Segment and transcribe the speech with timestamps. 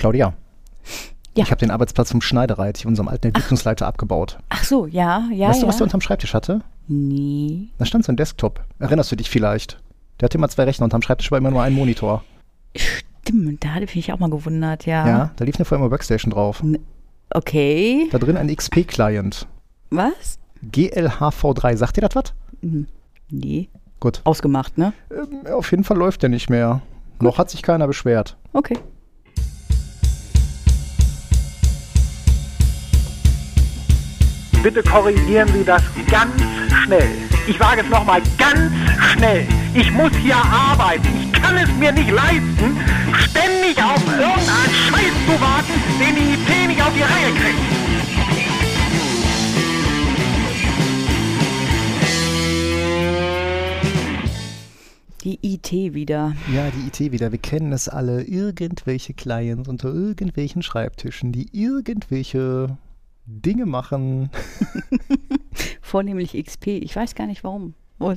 [0.00, 0.32] Claudia.
[1.36, 1.44] Ja.
[1.44, 4.38] Ich habe den Arbeitsplatz vom Schneidereit, unserem alten Entwicklungsleiter, abgebaut.
[4.48, 5.48] Ach so, ja, ja.
[5.48, 5.68] weißt du, ja.
[5.68, 6.62] was der unterm Schreibtisch hatte?
[6.88, 7.68] Nee.
[7.78, 8.64] Da stand so ein Desktop.
[8.78, 9.78] Erinnerst du dich vielleicht?
[10.18, 12.24] Der hatte immer zwei Rechner unterm Schreibtisch war immer nur ein Monitor.
[12.74, 15.06] Stimmt, da hatte ich mich auch mal gewundert, ja.
[15.06, 16.62] Ja, da lief eine Firma Workstation drauf.
[17.30, 18.08] Okay.
[18.10, 19.46] Da drin ein XP-Client.
[19.90, 20.38] Was?
[20.72, 21.76] GLHV3.
[21.76, 22.32] Sagt dir das was?
[23.28, 23.68] Nee.
[24.00, 24.22] Gut.
[24.24, 24.94] Ausgemacht, ne?
[25.10, 26.80] Ähm, auf jeden Fall läuft der nicht mehr.
[27.20, 28.36] Noch hat sich keiner beschwert.
[28.52, 28.78] Okay.
[34.62, 36.34] Bitte korrigieren Sie das ganz
[36.84, 37.08] schnell.
[37.46, 38.70] Ich wage es nochmal ganz
[39.12, 39.46] schnell.
[39.74, 41.08] Ich muss hier arbeiten.
[41.22, 42.76] Ich kann es mir nicht leisten,
[43.30, 47.80] ständig auf irgendeinen Scheiß zu warten, den die IT nicht auf die Reihe kriegt.
[55.24, 56.34] Die IT wieder.
[56.54, 57.32] Ja, die IT wieder.
[57.32, 58.24] Wir kennen es alle.
[58.24, 62.76] Irgendwelche Clients unter irgendwelchen Schreibtischen, die irgendwelche
[63.26, 64.30] Dinge machen.
[65.80, 66.68] Vornehmlich XP.
[66.68, 67.74] Ich weiß gar nicht warum.
[67.98, 68.14] Oh,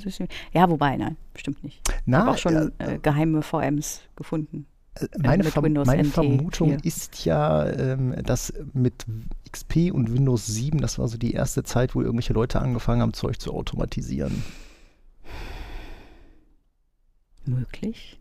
[0.54, 1.82] Ja, wobei, nein, bestimmt nicht.
[1.90, 4.66] Ich Na, habe auch schon ja, äh, geheime VMs gefunden.
[4.96, 6.86] Äh, Meine, Windows meine Vermutung hier.
[6.86, 9.06] ist ja, ähm, dass mit
[9.52, 13.14] XP und Windows 7, das war so die erste Zeit, wo irgendwelche Leute angefangen haben,
[13.14, 14.44] Zeug zu automatisieren.
[17.46, 18.20] Möglich.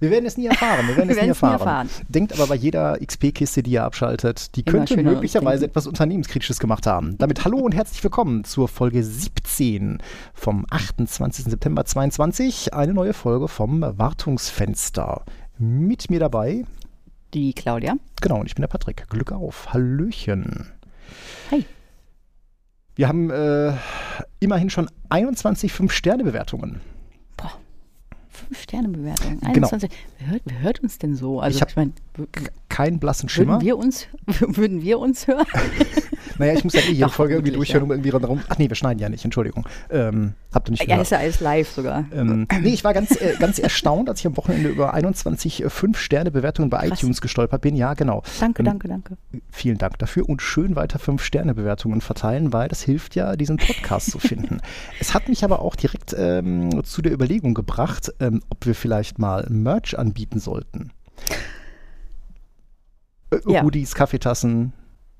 [0.00, 0.88] Wir werden es nie erfahren.
[0.88, 1.88] Wir werden Wir es nie werden's nie erfahren.
[1.88, 2.06] erfahren.
[2.08, 6.86] Denkt aber bei jeder XP-Kiste, die ihr abschaltet, die Immer könnte möglicherweise etwas Unternehmenskritisches gemacht
[6.86, 7.16] haben.
[7.18, 9.98] Damit hallo und herzlich willkommen zur Folge 17
[10.34, 11.44] vom 28.
[11.44, 12.74] September 22.
[12.74, 15.22] Eine neue Folge vom Wartungsfenster.
[15.58, 16.64] Mit mir dabei,
[17.34, 17.94] Die Claudia.
[18.20, 19.08] genau, und ich bin der Patrick.
[19.10, 19.72] Glück auf.
[19.72, 20.66] Hallöchen.
[21.50, 21.64] Hi.
[22.96, 23.72] Wir haben äh,
[24.40, 26.80] immerhin schon 21 5-Sterne-Bewertungen.
[28.40, 28.46] Boah.
[28.46, 29.38] Fünf Sterne Bewertung.
[29.40, 29.68] Genau.
[29.68, 29.90] 21.
[30.18, 31.40] Wer, hört, wer hört uns denn so?
[31.40, 31.92] Also Ich hab meine,
[32.68, 33.54] Keinen blassen Schimmer.
[33.54, 35.46] würden wir uns würden wir uns hören?
[36.40, 38.40] Naja, ich muss ja eh jede Doch, Folge irgendwie durchhören, um irgendwie darum.
[38.48, 39.68] Ach nee, wir schneiden ja nicht, Entschuldigung.
[39.90, 41.02] Ähm, habt ihr nicht ja, gehört.
[41.02, 42.06] ist ja alles live sogar.
[42.14, 46.70] Ähm, nee, ich war ganz, äh, ganz erstaunt, als ich am Wochenende über 21 5-Sterne-Bewertungen
[46.70, 47.02] bei Krass.
[47.02, 47.76] iTunes gestolpert bin.
[47.76, 48.22] Ja, genau.
[48.40, 49.16] Danke, ähm, danke, danke.
[49.50, 54.18] Vielen Dank dafür und schön weiter 5-Sterne-Bewertungen verteilen, weil das hilft ja, diesen Podcast zu
[54.18, 54.60] finden.
[54.98, 59.18] Es hat mich aber auch direkt ähm, zu der Überlegung gebracht, ähm, ob wir vielleicht
[59.18, 60.92] mal Merch anbieten sollten.
[63.30, 63.62] Äh, Ja.
[63.62, 64.72] Hoodies, Kaffeetassen.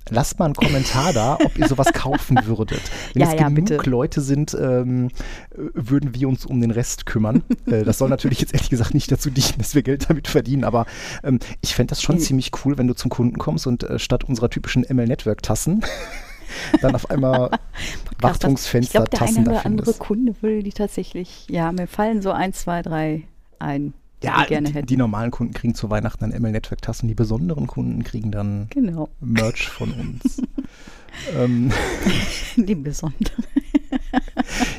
[0.08, 2.80] Lasst mal einen Kommentar da, ob ihr sowas kaufen würdet.
[3.12, 3.90] Wenn Ja, es ja, genug bitte.
[3.90, 5.08] Leute sind, ähm,
[5.50, 7.42] äh, würden wir uns um den Rest kümmern.
[7.66, 10.64] äh, das soll natürlich jetzt ehrlich gesagt nicht dazu dienen, dass wir Geld damit verdienen,
[10.64, 10.86] aber
[11.22, 12.20] ähm, ich fände das schon Mhm.
[12.20, 15.84] ziemlich cool, wenn du zum Kunden kommst und äh, statt unserer typischen ML-Network-Tassen
[16.80, 19.92] dann auf einmal Ich glaube, der Wartungsfenster-Tassen eine da oder andere.
[19.94, 23.24] Kunde will die tatsächlich, ja, mir fallen so ein, zwei, drei
[23.58, 23.92] ein,
[24.22, 24.86] Ja, wir gerne die, hätten.
[24.86, 29.68] die normalen Kunden kriegen zu Weihnachten dann ML-Network-Tassen, die besonderen Kunden kriegen dann genau, Merch
[29.68, 30.42] von uns.
[31.36, 31.70] ähm,
[32.56, 33.32] die besondere.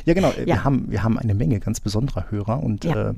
[0.04, 0.30] Ja, genau.
[0.30, 0.64] äh, Wir, Ja.
[0.64, 3.10] haben, wir haben eine Menge ganz besonderer Hörer und Ja.
[3.10, 3.14] äh,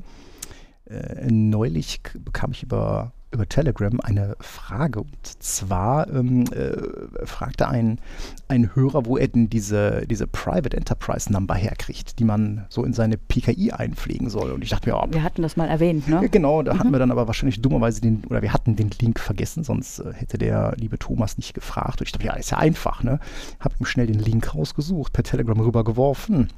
[0.93, 7.99] äh, neulich bekam ich über, über Telegram eine Frage und zwar ähm, äh, fragte ein,
[8.47, 12.93] ein Hörer, wo er denn diese, diese Private Enterprise Number herkriegt, die man so in
[12.93, 14.51] seine PKI einpflegen soll.
[14.51, 16.21] Und ich dachte mir, oh, Wir hatten das mal erwähnt, ne?
[16.21, 19.19] ja, genau, da hatten wir dann aber wahrscheinlich dummerweise den, oder wir hatten den Link
[19.19, 21.99] vergessen, sonst äh, hätte der liebe Thomas nicht gefragt.
[21.99, 23.19] Und ich dachte, ja, ist ja einfach, ne?
[23.59, 26.49] Hab ihm schnell den Link rausgesucht, per Telegram rübergeworfen.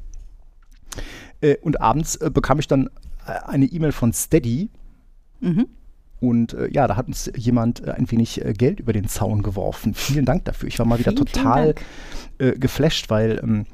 [1.41, 2.89] Äh, und abends äh, bekam ich dann
[3.25, 4.69] äh, eine E-Mail von Steady.
[5.39, 5.67] Mhm.
[6.19, 9.43] Und äh, ja, da hat uns jemand äh, ein wenig äh, Geld über den Zaun
[9.43, 9.93] geworfen.
[9.93, 10.67] Vielen Dank dafür.
[10.67, 11.85] Ich war mal wieder Vielen, vielen total Dank.
[12.39, 13.65] äh, geflasht, weil ähm,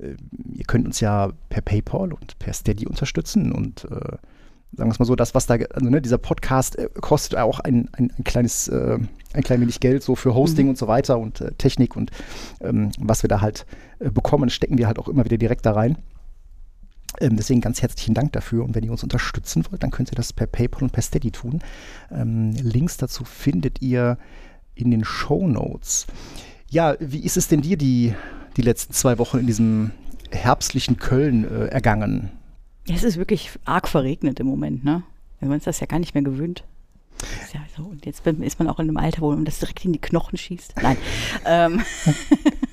[0.00, 0.14] äh,
[0.52, 3.86] ihr könnt uns ja per PayPal und per Steady unterstützen und
[4.76, 7.88] sagen wir es mal so, das, was da, also ne, dieser Podcast kostet auch ein,
[7.92, 9.08] ein, ein kleines, ein
[9.44, 12.10] klein wenig Geld so für Hosting und so weiter und Technik und
[12.60, 13.66] ähm, was wir da halt
[14.00, 15.96] bekommen, stecken wir halt auch immer wieder direkt da rein.
[17.20, 20.16] Ähm, deswegen ganz herzlichen Dank dafür und wenn ihr uns unterstützen wollt, dann könnt ihr
[20.16, 21.60] das per PayPal und per Steady tun.
[22.10, 24.18] Ähm, Links dazu findet ihr
[24.74, 26.06] in den Show Notes.
[26.70, 28.14] Ja, wie ist es denn dir die,
[28.56, 29.92] die letzten zwei Wochen in diesem
[30.30, 32.30] herbstlichen Köln äh, ergangen?
[32.88, 35.04] Es ist wirklich arg verregnet im Moment, ne?
[35.38, 36.64] Wir haben uns das ja gar nicht mehr gewöhnt.
[37.42, 39.84] Ist ja so, und jetzt ist man auch in einem Alter, wo man das direkt
[39.84, 40.74] in die Knochen schießt.
[40.82, 40.96] Nein.
[41.46, 41.82] ähm,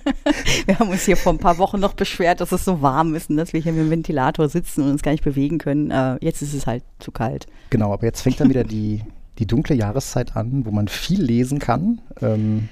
[0.65, 3.29] wir haben uns hier vor ein paar Wochen noch beschwert, dass es so warm ist
[3.29, 5.91] und dass wir hier mit dem Ventilator sitzen und uns gar nicht bewegen können.
[5.91, 7.47] Äh, jetzt ist es halt zu kalt.
[7.69, 9.01] Genau, aber jetzt fängt dann wieder die,
[9.39, 12.69] die dunkle Jahreszeit an, wo man viel lesen kann, ähm,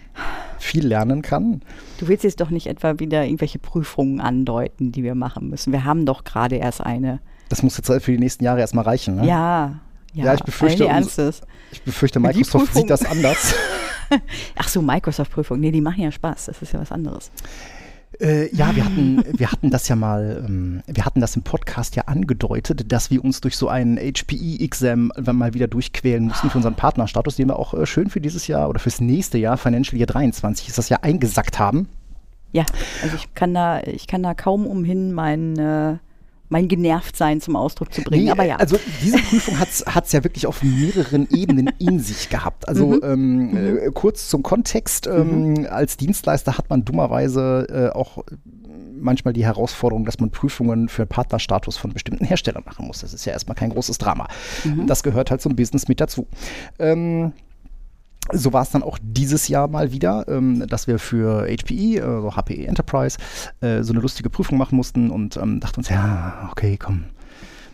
[0.60, 1.62] viel lernen kann.
[2.00, 5.72] Du willst jetzt doch nicht etwa wieder irgendwelche Prüfungen andeuten, die wir machen müssen.
[5.72, 7.20] Wir haben doch gerade erst eine.
[7.50, 9.16] Das muss jetzt für die nächsten Jahre erstmal reichen.
[9.16, 9.28] Ne?
[9.28, 9.80] Ja,
[10.14, 10.88] Ja, ich befürchte.
[11.72, 13.54] Ich befürchte, Microsoft sieht das anders.
[14.56, 15.60] Ach so, Microsoft-Prüfung.
[15.60, 16.46] Nee, die machen ja Spaß.
[16.46, 17.32] Das ist ja was anderes.
[18.20, 21.96] Äh, ja, wir hatten, wir hatten das ja mal, ähm, wir hatten das im Podcast
[21.96, 26.76] ja angedeutet, dass wir uns durch so einen HPE-Exam mal wieder durchquälen mussten für unseren
[26.76, 30.08] Partnerstatus, den wir auch äh, schön für dieses Jahr oder fürs nächste Jahr, Financial Year
[30.08, 31.88] 23, ist das ja eingesackt haben.
[32.52, 32.66] Ja,
[33.04, 35.98] also ich kann da, ich kann da kaum umhin, mein, äh,
[36.50, 38.26] mein Genervtsein zum Ausdruck zu bringen.
[38.26, 38.58] Nee, Aber ja.
[38.58, 42.68] Also diese Prüfung hat es ja wirklich auf mehreren Ebenen in sich gehabt.
[42.68, 43.00] Also Mhm.
[43.04, 48.24] ähm, äh, kurz zum Kontext, ähm, als Dienstleister hat man dummerweise äh, auch
[49.02, 53.00] manchmal die Herausforderung, dass man Prüfungen für Partnerstatus von bestimmten Herstellern machen muss.
[53.00, 54.28] Das ist ja erstmal kein großes Drama.
[54.66, 54.88] Mhm.
[54.88, 56.28] Das gehört halt zum Business mit dazu.
[56.80, 57.32] Ähm,
[58.32, 62.36] so war es dann auch dieses Jahr mal wieder, ähm, dass wir für HPE, also
[62.36, 63.18] HPE Enterprise,
[63.62, 67.06] äh, so eine lustige Prüfung machen mussten und ähm, dachten uns, ja, okay, komm.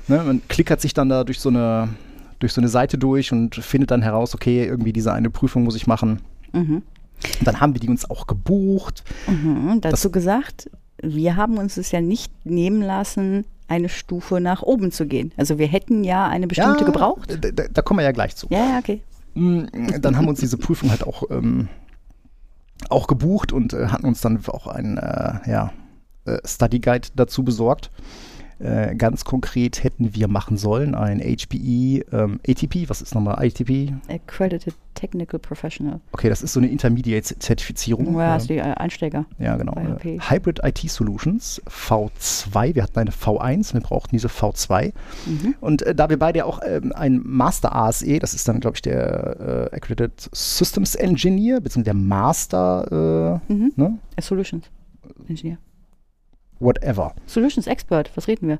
[0.07, 1.89] Ne, man klickert sich dann da durch so eine
[2.39, 5.75] durch so eine Seite durch und findet dann heraus, okay, irgendwie diese eine Prüfung muss
[5.75, 6.19] ich machen.
[6.51, 6.83] Mhm.
[7.39, 9.03] Und dann haben wir die uns auch gebucht.
[9.27, 9.79] Mhm.
[9.81, 10.69] Dazu gesagt,
[11.01, 15.31] wir haben uns es ja nicht nehmen lassen, eine Stufe nach oben zu gehen.
[15.37, 17.37] Also wir hätten ja eine bestimmte ja, gebraucht.
[17.41, 18.47] Da, da, kommen wir ja gleich zu.
[18.49, 19.01] Ja, okay.
[19.35, 19.65] Mm,
[20.01, 21.67] Dann haben uns diese Prüfung halt auch, ähm,
[22.89, 25.71] auch gebucht und äh, hatten uns dann auch einen äh, ja,
[26.25, 27.91] äh, Study Guide dazu besorgt.
[28.59, 32.87] Äh, ganz konkret hätten wir machen sollen ein HPE ähm, ATP.
[32.89, 33.91] Was ist nochmal ATP?
[34.07, 35.99] Accredited Technical Professional.
[36.13, 38.17] Okay, das ist so eine Intermediate-Zertifizierung.
[38.17, 39.25] Ja, ist die äh, Einsteiger.
[39.39, 39.73] Ja, genau.
[39.73, 40.19] Bei Äh.
[40.19, 42.75] Hybrid IT Solutions V2.
[42.75, 44.93] Wir hatten eine V1, wir brauchten diese V2.
[45.25, 45.55] Mhm.
[45.59, 48.77] Und äh, da wir beide ja auch ähm, ein Master ASE, das ist dann, glaube
[48.77, 53.73] ich, der Accredited Systems Engineer, beziehungsweise der Master, Mhm.
[53.75, 53.97] ne?
[54.19, 54.65] Solutions
[55.27, 55.57] Engineer.
[56.59, 57.13] Whatever.
[57.25, 58.59] Solutions Expert, was reden wir?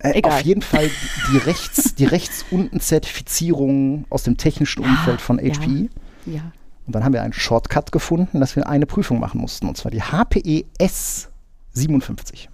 [0.00, 0.32] Äh, Egal.
[0.32, 0.90] auf jeden Fall
[1.32, 5.54] die rechts, die rechts unten Zertifizierung aus dem technischen Ja, Umfeld von ja.
[5.54, 5.88] HPE.
[6.26, 6.52] Ja.
[6.86, 9.90] Und dann haben wir einen Shortcut gefunden, dass wir eine Prüfung machen mussten, und zwar
[9.90, 12.48] die HPE S57.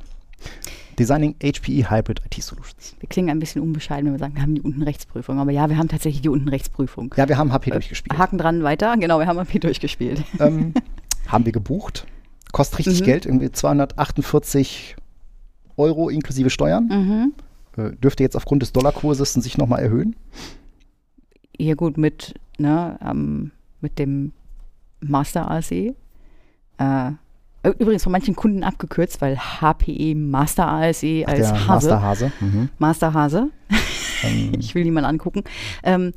[0.98, 2.94] Designing HPE Hybrid IT Solutions.
[3.00, 5.38] Wir klingen ein bisschen unbescheiden, wenn wir sagen, wir haben die Untenrechtsprüfung.
[5.38, 7.14] Aber ja, wir haben tatsächlich die Untenrechtsprüfung.
[7.16, 8.18] Ja, wir haben HP Äh, durchgespielt.
[8.18, 8.96] Haken dran, weiter.
[8.98, 10.22] Genau, wir haben AP durchgespielt.
[10.38, 10.74] ähm,
[11.26, 12.06] haben wir gebucht.
[12.52, 13.04] Kostet richtig Mhm.
[13.04, 14.96] Geld, irgendwie 248
[15.76, 16.86] Euro inklusive Steuern.
[16.86, 17.32] Mhm.
[17.82, 20.16] Äh, dürfte jetzt aufgrund des Dollarkurses sich nochmal erhöhen.
[21.58, 23.50] Ja gut, mit, ne, ähm,
[23.80, 24.32] mit dem
[25.00, 25.94] Master ASE.
[26.78, 27.12] Äh,
[27.78, 31.68] übrigens von manchen Kunden abgekürzt, weil HPE Master ASE Ach, als der Hase.
[31.68, 32.32] Masterhase.
[32.40, 32.68] Mhm.
[32.78, 33.50] Master Hase.
[34.24, 35.44] Ähm, Ich will niemanden angucken.
[35.82, 36.12] Ähm,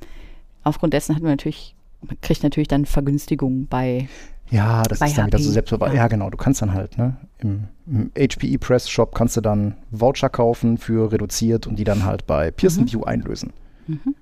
[0.64, 1.76] aufgrund dessen hatten wir natürlich,
[2.06, 4.08] man kriegt natürlich dann Vergünstigungen bei,
[4.54, 5.96] ja, das Bei ist dann wieder HP, so selbstverwaltet.
[5.98, 6.04] ja.
[6.04, 6.08] Ja.
[6.08, 6.30] genau.
[6.30, 10.78] Du kannst dann halt, ne, im, im HPE Press Shop kannst du dann Voucher kaufen
[10.78, 12.92] für reduziert und die dann halt bei Pearson Mhm.
[12.94, 13.52] View einlösen.
[13.88, 14.16] Mhm.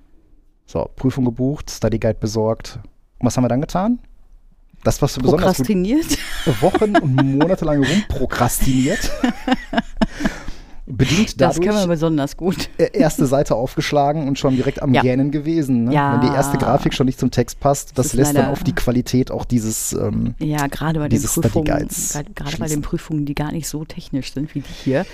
[0.66, 2.78] So, Prüfung gebucht, Study Guide besorgt.
[3.18, 3.98] Und was haben wir dann getan?
[4.84, 6.18] Das, was wir besonders gut prokrastiniert.
[6.60, 9.10] Wochen und Monate lang rumprokrastiniert.
[10.84, 12.68] Bedingt Das können wir dadurch besonders gut.
[12.78, 15.02] äh, erste Seite aufgeschlagen und schon direkt am Ja.
[15.02, 15.84] Gähnen gewesen.
[15.84, 15.94] Ne?
[15.94, 16.14] Ja.
[16.14, 18.74] Wenn die erste Grafik schon nicht zum Text passt, das ist lässt dann auf die
[18.74, 23.34] Qualität auch dieses ähm, Ja, gerade bei den Prüfungen, gerade gerade bei den Prüfungen, die
[23.34, 25.06] gar nicht so technisch sind wie die hier,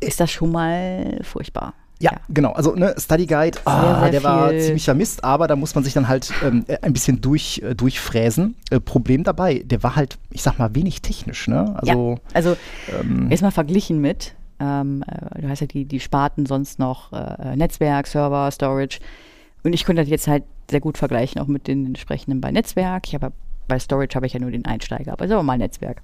[0.00, 1.74] ist das schon mal furchtbar.
[2.00, 2.52] Ja, genau.
[2.52, 5.94] Also ne, Study Guide, ah, sehr der war ziemlicher Mist, aber da muss man sich
[5.94, 8.56] dann halt ähm, äh, ein bisschen durch, äh, durchfräsen.
[8.70, 11.48] Äh, Problem dabei, der war halt, ich sag mal, wenig technisch.
[11.48, 11.74] Ne?
[11.78, 12.56] Also Also
[13.00, 17.56] ähm, erstmal verglichen mit, ähm, äh, du hast ja die, die Sparten sonst noch äh,
[17.56, 19.00] Netzwerk, Server, Storage.
[19.62, 23.08] Und ich konnte das jetzt halt sehr gut vergleichen, auch mit den entsprechenden bei Netzwerk.
[23.08, 23.32] Ich habe
[23.68, 26.02] bei Storage habe ich ja nur den Einsteiger, aber sagen wir mal Netzwerk.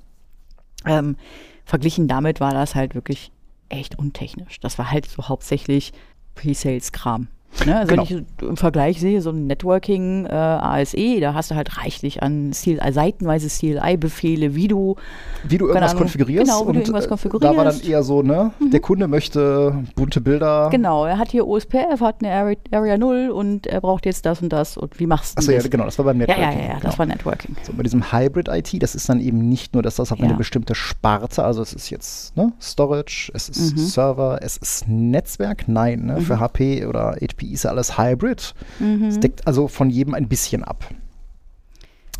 [0.87, 1.16] Ähm,
[1.64, 3.33] verglichen damit war das halt wirklich
[3.69, 4.61] echt untechnisch.
[4.61, 5.92] Das war halt so hauptsächlich
[6.35, 7.28] Pre-Sales-Kram.
[7.66, 7.76] Ne?
[7.76, 8.09] Also Genau.
[8.09, 12.23] wenn ich im Vergleich sehe, so ein Networking äh, ASE, da hast du halt reichlich
[12.23, 14.97] an CLI, seitenweise CLI-Befehle, wie du
[15.45, 16.02] wie du irgendwas Ahnung.
[16.04, 16.47] konfigurierst.
[16.50, 17.52] Genau, wie du irgendwas äh, konfigurierst.
[17.52, 17.57] Mhm.
[17.59, 20.69] Da war dann eher so, ne, der Kunde möchte bunte Bilder.
[20.71, 24.40] Genau, er hat hier OSPF, hat eine Area, Area 0 und er braucht jetzt das
[24.42, 24.76] und das.
[24.76, 25.71] Und wie machst du Achso, ja, das?
[25.71, 26.52] genau, das war beim ja, Networking.
[26.52, 26.80] ja, ja, ja, genau.
[26.85, 27.57] das war Networking.
[27.62, 30.25] So, bei diesem Hybrid IT, das ist dann eben nicht nur, dass das auf Ja.
[30.26, 33.78] eine bestimmte Sparte, also es ist jetzt ne, Storage, es ist Mhm.
[33.78, 35.64] Server, es ist Netzwerk.
[35.66, 38.54] Nein, ne, für HP oder HP ist ja alles Hybrid.
[38.78, 39.04] Mhm.
[39.04, 40.85] Es deckt also von jedem ein bisschen ab.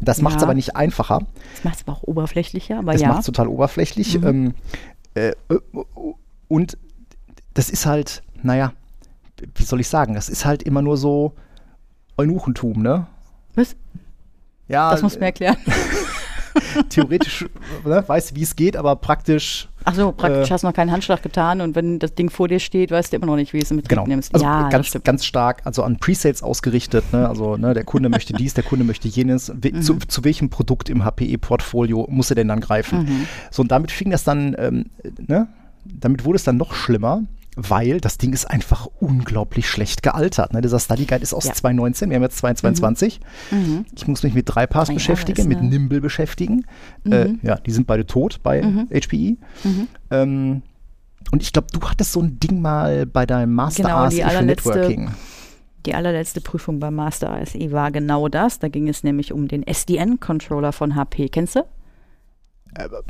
[0.01, 0.47] Das macht es Ja.
[0.47, 1.21] aber nicht einfacher.
[1.55, 3.09] Das macht es aber auch oberflächlicher, aber Das ja.
[3.09, 4.19] macht es total oberflächlich.
[4.21, 4.27] Mhm.
[4.27, 4.55] Ähm,
[5.15, 5.59] äh, äh,
[6.49, 6.79] und
[7.55, 8.73] das ist halt, naja,
[9.55, 11.35] wie soll ich sagen, das ist halt immer nur so
[12.17, 13.07] Eunuchentum, ne?
[13.55, 13.77] Was?
[14.69, 15.57] Ja, Das musst du mir erklären.
[16.89, 17.47] theoretisch
[17.85, 20.91] ne, weiß, wie es geht, aber praktisch Ach so, praktisch Äh, hast du noch keinen
[20.93, 23.59] Handschlag getan und wenn das Ding vor dir steht, weißt du immer noch nicht, wie
[23.59, 24.07] es mit Genau.
[24.07, 24.35] nimmst.
[24.35, 27.05] Also ja, ganz, ganz stark, also an Presales ausgerichtet.
[27.13, 27.29] Ne?
[27.29, 29.51] Also ne, der Kunde möchte dies, der Kunde möchte jenes.
[29.55, 29.83] We Mhm.
[29.83, 33.05] zu, zu welchem Produkt im HPE-Portfolio muss er denn dann greifen?
[33.05, 33.27] Mhm.
[33.51, 34.87] So, und damit fing das dann, ähm,
[35.27, 35.49] ne?
[35.85, 37.23] damit wurde es dann noch schlimmer.
[37.57, 40.53] Weil das Ding ist einfach unglaublich schlecht gealtert.
[40.53, 40.61] Ne?
[40.61, 41.53] Dieser Study Guide ist aus Ja.
[41.53, 43.21] 2019, wir haben jetzt 2022.
[43.51, 43.85] Mhm.
[43.97, 46.65] Ich muss mich mit Drei Jahre beschäftigen, ist mit Nimble beschäftigen.
[47.05, 47.41] Äh, Mhm.
[47.43, 49.37] ja, die sind beide tot bei HPE.
[49.65, 49.89] Mhm.
[50.11, 50.63] Ähm,
[51.33, 54.39] und ich glaube, du hattest so ein Ding mal bei deinem Master Genau, die ASE
[54.39, 55.11] für Networking.
[55.87, 58.59] Die allerletzte Prüfung beim Master ASE war genau das.
[58.59, 61.29] Da ging es nämlich um den SDN-Controller von HP.
[61.31, 61.65] Kennst du?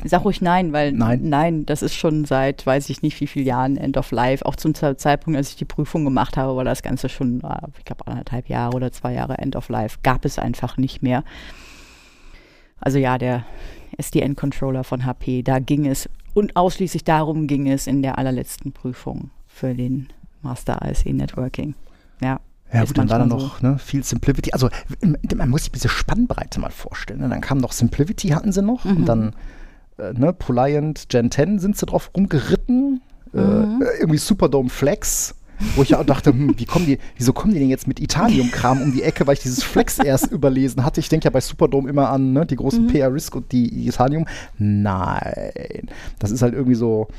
[0.05, 1.19] Sag ruhig nein, weil Nein.
[1.29, 4.45] nein, das ist schon seit weiß ich nicht wie vielen Jahren End of Life.
[4.45, 7.67] Auch zum Ze- Zeitpunkt, als ich die Prüfung gemacht habe, war das Ganze schon, äh,
[7.77, 9.99] ich glaube, anderthalb Jahre oder zwei Jahre End of Life.
[10.03, 11.23] Gab es einfach nicht mehr.
[12.79, 13.45] Also ja, der
[13.97, 19.29] SDN-Controller von HP, da ging es und ausschließlich darum ging es in der allerletzten Prüfung
[19.47, 20.07] für den
[20.41, 21.75] Master ASE Networking.
[22.21, 22.39] Ja.
[22.73, 24.53] Ja gut, dann war da noch ne, viel Simplicity.
[24.53, 24.69] Also
[25.35, 27.19] man muss sich diese Spannbreite mal vorstellen.
[27.19, 27.29] Ne?
[27.29, 28.85] Dann kam noch Simplicity, hatten sie noch.
[28.85, 28.97] Mhm.
[28.97, 29.35] Und dann
[29.97, 33.01] äh, ne, Poliant Gen 10 sind sie drauf rumgeritten.
[33.33, 33.81] Mhm.
[33.81, 35.35] Äh, irgendwie Superdome Flex.
[35.75, 37.99] Wo ich ja auch dachte, hm, wie kommen die, wieso kommen die denn jetzt mit
[37.99, 40.99] Itanium-Kram um die Ecke, weil ich dieses Flex erst überlesen hatte.
[40.99, 44.25] Ich denke ja bei Superdome immer an ne, die großen PR Risk und die Itanium.
[44.57, 45.87] Nein.
[46.17, 47.09] Das ist halt irgendwie so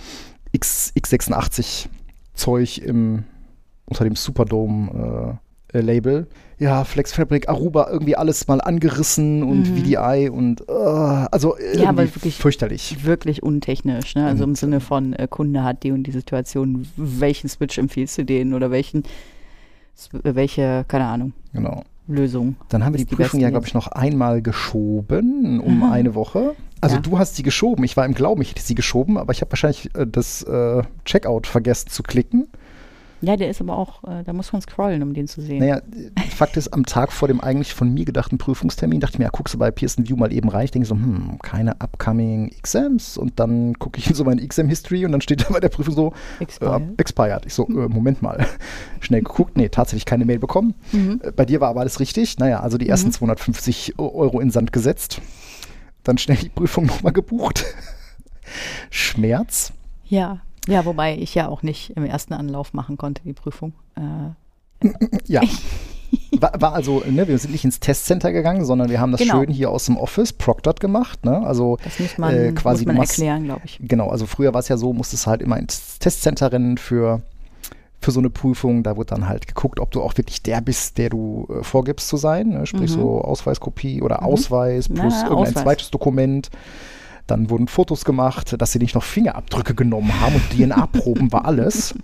[0.50, 1.86] X, X86
[2.34, 3.24] Zeug im,
[3.86, 5.34] unter dem Superdome äh, äh,
[5.80, 6.26] Label.
[6.58, 12.02] Ja, Flex Fabric, Aruba, irgendwie alles mal angerissen und VDI und äh, also irgendwie aber
[12.14, 13.04] wirklich- fürchterlich.
[13.04, 14.26] wirklich untechnisch, ne?
[14.26, 18.18] Also im Und, Sinne von äh, Kunde hat die und die Situation, welchen Switch empfiehlst
[18.18, 19.02] du denen oder welchen
[20.22, 21.82] äh, welche, keine Ahnung, Genau.
[22.08, 22.56] Lösung.
[22.68, 26.54] Dann haben wir die die Prüfung ja, glaube ich, noch einmal geschoben um eine Woche.
[26.80, 27.00] Also Ja.
[27.02, 27.84] du hast sie geschoben.
[27.84, 30.82] Ich war im Glauben, ich hätte sie geschoben, aber ich habe wahrscheinlich äh, das äh,
[31.04, 32.48] Checkout vergessen zu klicken.
[33.24, 35.60] Ja, der ist aber auch, äh, da muss man scrollen, um den zu sehen.
[35.60, 39.18] Naja, äh, Fakt ist, am Tag vor dem eigentlich von mir gedachten Prüfungstermin dachte ich
[39.20, 40.64] mir, ja, guckst du bei Pearson View mal eben rein.
[40.64, 43.16] Ich denke so, hm, keine upcoming Exams.
[43.16, 45.94] Und dann gucke ich in so meine Exam-History und dann steht da bei der Prüfung
[45.94, 46.82] so, äh, Expired.
[47.00, 47.46] expired.
[47.46, 48.44] Ich so, äh, Moment mal.
[49.00, 50.74] Schnell geguckt, nee, tatsächlich keine Mail bekommen.
[50.90, 51.20] Mhm.
[51.22, 52.38] Äh, Bei dir war aber alles richtig.
[52.38, 55.20] Naja, also die ersten 250 Euro in Sand gesetzt.
[56.02, 57.64] Dann schnell die Prüfung nochmal gebucht.
[58.90, 59.72] Schmerz.
[60.06, 60.40] Ja.
[60.68, 63.72] Ja, wobei ich ja auch nicht im ersten Anlauf machen konnte, die Prüfung.
[63.96, 64.88] Äh,
[65.26, 65.40] Ja.
[66.38, 69.40] War, war also, ne, wir sind nicht ins Testcenter gegangen, sondern wir haben das Genau.
[69.40, 71.24] schön hier aus dem Office proctored gemacht.
[71.24, 71.38] Ne?
[71.46, 73.78] Also das muss man, äh, quasi muss man erklären, glaube ich.
[73.80, 77.22] Genau, also früher war es ja so, musstest halt immer ins Testcenter rennen für,
[78.00, 78.82] für so eine Prüfung.
[78.82, 82.08] Da wird dann halt geguckt, ob du auch wirklich der bist, der du äh, vorgibst
[82.08, 82.48] zu sein.
[82.50, 82.66] Ne?
[82.66, 83.00] Sprich Mhm.
[83.00, 84.26] so Ausweiskopie oder Mhm.
[84.26, 85.62] Ausweis Na, plus irgendein Ausweis.
[85.62, 86.50] zweites Dokument.
[87.26, 91.94] Dann wurden Fotos gemacht, dass sie nicht noch Fingerabdrücke genommen haben und DNA-Proben war alles.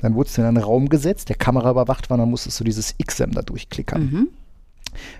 [0.00, 2.94] Dann wurdest du in einen Raum gesetzt, der Kamera überwacht war, dann musstest du dieses
[3.04, 4.02] XM da durchklickern.
[4.02, 4.28] Mhm.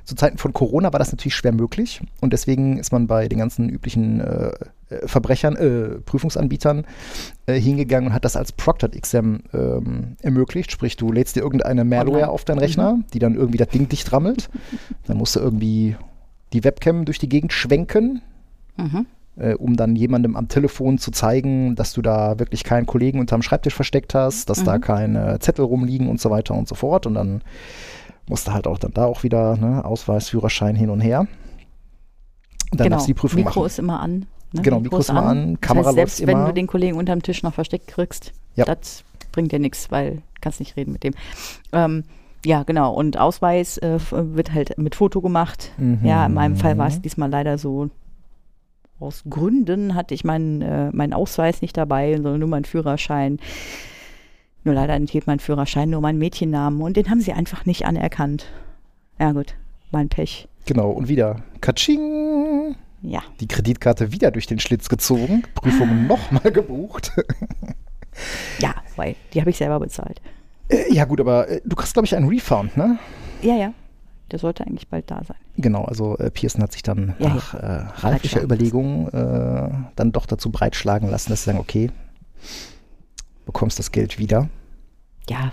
[0.05, 3.39] Zu Zeiten von Corona war das natürlich schwer möglich und deswegen ist man bei den
[3.39, 4.53] ganzen üblichen äh,
[4.89, 6.87] äh, Verbrechern, äh, Prüfungsanbietern
[7.45, 10.71] äh, hingegangen und hat das als Proctored Exam ähm, ermöglicht.
[10.73, 12.29] Sprich, du lädst dir irgendeine Malware Online.
[12.31, 14.49] auf deinen Rechner, die dann irgendwie das Ding dicht rammelt.
[15.07, 15.97] Dann musst du irgendwie
[16.55, 18.23] die Webcam durch die Gegend schwenken,
[18.79, 19.07] Mhm.
[19.37, 23.43] Äh, um dann jemandem am Telefon zu zeigen, dass du da wirklich keinen Kollegen unterm
[23.43, 24.81] Schreibtisch versteckt hast, dass da Mhm.
[24.81, 27.07] keine Zettel rumliegen und so weiter und so fort.
[27.07, 27.43] Und dann
[28.29, 31.21] musste halt auch dann da auch wieder ne, Ausweis, Führerschein hin und her.
[32.73, 32.97] Und dann genau.
[32.97, 33.67] darfst du die Prüfung Mikro machen.
[33.67, 34.27] ist immer an.
[34.53, 34.63] Ne?
[34.63, 36.47] Genau, Mikro ist immer an, Kamera das heißt, selbst läuft wenn immer.
[36.49, 38.65] du den Kollegen unterm Tisch noch versteckt kriegst, Ja.
[38.65, 41.15] das bringt dir nichts, weil du kannst nicht reden mit dem.
[41.73, 42.05] Ähm,
[42.45, 42.93] ja, genau.
[42.95, 45.73] Und Ausweis äh, wird halt mit Foto gemacht.
[45.79, 46.01] Mhm.
[46.05, 47.91] Ja, in meinem Fall war es diesmal leider so.
[48.99, 53.39] Aus Gründen hatte ich meinen, äh, meinen Ausweis nicht dabei, sondern nur meinen Führerschein.
[54.65, 58.47] Nur leider enthielt mein Führerschein nur meinen Mädchennamen und den haben sie einfach nicht anerkannt.
[59.21, 59.55] Ja, gut,
[59.93, 60.49] mein Pech.
[60.65, 62.75] Genau, und wieder Katsching!
[63.03, 63.23] Ja.
[63.41, 65.49] Die Kreditkarte wieder durch den Schlitz gezogen, Ah.
[65.61, 67.13] Prüfung nochmal gebucht.
[68.61, 70.23] Ja, weil die habe ich selber bezahlt.
[70.71, 72.99] Äh, ja, gut, aber äh, du kriegst, glaube ich, einen Refund, ne?
[73.43, 73.75] Ja, ja.
[74.33, 75.37] Der sollte eigentlich bald da sein.
[75.57, 77.67] Genau, also äh, Pearson hat sich dann Ja, nach äh,
[78.01, 78.43] reiflicher.
[78.43, 81.91] Überlegung äh, dann doch dazu breitschlagen lassen, dass sie sagen, okay,
[83.45, 84.49] bekommst das Geld wieder.
[85.29, 85.53] Ja.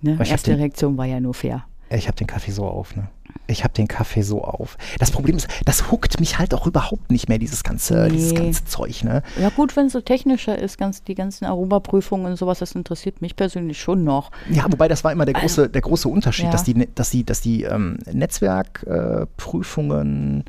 [0.00, 0.18] Ne?
[0.18, 1.64] Erste den- Reaktion war ja nur fair.
[1.90, 3.08] Ich habe den Kaffee so auf, ne?
[3.46, 4.76] Ich habe den Kaffee so auf.
[4.98, 8.38] Das Problem ist, das huckt mich halt auch überhaupt nicht mehr, dieses ganze, dieses Nee.
[8.38, 9.22] ganze Zeug, ne?
[9.38, 13.20] Ja gut, wenn es so technischer ist, ganz, die ganzen Aruba-Prüfungen und sowas, das interessiert
[13.20, 14.30] mich persönlich schon noch.
[14.50, 16.50] Ja, wobei das war immer der große, der große Unterschied, Ja.
[16.52, 20.44] dass die, Ne- dass die, dass die ähm, Netzwerkprüfungen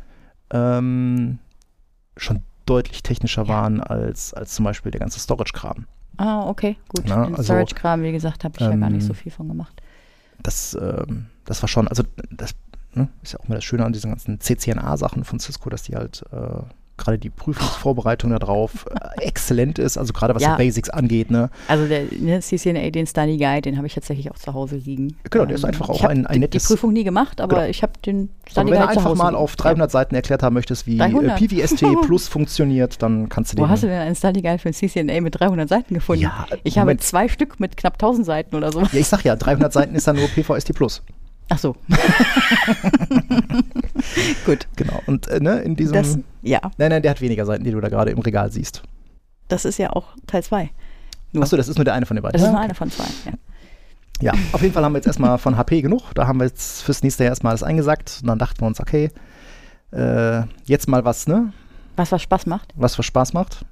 [0.52, 1.40] äh, ähm,
[2.18, 5.86] schon deutlich technischer waren als, als zum Beispiel der ganze Storage-Kram.
[6.18, 7.04] Ah, okay, gut.
[7.08, 9.48] Na, Den also, Storage-Kram, wie gesagt, habe ich ja gar nicht ähm, so viel von
[9.48, 9.82] gemacht.
[10.42, 12.54] Das, ähm, das war schon, also das
[12.96, 15.96] ne, ist ja auch immer das Schöne an diesen ganzen CCNA-Sachen von Cisco, dass die
[15.96, 16.38] halt äh,
[16.96, 20.56] gerade die Prüfungsvorbereitung darauf äh, exzellent ist, also gerade was Ja.
[20.56, 21.32] die Basics angeht.
[21.32, 21.50] Ne?
[21.68, 25.18] Also der ne, CCNA, den Study Guide, den habe ich tatsächlich auch zu Hause liegen.
[25.30, 27.68] Genau, der ist einfach auch ich ein- ein nettes- Die Prüfung nie gemacht, aber Genau.
[27.70, 30.44] ich habe den Aber Study wenn du Guide zu einfach mal auf 300 Seiten erklärt
[30.44, 31.36] haben möchtest, wie äh, 300?
[31.40, 33.64] PVST Plus funktioniert, dann kannst du Ja.
[33.64, 33.72] Wo den.
[33.72, 36.22] hast du denn einen Study Guide für ein CCNA mit 300 Seiten gefunden?
[36.24, 37.02] Ja, ich habe Moment.
[37.02, 38.82] zwei Stück mit knapp 1000 Seiten oder so.
[38.82, 41.02] ja, ich sag ja, 300 Seiten ist dann nur PVST Plus.
[41.50, 41.76] Ach so.
[44.46, 44.68] Gut.
[44.76, 45.02] Genau.
[45.06, 45.94] Und äh, ne, in diesem.
[45.94, 48.84] Das, ja, nein, nein, der hat weniger Seiten, die du da gerade im Regal siehst.
[49.48, 50.70] das ist ja auch Teil 2.
[51.34, 51.44] Nur.
[51.44, 52.34] Achso, das ist nur der eine von den beiden.
[52.34, 52.66] Das ist Ja, nur okay.
[52.66, 53.06] eine von zwei.
[53.26, 53.34] Ja.
[54.22, 56.14] Ja, auf jeden Fall haben wir jetzt erstmal von HP genug.
[56.14, 58.20] Da haben wir jetzt fürs nächste Jahr erstmal alles eingesackt.
[58.22, 59.10] Und dann dachten wir uns, okay,
[59.92, 61.52] äh, jetzt mal was, ne?
[61.96, 62.72] Was was Spaß macht.
[62.76, 63.66] Was für Spaß macht.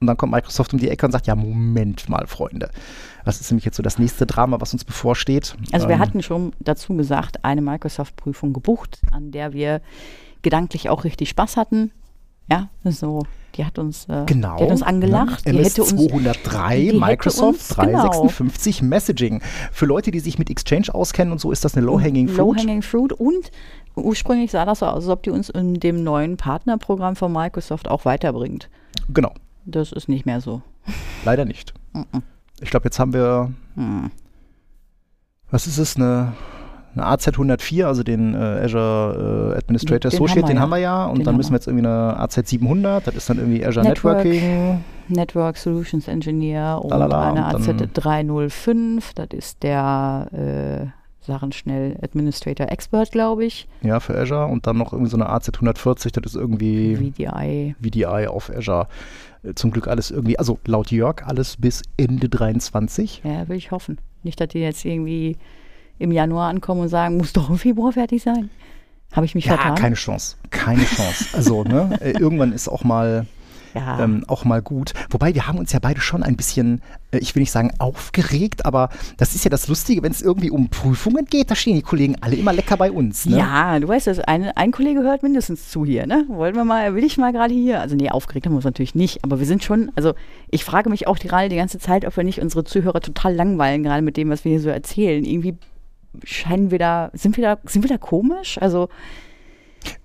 [0.00, 2.68] Und dann kommt Microsoft um die Ecke und sagt, ja, Moment mal, Freunde.
[3.24, 5.56] Was ist nämlich jetzt so das nächste Drama, was uns bevorsteht?
[5.72, 9.80] Also wir Ähm, hatten schon dazu gesagt, eine Microsoft-Prüfung gebucht, an der wir
[10.42, 11.90] gedanklich auch richtig Spaß hatten.
[12.50, 13.22] Ja, so,
[13.54, 14.56] die hat uns, äh, Genau.
[14.58, 15.46] die hat uns angelacht.
[15.46, 15.52] Ne?
[15.52, 18.02] Die MS hätte uns, 203 die Microsoft uns, genau.
[18.02, 19.40] 356 Messaging.
[19.72, 22.56] Für Leute, die sich mit Exchange auskennen und so, ist das eine Low-Hanging Fruit.
[22.58, 23.50] Low-hanging fruit und
[23.96, 27.88] ursprünglich sah das so aus, als ob die uns in dem neuen Partnerprogramm von Microsoft
[27.88, 28.68] auch weiterbringt.
[29.08, 29.32] Genau,
[29.66, 30.62] Das ist nicht mehr so.
[31.24, 31.72] leider nicht.
[32.60, 34.10] Ich glaube, jetzt haben wir, Hm.
[35.50, 36.32] was ist es, eine,
[36.94, 40.62] eine AZ 104, also den äh, Azure äh, Administrator Den Associate, haben den ja.
[40.62, 41.06] haben wir ja.
[41.06, 43.84] Und Den dann müssen wir jetzt irgendwie eine AZ 700, das ist dann irgendwie Azure
[43.86, 44.84] Network, Networking.
[45.08, 50.86] Network Solutions Engineer und Lalala, eine und AZ dann- 305, das ist der äh,
[51.26, 53.66] Sachen schnell Administrator Expert, glaube ich.
[53.82, 54.46] Ja, für Azure.
[54.46, 57.74] Und dann noch irgendwie so eine AZ 140, das ist irgendwie VDI.
[57.82, 58.86] VDI auf Azure.
[59.44, 63.22] Äh, Zum Glück alles irgendwie, also laut Jörg alles bis Ende 23.
[63.24, 63.98] Ja, will ich hoffen.
[64.22, 65.36] Nicht, dass die jetzt irgendwie
[65.98, 68.50] im Januar ankommen und sagen, muss doch im Februar fertig sein.
[69.12, 69.76] Habe ich mich Ja, vertan?
[69.76, 70.36] keine Chance.
[70.50, 71.26] Keine Chance.
[71.34, 73.26] Also, ne, äh, irgendwann ist auch mal,
[73.74, 74.00] ja.
[74.00, 74.92] ähm, auch mal gut.
[75.10, 78.64] Wobei, wir haben uns ja beide schon ein bisschen, äh, ich will nicht sagen aufgeregt,
[78.64, 81.82] aber das ist ja das Lustige, wenn es irgendwie um Prüfungen geht, da stehen die
[81.82, 83.26] Kollegen alle immer lecker bei uns.
[83.26, 83.38] Ne?
[83.38, 86.24] Ja, du weißt das, ein, ein Kollege hört mindestens zu hier, ne?
[86.28, 87.80] Wollen wir mal, will ich mal gerade hier?
[87.80, 90.14] Also nee, aufgeregt haben wir uns natürlich nicht, aber wir sind schon, also
[90.50, 93.82] ich frage mich auch gerade die ganze Zeit, ob wir nicht unsere Zuhörer total langweilen,
[93.82, 95.24] gerade mit dem, was wir hier so erzählen.
[95.24, 95.56] Irgendwie
[96.22, 98.58] scheinen wir da, sind wir da, sind wir da komisch?
[98.60, 98.88] Also,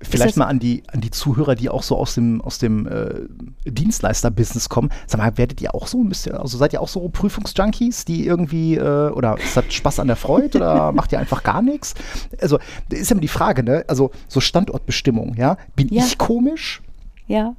[0.02, 3.28] Vielleicht mal an die, an die Zuhörer, die auch so aus dem, aus dem äh,
[3.70, 4.90] Dienstleister-Business kommen.
[5.08, 8.26] Sag mal, werdet ihr auch so, müsst ihr, also seid ihr auch so Prüfungsjunkies, die
[8.26, 11.94] irgendwie, äh, oder ist das Spaß an der Freude oder macht ihr einfach gar nichts?
[12.42, 13.84] Also, ist ja immer die Frage, ne?
[13.88, 15.58] Also, so Standortbestimmung, ja?
[15.76, 16.04] Bin Ja.
[16.04, 16.82] ich komisch?
[17.28, 17.56] ja,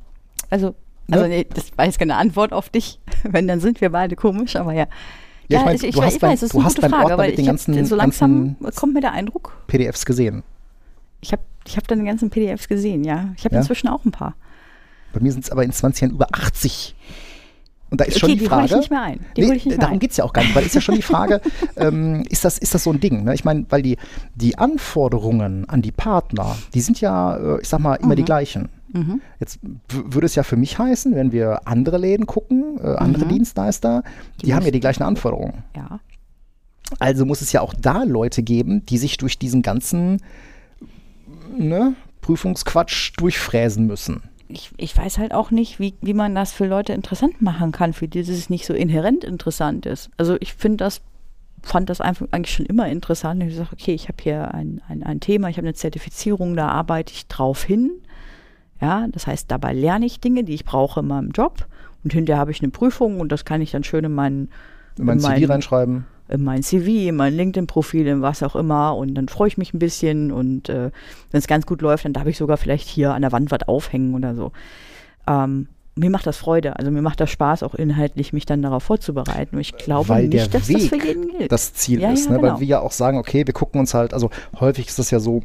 [0.51, 0.75] also,
[1.07, 1.17] Ne?
[1.17, 3.01] also nee, das war jetzt keine Antwort auf dich.
[3.25, 4.87] Wenn, dann sind wir beide komisch, aber ja.
[5.49, 6.77] Ja, ich mein, ich, ich, du hast ich dein- weiß, das ist du eine hast
[6.77, 9.11] gute Frage, Ordner weil mit den ich hab, ganzen- so langsam ganzen- kommt mir der
[9.13, 10.45] Eindruck, PDFs gesehen.
[11.21, 13.33] Ich habe ich hab deine ganzen PDFs gesehen, ja.
[13.37, 13.61] Ich habe Ja?
[13.61, 14.35] inzwischen auch ein paar.
[15.13, 16.95] Bei mir sind es aber in 20 Jahren über 80.
[17.91, 18.67] Und da ist Okay, schon die die Frage.
[18.67, 19.21] ich nicht mehr ein.
[19.37, 20.95] Die Nee, ich nicht darum geht es ja auch gar nicht, weil ist ja schon
[20.95, 21.41] die Frage,
[21.77, 23.25] ähm, ist, das, ist das so ein Ding?
[23.25, 23.35] Ne?
[23.35, 23.97] Ich meine, weil die,
[24.37, 28.69] die Anforderungen an die Partner, die sind ja, äh, ich sag mal, immer die gleichen.
[28.93, 29.21] Mhm.
[29.41, 33.31] Jetzt würde es ja für mich heißen, wenn wir andere Läden gucken, äh, andere Mhm.
[33.31, 34.05] Dienstleister,
[34.41, 35.65] die, Die haben ja die gleichen Anforderungen.
[35.77, 35.99] Ja.
[37.01, 40.23] Also muss es ja auch da Leute geben, die sich durch diesen ganzen
[41.59, 44.23] ne, Prüfungsquatsch durchfräsen müssen.
[44.49, 47.93] Ich, ich weiß halt auch nicht, wie, wie man das für Leute interessant machen kann,
[47.93, 50.11] für die es nicht so inhärent interessant ist.
[50.17, 51.03] Also ich finde das,
[51.63, 53.43] fand das einfach eigentlich schon immer interessant.
[53.45, 56.69] Ich sage, okay, ich habe hier ein, ein, ein Thema, ich habe eine Zertifizierung, da
[56.69, 57.93] arbeite ich drauf hin.
[58.81, 61.67] Ja, das heißt, dabei lerne ich Dinge, die ich brauche in meinem Job.
[62.03, 64.49] Und hinterher habe ich eine Prüfung und das kann ich dann schön in meinen
[64.99, 66.07] In mein In CV reinschreiben.
[66.31, 69.75] In mein CV, in mein LinkedIn-Profil, in was auch immer und dann freue ich mich
[69.75, 70.91] ein bisschen und äh,
[71.31, 73.63] wenn es ganz gut läuft, dann darf ich sogar vielleicht hier an der Wand was
[73.69, 74.53] aufhängen oder so.
[75.27, 78.83] Ähm, mir macht das Freude, also mir macht das Spaß, auch inhaltlich mich dann darauf
[78.83, 79.57] vorzubereiten.
[79.57, 81.53] Und ich glaube weil nicht, dass Weg das für jeden gilt.
[81.53, 82.27] das Ziel Ja, ist.
[82.27, 82.39] ja, ne?
[82.39, 82.53] genau.
[82.55, 85.19] Weil wir ja auch sagen, okay, wir gucken uns halt, also häufig ist es ja
[85.21, 85.43] so,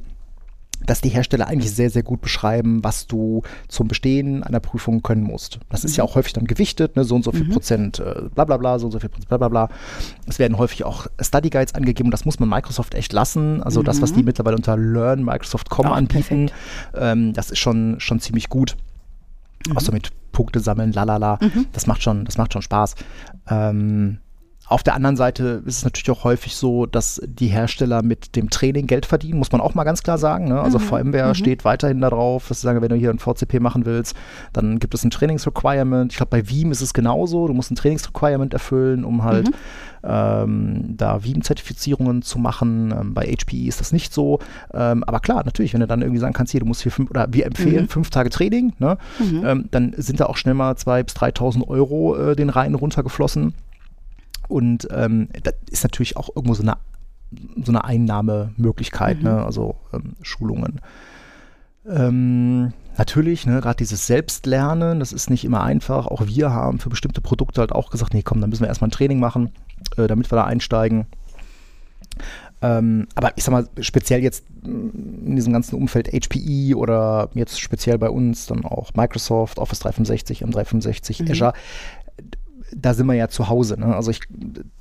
[0.85, 5.23] dass die Hersteller eigentlich sehr, sehr gut beschreiben, was du zum Bestehen einer Prüfung können
[5.23, 5.59] musst.
[5.69, 6.09] Das ist ja Mhm.
[6.09, 7.03] auch häufig dann gewichtet, ne?
[7.03, 9.37] so und so viel Prozent äh, bla bla bla, so und so viel Prozent bla
[9.37, 9.69] bla bla.
[10.27, 13.61] Es werden häufig auch Study Guides angegeben, das muss man Microsoft echt lassen.
[13.63, 15.91] Also das, was die mittlerweile unter Learn Microsoft.com Mhm.
[15.91, 16.51] Anbieten,
[16.95, 18.75] ähm, das ist schon, schon ziemlich gut.
[19.67, 19.77] Mhm.
[19.77, 21.39] Auch so mit Punkte sammeln, lalala.
[21.71, 22.95] Das macht schon, das macht schon Spaß.
[23.49, 24.17] Ähm,
[24.67, 28.49] auf der anderen Seite ist es natürlich auch häufig so, dass die Hersteller mit dem
[28.49, 30.47] Training Geld verdienen, muss man auch mal ganz klar sagen.
[30.47, 30.59] Ne?
[30.59, 30.83] Also Mhm.
[30.83, 31.35] VMware Mhm.
[31.35, 34.15] steht weiterhin darauf, dass sie sagen, wenn du hier ein VCP machen willst,
[34.53, 36.11] dann gibt es ein Trainingsrequirement.
[36.11, 37.47] Ich glaube, bei Veeam ist es genauso.
[37.47, 39.53] Du musst ein Trainingsrequirement erfüllen, um halt Mhm.
[40.07, 42.91] ähm, da Veeam-Zertifizierungen zu machen.
[42.97, 44.39] Ähm, bei HPE ist das nicht so.
[44.73, 47.09] Ähm, aber klar, natürlich, wenn du dann irgendwie sagen kannst, hier, du musst hier fünf,
[47.09, 47.89] oder wir empfehlen Mhm.
[47.89, 48.97] fünf Tage Training, ne?
[49.19, 49.43] Mhm.
[49.45, 53.53] ähm, dann sind da auch schnell mal 2.000 bis 3.000 Euro äh, den Reihen runtergeflossen.
[54.47, 56.77] Und ähm, das ist natürlich auch irgendwo so eine,
[57.63, 59.23] so eine Einnahmemöglichkeit, Mhm.
[59.23, 59.45] ne?
[59.45, 60.81] also ähm, Schulungen.
[61.87, 66.07] Ähm, natürlich, ne, gerade dieses Selbstlernen, das ist nicht immer einfach.
[66.07, 68.87] Auch wir haben für bestimmte Produkte halt auch gesagt, nee, komm, dann müssen wir erstmal
[68.87, 69.51] ein Training machen,
[69.97, 71.05] äh, damit wir da einsteigen.
[72.61, 77.97] Ähm, aber ich sag mal, speziell jetzt in diesem ganzen Umfeld HPE oder jetzt speziell
[77.99, 81.31] bei uns dann auch Microsoft, Office 365, M365, Mhm.
[81.31, 81.53] Azure,
[82.77, 83.79] da sind wir ja zu Hause.
[83.79, 83.95] Ne?
[83.95, 84.19] Also ich,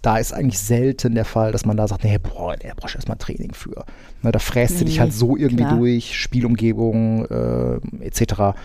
[0.02, 3.16] da ist eigentlich selten der Fall, dass man da sagt, nee, boah, der brauchst erstmal
[3.18, 3.84] Training für.
[4.22, 5.78] Ne, da fräst du dich Nee, halt so irgendwie klar.
[5.78, 8.56] durch, Spielumgebung äh, etc.,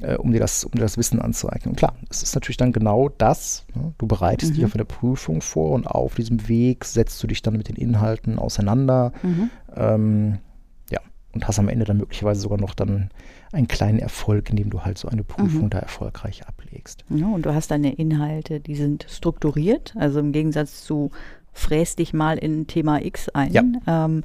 [0.00, 1.72] äh, um, dir das, um dir das Wissen anzueignen.
[1.72, 3.66] Und klar, es ist natürlich dann genau das.
[3.74, 3.92] Ne?
[3.98, 4.66] Du bereitest dich Mhm.
[4.66, 8.38] auf eine Prüfung vor und auf diesem Weg setzt du dich dann mit den Inhalten
[8.38, 9.12] auseinander.
[9.22, 9.50] Mhm.
[9.74, 10.38] Ähm,
[10.90, 11.00] ja,
[11.32, 13.10] und hast am Ende dann möglicherweise sogar noch dann
[13.52, 15.70] einen kleinen Erfolg, indem du halt so eine Prüfung Mhm.
[15.70, 17.04] da erfolgreich ablegst.
[17.08, 21.10] Ja, und du hast deine Inhalte, die sind strukturiert, also im Gegensatz zu
[21.52, 23.52] fräst dich mal in Thema X ein.
[23.52, 23.62] Ja.
[24.04, 24.24] Ähm,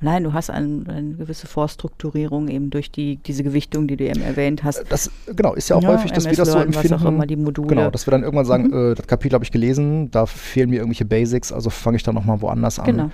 [0.00, 4.22] nein, du hast ein, eine gewisse Vorstrukturierung eben durch die, diese Gewichtung, die du eben
[4.22, 4.84] erwähnt hast.
[4.88, 7.20] Das, genau, ist ja auch Ja, häufig, dass wir das so empfinden.
[7.66, 8.92] Genau, dass wir dann irgendwann sagen, Mhm.
[8.92, 12.14] äh, das Kapitel habe ich gelesen, da fehlen mir irgendwelche Basics, also fange ich dann
[12.14, 12.86] nochmal woanders an.
[12.86, 13.10] Genau.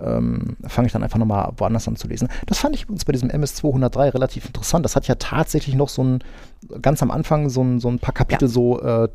[0.00, 2.28] Ähm, fange ich dann einfach nochmal woanders an zu lesen.
[2.46, 4.84] Das fand ich übrigens bei diesem MS203 relativ interessant.
[4.84, 6.18] Das hat ja tatsächlich noch so ein,
[6.82, 8.52] ganz am Anfang so ein, so ein paar Kapitel Ja.
[8.52, 9.08] so äh,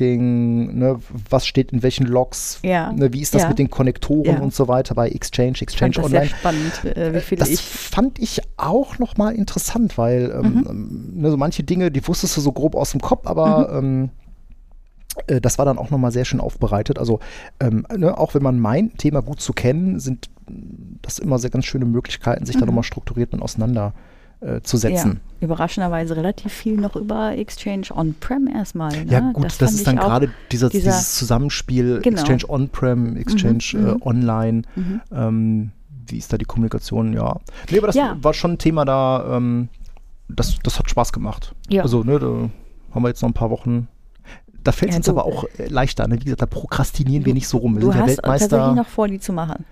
[0.00, 2.92] Troubleshooting, ne, was steht in welchen Logs, Ja.
[2.92, 3.48] ne, wie ist das Ja.
[3.48, 6.26] mit den Konnektoren und so weiter bei Exchange, Exchange fand das Online.
[6.28, 7.60] sehr spannend, äh, wie viel Das ich.
[7.60, 10.66] fand ich auch nochmal interessant, weil ähm, Mhm.
[10.68, 14.10] ähm, ne, so manche Dinge, die wusstest du so grob aus dem Kopf, aber ähm,
[15.26, 16.98] äh, das war dann auch nochmal sehr schön aufbereitet.
[16.98, 17.20] Also
[17.60, 20.30] ähm, ne, auch wenn man meint, ein Thema gut zu kennen, sind
[21.02, 22.66] das immer sehr ganz schöne Möglichkeiten, sich da Mhm.
[22.68, 23.92] nochmal strukturiert und auseinander
[24.42, 25.20] äh, zu Ja, setzen.
[25.42, 28.90] überraschenderweise relativ viel noch über Exchange On-Prem erstmal.
[29.04, 29.12] Ne?
[29.12, 32.18] Ja, gut, das, fand ist dann gerade dieser, dieser- dieses Zusammenspiel Genau.
[32.20, 34.02] Exchange On-Prem, Exchange Mhm, äh, mhm.
[34.02, 34.62] Online.
[34.76, 35.00] Mhm.
[35.12, 35.70] Ähm,
[36.08, 37.12] wie ist da die Kommunikation?
[37.12, 37.38] Ja.
[37.70, 38.16] Nee, aber das Ja.
[38.22, 39.68] war schon ein Thema da, ähm,
[40.28, 41.54] das, das hat Spaß gemacht.
[41.68, 41.82] Ja.
[41.82, 42.48] Also, ne, da
[42.94, 43.88] haben wir jetzt noch ein paar Wochen.
[44.64, 46.06] Da fällt es Ja, uns aber auch äh, leichter.
[46.08, 46.16] Ne?
[46.20, 47.74] Wie gesagt, da prokrastinieren wir nicht so rum.
[47.76, 48.74] Wir Du sind ja hast tatsächlich Weltmeister.
[48.74, 49.64] noch vor, die zu machen.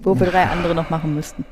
[0.00, 1.44] Wo wir drei andere noch machen müssten.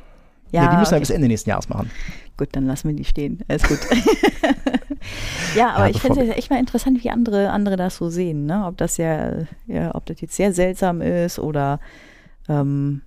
[0.52, 1.00] ja, die müssen wir okay.
[1.00, 1.90] bis Ende nächsten Jahres machen.
[2.36, 3.40] Gut, dann lassen wir die stehen.
[3.48, 3.78] Alles gut.
[5.56, 8.46] ja, aber Ja, ich finde es echt mal interessant, wie andere, andere das so sehen.
[8.46, 8.64] Ne?
[8.66, 9.32] Ob das ja,
[9.66, 11.80] ja, ob das jetzt sehr seltsam ist oder
[12.48, 13.02] ähm,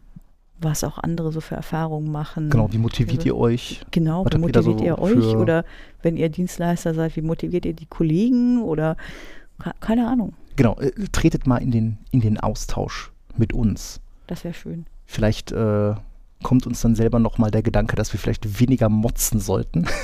[0.59, 2.49] was auch andere so für Erfahrungen machen.
[2.49, 3.81] Genau, wie motiviert ihr euch?
[3.91, 5.35] Genau, wie motiviert so ihr euch?
[5.35, 5.65] Oder
[6.01, 8.61] wenn ihr Dienstleister seid, wie motiviert ihr die Kollegen?
[8.63, 8.97] Oder
[9.61, 10.33] ke- keine Ahnung.
[10.55, 13.99] Genau, äh, tretet mal in den, in den Austausch mit uns.
[14.25, 14.85] Das wäre schön.
[15.05, 15.93] Vielleicht äh,
[16.43, 19.85] kommt uns dann selber nochmal der Gedanke, dass wir vielleicht weniger motzen sollten.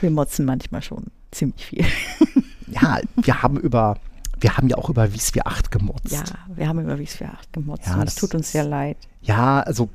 [0.00, 1.84] Wir motzen manchmal schon ziemlich viel.
[2.68, 3.98] ja, wir haben über,
[4.40, 6.10] wir haben ja auch über Wiesvier 8 gemotzt.
[6.10, 7.86] Ja, wir haben über Wies 8 gemotzt.
[7.86, 8.96] Ja, und das es tut uns sehr leid.
[9.22, 9.88] Ja, also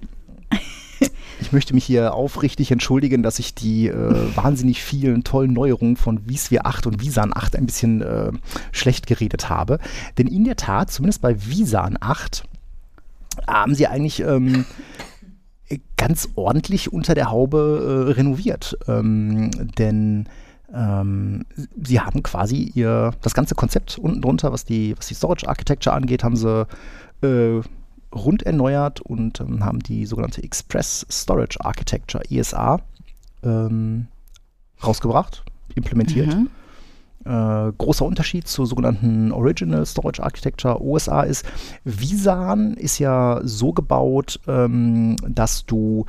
[1.42, 6.28] ich möchte mich hier aufrichtig entschuldigen, dass ich die äh, wahnsinnig vielen tollen Neuerungen von
[6.28, 8.32] Wiesvier 8 und Visan 8 ein bisschen äh,
[8.72, 9.80] schlecht geredet habe.
[10.18, 12.44] Denn in der Tat, zumindest bei Visan 8,
[13.48, 14.66] haben sie eigentlich ähm,
[15.98, 18.78] ganz ordentlich unter der Haube äh, renoviert.
[18.88, 20.28] Ähm, denn
[20.74, 21.46] ähm,
[21.82, 25.96] sie haben quasi ihr das ganze Konzept unten drunter, was die, was die Storage Architecture
[25.96, 26.68] angeht, haben sie
[27.22, 27.62] äh,
[28.15, 32.80] rund erneuert und ähm, haben die sogenannte Express Storage Architecture ESA
[33.43, 34.08] ähm,
[34.84, 35.43] rausgebracht,
[35.75, 36.34] implementiert.
[36.34, 36.49] Mhm.
[37.25, 41.45] Äh, großer Unterschied zur sogenannten Original Storage Architecture OSA ist,
[41.84, 46.06] Visan ist ja so gebaut, ähm, dass du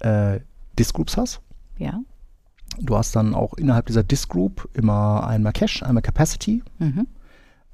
[0.00, 0.40] äh,
[0.78, 1.40] Disk Groups hast.
[1.78, 2.00] Ja.
[2.80, 7.06] Du hast dann auch innerhalb dieser Disk Group immer einmal Cache, einmal Capacity, Mhm.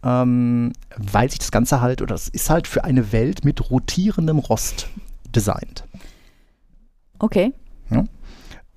[0.02, 4.38] Ähm, weil sich das Ganze halt, oder das ist halt für eine Welt mit rotierendem
[4.38, 4.88] Rost
[5.34, 5.84] designt.
[7.18, 7.52] Okay.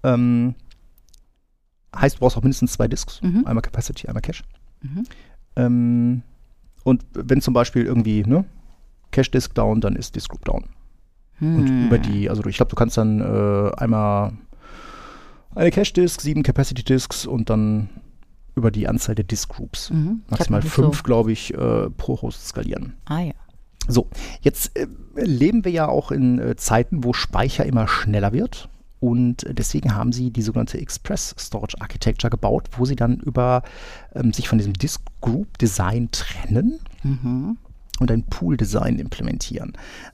[0.03, 0.53] Ähm,
[1.95, 3.47] heißt, du brauchst auch mindestens zwei Disks, Mhm.
[3.47, 4.43] einmal Capacity, einmal Cache.
[4.81, 5.03] Mhm.
[5.55, 6.21] Ähm,
[6.83, 8.45] und wenn zum Beispiel irgendwie, ne,
[9.09, 10.65] Cache-Disk down, dann ist Disk Group down.
[11.41, 11.85] Und Hm.
[11.87, 14.33] über die, also ich glaube, du kannst dann äh, einmal
[15.55, 17.89] eine Cache-Disk, sieben Capacity-Disks und dann
[18.55, 19.89] über die Anzahl der Disk Groups.
[19.91, 20.21] Mhm.
[20.29, 22.93] Maximal fünf, so- glaube ich, äh, pro Host skalieren.
[23.05, 23.33] Ah ja.
[23.87, 24.07] So,
[24.41, 28.69] jetzt äh, leben wir ja auch in äh, Zeiten, wo Speicher immer schneller wird.
[29.01, 33.61] Und deswegen haben sie die sogenannte Express Storage Architecture gebaut, wo sie dann über
[34.15, 37.57] ähm, sich von diesem Disk Group Design trennen Mhm.
[37.99, 39.73] und ein Pool Design implementieren.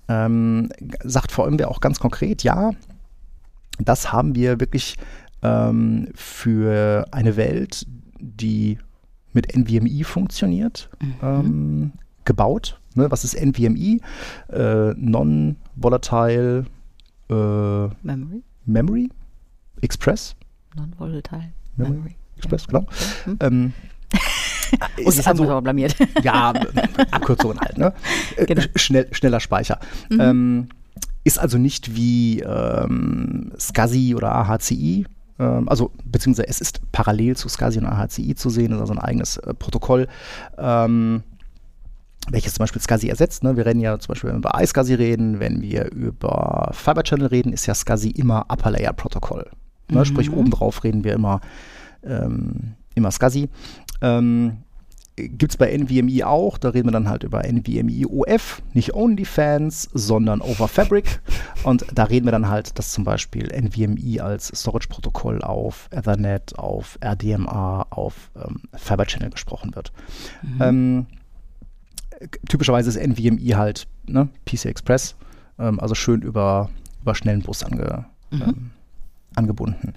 [0.10, 0.69] Ähm,
[1.04, 2.71] sagt VMware auch ganz konkret, ja,
[3.80, 4.97] das haben wir wirklich
[5.41, 7.86] ähm, für eine Welt,
[8.21, 8.77] die
[9.34, 10.89] mit NVMe funktioniert,
[11.21, 11.93] ähm,
[12.25, 12.79] gebaut.
[12.95, 13.99] Ne, was ist NVMe?
[14.49, 16.65] Äh, Non-Volatile
[17.29, 17.34] äh,
[18.03, 18.43] Memory?
[18.65, 19.10] Memory
[19.81, 20.36] Express.
[20.75, 22.15] Non-volatile Memory Memory.
[22.38, 22.86] Express, genau.
[23.25, 23.38] Hm.
[23.41, 23.73] Ähm,
[24.99, 25.95] Oh, jetzt haben wir aber blamiert.
[26.23, 26.53] ja,
[27.12, 27.93] Abkürzungen halt, ne?
[28.38, 28.62] Äh, Genau.
[28.62, 29.79] sch- Schnell, schneller Speicher.
[30.17, 30.69] Ähm,
[31.25, 35.05] ist also nicht wie ähm, SCSI oder AHCI,
[35.43, 39.38] also beziehungsweise es ist parallel zu SCSI und AHCI zu sehen, ist also ein eigenes
[39.38, 40.08] äh, Protokoll.
[40.58, 41.23] Ähm,
[42.30, 43.43] welches zum Beispiel SCSI ersetzt.
[43.43, 43.58] Ne?
[43.58, 47.27] Wir reden ja zum Beispiel, wenn wir über iSCSI reden, wenn wir über Fiber Channel
[47.27, 49.49] reden, ist ja SCSI immer Upper Layer Protokoll.
[49.89, 50.06] Ne?
[50.06, 51.41] Sprich, obendrauf reden wir immer,
[52.04, 53.49] ähm, immer SCSI.
[54.01, 54.58] Ähm,
[55.17, 59.89] Gibt es bei NVMe auch, da reden wir dann halt über NVMe OF, nicht OnlyFans,
[59.93, 61.21] sondern Over Fabric.
[61.63, 66.97] Und da reden wir dann halt, dass zum Beispiel NVMe als Storage-Protokoll auf Ethernet, auf
[67.04, 69.91] RDMA, auf ähm, Fiber Channel gesprochen wird.
[70.62, 71.08] Ähm,
[72.47, 75.15] typischerweise ist NVMe halt ne, PC Express,
[75.60, 76.69] ähm, also schön über,
[77.02, 78.71] über schnellen Bus ange, ähm,
[79.36, 79.93] angebunden.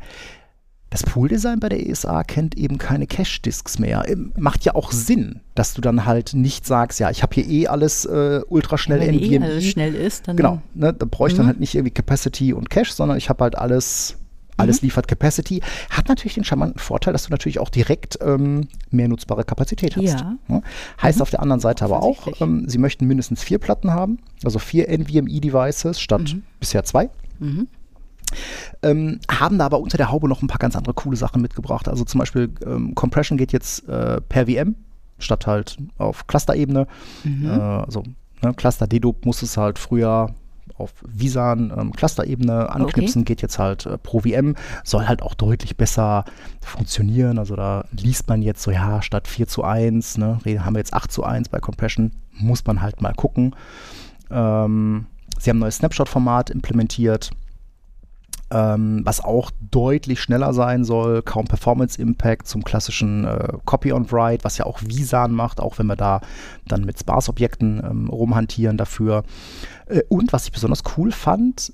[0.95, 4.05] Das Pool-Design bei der ESA kennt eben keine Cache-Disks mehr.
[4.07, 7.49] Ähm, Macht ja auch Sinn, dass du dann halt nicht sagst, ja, ich habe hier
[7.49, 9.45] eh alles äh, ultraschnell Wenn eh NVMe.
[9.45, 11.49] alles schnell ist, dann Genau, ne, da brauche ich dann Mhm.
[11.49, 14.19] halt nicht irgendwie Capacity und Cache, sondern ich habe halt alles,
[14.57, 14.87] alles Mhm.
[14.87, 15.63] liefert Capacity.
[15.91, 20.05] Hat natürlich den charmanten Vorteil, dass du natürlich auch direkt ähm, mehr nutzbare Kapazität hast.
[20.21, 20.37] Ja.
[20.47, 20.63] Ne?
[21.03, 24.61] Heißt auf der anderen Seite aber auch, ähm, sie möchten mindestens vier Platten haben, also
[24.61, 27.11] vier NVMe-Devices statt bisher zwei.
[28.83, 31.89] Ähm, haben da aber unter der Haube noch ein paar ganz andere coole Sachen mitgebracht.
[31.89, 34.77] Also zum Beispiel ähm, Compression geht jetzt äh, per VM
[35.19, 36.87] statt halt auf Cluster-Ebene.
[37.25, 37.47] Mhm.
[37.47, 38.05] Äh, also
[38.43, 40.35] ne, Cluster Dedup muss es halt früher
[40.77, 45.77] auf Visan ähm, Cluster-Ebene anknipsen, geht jetzt halt äh, pro VM, soll halt auch deutlich
[45.77, 46.25] besser
[46.63, 47.39] funktionieren.
[47.39, 50.95] Also da liest man jetzt so, ja, statt 4 zu 1, ne, haben wir jetzt
[50.95, 53.55] 8 zu 1 bei Compression, muss man halt mal gucken.
[54.31, 55.07] Ähm,
[55.39, 57.31] sie haben ein neues Snapshot-Format implementiert
[58.55, 64.11] ähm, was auch deutlich schneller sein soll, kaum Performance Impact zum klassischen äh, Copy on
[64.13, 66.21] Write, was ja auch Visan macht, auch wenn wir da
[66.69, 69.25] dann mit Sparse-Objekten ähm, rumhantieren dafür.
[69.87, 71.73] Äh, und was ich besonders cool fand,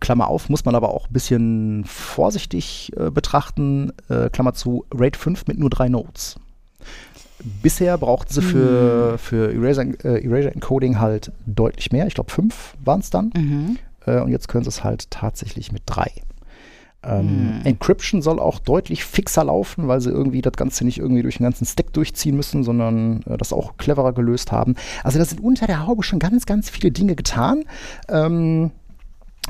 [0.00, 5.16] Klammer auf, muss man aber auch ein bisschen vorsichtig äh, betrachten, äh, Klammer zu, RAID
[5.16, 6.38] 5 mit nur drei Nodes.
[7.62, 12.06] Bisher brauchten sie für, für Eraser, äh, Erasure Encoding halt deutlich mehr.
[12.06, 13.32] Ich glaube, fünf waren es dann.
[13.34, 13.78] Mhm.
[14.08, 16.10] Äh, und jetzt können sie es halt tatsächlich mit drei.
[17.02, 17.60] Ähm, Hm.
[17.64, 21.44] Encryption soll auch deutlich fixer laufen, weil sie irgendwie das Ganze nicht irgendwie durch den
[21.44, 24.74] ganzen Stack durchziehen müssen, sondern äh, das auch cleverer gelöst haben.
[25.04, 27.64] Also da sind unter der Haube schon ganz, ganz viele Dinge getan.
[28.08, 28.72] Ähm,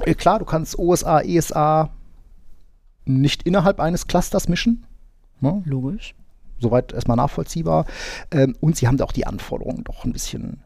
[0.04, 1.90] äh, klar, du kannst OSA, ESA
[3.06, 4.84] nicht innerhalb eines Clusters mischen.
[5.40, 5.62] Ne?
[5.64, 6.14] Logisch.
[6.60, 7.86] soweit erstmal nachvollziehbar.
[8.30, 10.60] Ähm, und sie haben da auch die Anforderungen doch ein bisschen,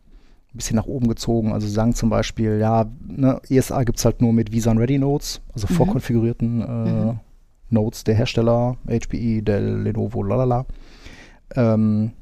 [0.54, 1.52] ein bisschen nach oben gezogen.
[1.52, 4.98] Also sie sagen zum Beispiel, ja, ne, ESA gibt es halt nur mit Visan Ready
[4.98, 5.74] Nodes, also Mhm.
[5.76, 7.14] vorkonfigurierten äh,
[7.70, 10.66] Nodes der Hersteller, HPE, Dell, Lenovo, lalala.
[11.54, 12.12] Ähm,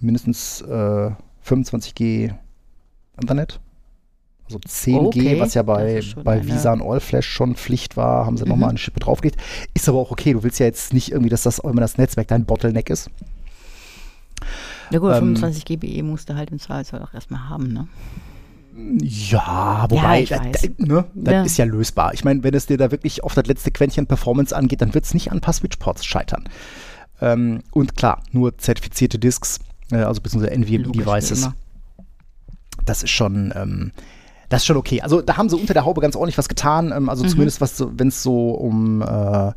[0.00, 1.10] mindestens äh,
[1.44, 2.32] 25G
[3.20, 3.60] Internet.
[4.46, 8.36] Also 10G, Okay, was ja bei, bei eine- Visan All Flash schon Pflicht war, haben
[8.36, 8.70] sie nochmal Mhm.
[8.70, 9.40] eine Schippe draufgelegt.
[9.74, 10.32] Ist aber auch okay.
[10.34, 13.10] Du willst ja jetzt nicht irgendwie, dass das immer das Netzwerk dein Bottleneck ist.
[14.90, 17.88] Ja gut, Ähm, 25 GBE musst du halt im Zweifelsfall auch erstmal haben, ne?
[19.02, 20.68] Ja, wobei, ich da, weiß.
[20.78, 21.42] da, ne, das Ja.
[21.44, 22.12] ist ja lösbar.
[22.12, 25.04] Ich meine, wenn es dir da wirklich auf das letzte Quäntchen Performance angeht, dann wird
[25.06, 26.44] es nicht an ein paar Switchports scheitern.
[27.20, 31.48] Ähm, und klar, nur zertifizierte Disks, äh, also beziehungsweise NVMe-Devices,
[32.84, 33.92] das ist schon, ähm,
[34.48, 35.00] das ist schon okay.
[35.02, 36.92] Also da haben sie unter der Haube ganz ordentlich was getan.
[36.96, 37.28] Ähm, also Mhm.
[37.28, 39.52] zumindest was wenn es so um äh,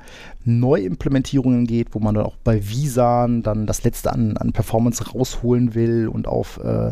[0.46, 5.74] Neuimplementierungen geht, wo man dann auch bei Visan dann das letzte an, an Performance rausholen
[5.76, 6.92] will und auf äh,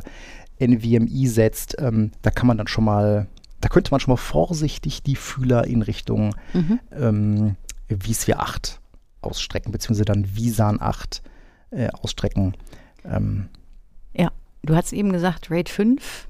[0.60, 3.28] NVMe setzt, ähm, da kann man dann schon mal,
[3.62, 6.80] da könnte man schon mal vorsichtig die Fühler in Richtung Mhm.
[6.92, 7.56] ähm,
[7.90, 8.80] vSphere 8
[9.22, 11.22] ausstrecken, beziehungsweise dann Visan 8
[11.72, 12.54] äh, ausstrecken.
[13.06, 13.50] Ähm,
[14.16, 14.32] Ja,
[14.64, 16.28] du hast eben gesagt, RAID 5,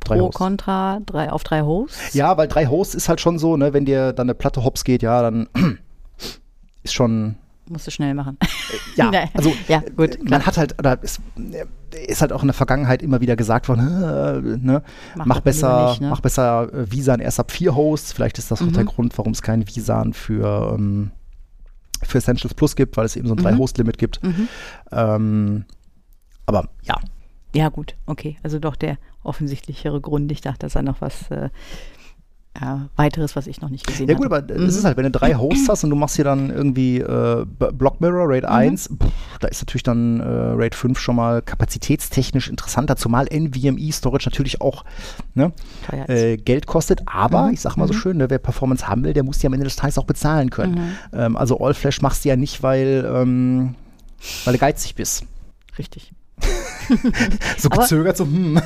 [0.00, 0.36] Drei Pro, Hosts.
[0.38, 2.14] Contra, drei, auf drei Hosts.
[2.14, 4.84] Ja, weil drei Hosts ist halt schon so, ne, wenn dir dann eine Platte hops
[4.84, 5.48] geht, ja, dann
[6.82, 7.36] ist schon,
[7.68, 8.36] Musst du schnell machen.
[8.96, 9.26] Ja, Nee.
[9.32, 10.30] also Ja, gut, äh, klar.
[10.30, 11.20] man hat halt, oder es
[12.08, 14.82] ist halt auch in der Vergangenheit immer wieder gesagt worden, äh, ne,
[15.14, 16.08] Mach mach, besser, nicht, ne?
[16.10, 18.12] mach besser äh, Visan erst ab vier Hosts.
[18.12, 18.88] Vielleicht ist das auch der Mhm.
[18.88, 21.12] Grund, warum es keinen Visan für, ähm,
[22.02, 23.42] für Essentials Plus gibt, weil es eben so ein Mhm.
[23.42, 24.20] Drei-Host-Limit gibt.
[24.24, 24.48] Mhm.
[24.90, 25.64] Ähm,
[26.46, 26.96] aber ja,
[27.54, 28.36] Ja, gut, okay.
[28.42, 30.30] Also doch der offensichtlichere Grund.
[30.32, 31.50] Ich dachte, das sei noch was äh,
[32.60, 34.28] ja, weiteres, was ich noch nicht gesehen Ja habe.
[34.28, 34.66] gut, aber Mhm.
[34.66, 37.46] es ist halt, wenn du drei Hosts hast und du machst hier dann irgendwie äh,
[37.46, 38.32] Block Mirror, Mhm.
[38.32, 43.26] Raid 1, pff, da ist natürlich dann äh, Raid 5 schon mal kapazitätstechnisch interessanter, zumal
[43.32, 44.84] NVMe Storage natürlich auch
[45.34, 45.52] ne,
[46.08, 47.52] äh, Geld kostet, aber Mhm.
[47.54, 47.98] ich sag mal so Mhm.
[47.98, 50.50] schön, ne, wer Performance haben will, der muss die am Ende des Tages auch bezahlen
[50.50, 50.74] können.
[51.12, 51.18] Mhm.
[51.20, 53.76] Ähm, also All Flash machst du ja nicht, weil, ähm,
[54.44, 55.24] weil du geizig bist.
[55.78, 56.12] Richtig.
[57.56, 58.60] So gezögert, so, hm.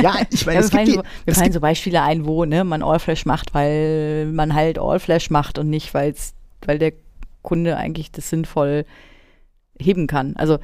[0.00, 2.44] ja, ich meine, Ja, es mir fallen, gibt so, mir fallen so Beispiele ein, wo
[2.44, 6.92] ne, man All-Flash macht, weil man halt All-Flash macht und nicht, weil's, weil der
[7.42, 8.84] Kunde eigentlich das sinnvoll
[9.78, 10.34] heben kann.
[10.36, 10.58] Also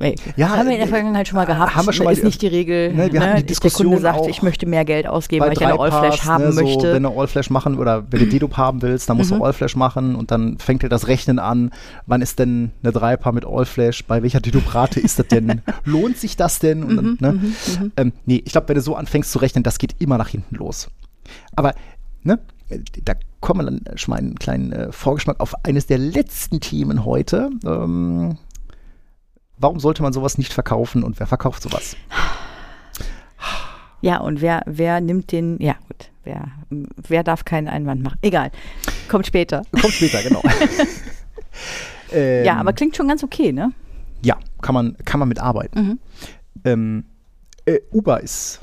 [0.00, 1.74] ey, Ja, haben wir in der äh, Vergangenheit schon mal gehabt.
[1.74, 2.92] haben wir schon mal ist die- nicht die Regel.
[2.92, 5.64] Ne, wir hatten die Der Diskussion Kunde sagt, ich möchte mehr Geld ausgeben, weil ich
[5.64, 6.92] eine All-Flash haben ne, so, möchte.
[6.94, 9.38] wenn du All-Flash machen oder wenn du Dedup haben willst, dann musst Mhm.
[9.38, 11.70] du All-Flash machen und dann fängt dir das Rechnen an,
[12.06, 16.36] wann ist denn eine Dreipaar mit All-Flash, bei welcher Dedup-Rate ist das denn, lohnt sich
[16.36, 16.82] das denn?
[16.82, 17.32] Und, Mhm, ne?
[17.32, 17.40] mhm,
[17.80, 17.92] mhm.
[17.96, 20.56] Ähm, nee, ich glaube, wenn du so anfängst zu rechnen, das geht immer nach hinten
[20.56, 20.88] los.
[21.54, 21.74] Aber,
[22.22, 22.38] ne,
[23.04, 27.04] da kommen wir dann schon mal einen kleinen äh, Vorgeschmack auf eines der letzten Themen
[27.04, 27.50] heute.
[27.64, 28.36] Ähm,
[29.60, 31.96] warum sollte man sowas nicht verkaufen und wer verkauft sowas?
[34.02, 36.48] Ja, und wer, wer nimmt den, ja gut, wer,
[36.96, 38.18] wer darf keinen Einwand machen?
[38.22, 38.50] Egal,
[39.08, 39.62] kommt später.
[39.72, 40.42] Kommt später, genau.
[42.12, 43.72] ähm, ja, aber klingt schon ganz okay, ne?
[44.22, 45.82] Ja, kann man, kann man mitarbeiten.
[45.82, 45.98] Mhm.
[46.64, 47.04] Ähm,
[47.66, 48.60] äh, Uber ist,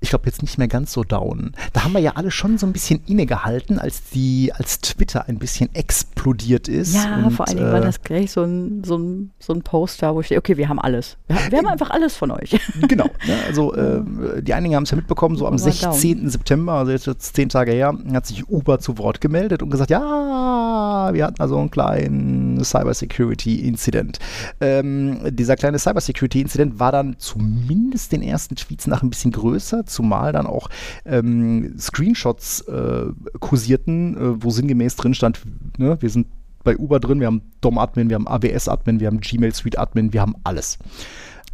[0.00, 1.52] ich glaube, jetzt nicht mehr ganz so down.
[1.72, 5.38] Da haben wir ja alle schon so ein bisschen innegehalten, als die, als Twitter ein
[5.38, 6.94] bisschen explodiert ist.
[6.94, 9.62] Ja, und, vor allen Dingen war äh, das gleich so ein, so ein, so ein
[9.62, 11.16] Poster, wo ich stehe, okay, wir haben alles.
[11.26, 12.58] Wir, haben- wir haben einfach alles von euch.
[12.88, 13.06] Genau.
[13.26, 14.02] Ne, also äh,
[14.42, 15.92] die einigen haben es ja mitbekommen, so am Uber down.
[15.92, 16.30] 16.
[16.30, 19.90] September, also jetzt, jetzt zehn Tage her, hat sich Uber zu Wort gemeldet und gesagt,
[19.90, 24.18] ja, wir hatten also einen kleinen Cybersecurity-Incident.
[24.60, 30.32] Ähm, dieser kleine Cybersecurity-Incident war dann zumindest den ersten Tweets nach ein bisschen größer, zumal
[30.32, 30.68] dann auch
[31.04, 33.06] ähm, Screenshots äh,
[33.40, 35.40] kursierten, äh, wo sinngemäß drin stand,
[35.78, 36.26] ne, wir sind
[36.64, 40.34] bei Uber drin, wir haben DOM-Admin, wir haben AWS-Admin, wir haben Gmail Suite-Admin, wir haben
[40.44, 40.78] alles.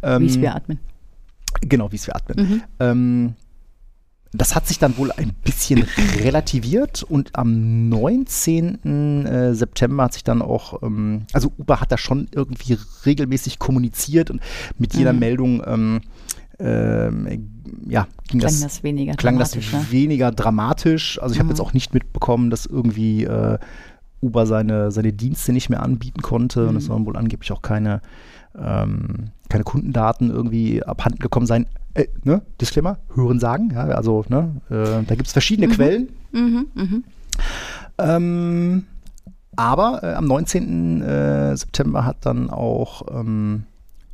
[0.01, 0.79] Wie es Ähm, wir atmen.
[1.61, 2.37] Genau, wie es wir atmen.
[2.37, 2.61] Mhm.
[2.79, 3.33] Ähm,
[4.33, 5.85] das hat sich dann wohl ein bisschen
[6.21, 9.25] relativiert und am 19.
[9.25, 14.29] äh, September hat sich dann auch, ähm, also Uber hat da schon irgendwie regelmäßig kommuniziert
[14.31, 14.41] und
[14.77, 15.19] mit jeder Mhm.
[15.19, 15.63] Meldung
[16.59, 17.27] ähm,
[17.87, 19.85] ja, ging Klang das, das, weniger klang das dramatisch, ne?
[19.91, 21.21] weniger dramatisch.
[21.21, 21.51] Also ich habe Mhm.
[21.51, 23.57] jetzt auch nicht mitbekommen, dass irgendwie äh,
[24.21, 26.87] Uber seine, seine Dienste nicht mehr anbieten konnte und es Mhm.
[26.87, 28.01] sollen wohl angeblich auch keine,
[28.57, 31.67] ähm, keine Kundendaten irgendwie abhanden gekommen sein.
[31.93, 32.41] Äh, ne?
[32.59, 35.71] Disclaimer, hören sagen, ja, also ne, äh, da gibt es verschiedene Mhm.
[35.71, 36.09] Quellen.
[36.31, 37.03] Mhm, mhm.
[37.97, 38.83] Ähm,
[39.55, 41.01] aber äh, am 19.
[41.01, 43.63] Äh, September hat dann auch ähm,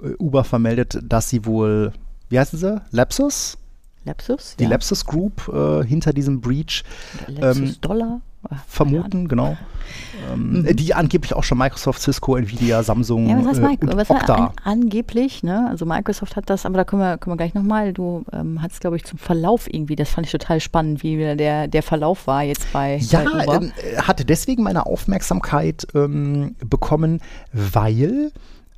[0.04, 1.92] äh, Uber vermeldet, dass sie wohl,
[2.32, 2.82] wie heißen sie?
[2.92, 3.58] Lapsus?
[4.06, 4.56] Lapsus?
[4.58, 4.70] Die ja.
[4.72, 6.84] Lapsus Group äh, hinter diesem Breach
[7.28, 8.22] Lapsus ähm, Dollar?
[8.50, 9.56] Ah, vermuten, genau.
[10.34, 10.66] Ähm, Mhm.
[10.66, 13.86] äh, Die angeblich auch schon Microsoft, Cisco, Nvidia, Samsung Ja, was heißt äh, Mike?
[13.86, 14.34] und Was Okta.
[14.34, 15.68] an, angeblich, ne?
[15.70, 18.82] Also Microsoft hat das, aber da können wir, können wir gleich nochmal, du ähm, hattest,
[18.82, 22.42] glaube ich, zum Verlauf irgendwie, das fand ich total spannend, wie der, der Verlauf war
[22.42, 27.22] jetzt bei, Ja, bei ähm, äh, hatte deswegen meine Aufmerksamkeit ähm, bekommen,
[27.54, 28.32] weil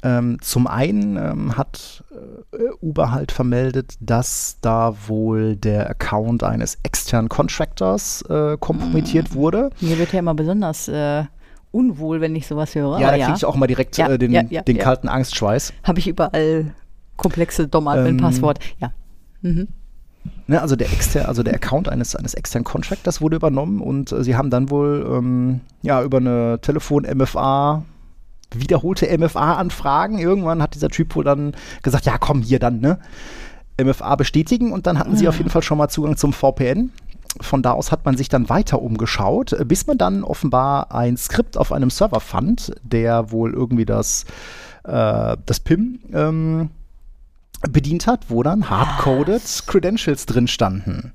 [0.04, 2.04] ähm, zum einen ähm, hat
[2.52, 9.36] äh, Uber halt vermeldet, dass da wohl der Account eines externen Contractors äh, kompromittiert Mm.
[9.36, 9.70] wurde.
[9.80, 11.24] Mir wird ja immer besonders äh,
[11.72, 13.00] unwohl, wenn ich sowas höre.
[13.00, 14.84] Ja, da kriege ich auch mal direkt Ja, äh, den, ja, ja, den ja.
[14.84, 15.74] kalten Angstschweiß.
[15.84, 16.74] Habe ich überall
[17.16, 18.60] komplexe DOM-Admin-Passwort.
[18.80, 18.92] Ja.
[19.42, 19.70] Mhm.
[20.48, 24.24] Ne, also der exter, also der Account eines, eines externen Contractors wurde übernommen und äh,
[24.24, 27.84] sie haben dann wohl ähm, ja über eine Telefon-MFA
[28.60, 30.20] wiederholte MFA-Anfragen.
[30.20, 33.00] Irgendwann hat dieser Typ wohl dann gesagt, ja komm hier dann, ne?
[33.82, 35.30] MFA bestätigen und dann hatten sie Ja.
[35.30, 36.92] auf jeden Fall schon mal Zugang zum VPN.
[37.42, 41.58] Von da aus hat man sich dann weiter umgeschaut, bis man dann offenbar ein Skript
[41.58, 44.26] auf einem Server fand, der wohl irgendwie das,
[44.84, 46.70] äh, das PIM ähm,
[47.68, 51.14] bedient hat, wo dann hardcoded Credentials drin standen.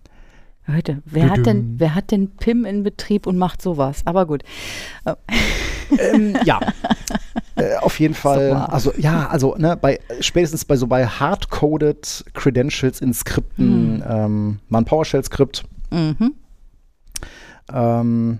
[0.70, 4.02] Leute, wer hat, denn, wer hat denn PIM in Betrieb und macht sowas?
[4.04, 4.42] Aber gut.
[5.98, 6.60] ähm, ja.
[7.56, 8.72] Äh, auf jeden Fall, Super.
[8.72, 14.78] also ja, also ne, bei spätestens bei so bei hardcoded Credentials in Skripten, ähm, mal
[14.78, 16.34] ein PowerShell-Skript, Mhm.
[17.72, 18.38] ähm,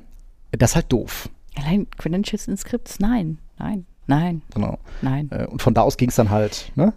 [0.53, 1.29] das ist halt doof.
[1.57, 3.01] Allein Credentials in Skripts?
[3.01, 4.79] Nein, nein, nein, Genau.
[5.03, 5.29] nein.
[5.33, 6.93] Äh, und von da aus ging es dann halt, ne?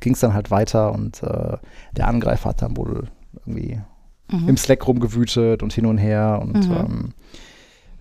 [0.00, 1.56] Ging es dann halt weiter und äh,
[1.96, 3.08] der Angreifer hat dann wohl
[3.46, 3.80] irgendwie
[4.30, 4.48] Mhm.
[4.50, 6.74] im Slack rumgewütet und hin und her und Mhm.
[6.76, 7.08] ähm,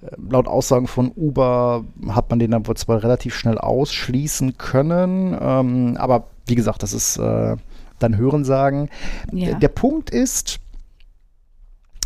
[0.01, 5.38] äh, laut Aussagen von Uber hat man den dann wohl zwar relativ schnell ausschließen können,
[5.39, 7.55] ähm, aber wie gesagt, das ist äh,
[7.99, 8.89] dann Hörensagen.
[9.32, 9.47] Ja.
[9.51, 10.59] Der, der Punkt ist,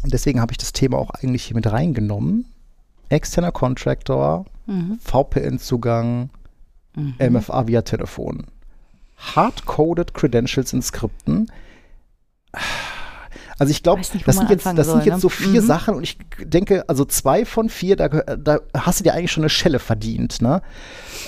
[0.03, 2.45] und deswegen habe ich das Thema auch eigentlich hier mit reingenommen,
[3.09, 4.99] externer Contractor, Mhm.
[5.03, 6.29] VPN-Zugang,
[6.95, 7.15] Mhm.
[7.19, 8.45] MFA via Telefon.
[9.17, 11.51] Hard-coded Credentials in Skripten.
[13.61, 15.19] Also ich glaube, das, sind jetzt, das sind soll, jetzt ne?
[15.19, 15.65] so vier Mhm.
[15.67, 19.43] Sachen und ich denke, also zwei von vier, da, da hast du dir eigentlich schon
[19.43, 20.41] eine Schelle verdient.
[20.41, 20.63] Ne?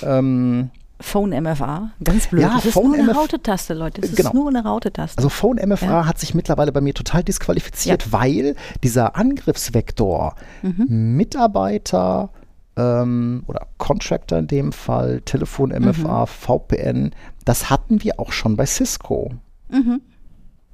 [0.01, 2.41] Ähm, Phone MFA, ganz blöd.
[2.41, 4.01] Ja, das ist Phone nur eine Raute-Taste, Leute.
[4.01, 4.29] Das Genau.
[4.29, 5.17] ist nur eine Raute-Taste.
[5.19, 6.05] also Phone MFA Ja.
[6.07, 11.15] hat sich mittlerweile bei mir total disqualifiziert, weil dieser Angriffsvektor Mhm.
[11.15, 12.29] Mitarbeiter
[12.75, 15.75] ähm, oder Contractor in dem Fall, Telefon Mhm.
[15.89, 17.11] MFA, VPN,
[17.45, 19.29] das hatten wir auch schon bei Cisco.
[19.69, 20.01] Mhm.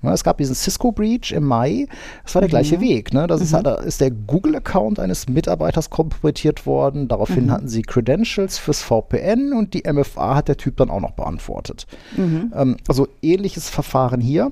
[0.01, 1.87] Es gab diesen Cisco-Breach im Mai.
[2.23, 2.81] Das war der gleiche Mhm.
[2.81, 3.13] Weg.
[3.13, 3.27] Ne?
[3.27, 7.07] Das ist, halt, da ist der Google-Account eines Mitarbeiters kompromittiert worden.
[7.09, 7.51] Daraufhin Mhm.
[7.51, 11.85] hatten sie Credentials fürs VPN und die MFA hat der Typ dann auch noch beantwortet.
[12.15, 12.53] Mhm.
[12.55, 14.51] Ähm, also ähnliches Verfahren hier.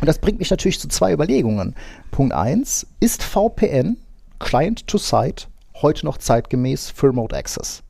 [0.00, 1.74] Und das bringt mich natürlich zu zwei Überlegungen.
[2.10, 3.96] Punkt 1, ist VPN,
[4.38, 5.46] Client to Site,
[5.82, 7.82] heute noch zeitgemäß für Remote Access?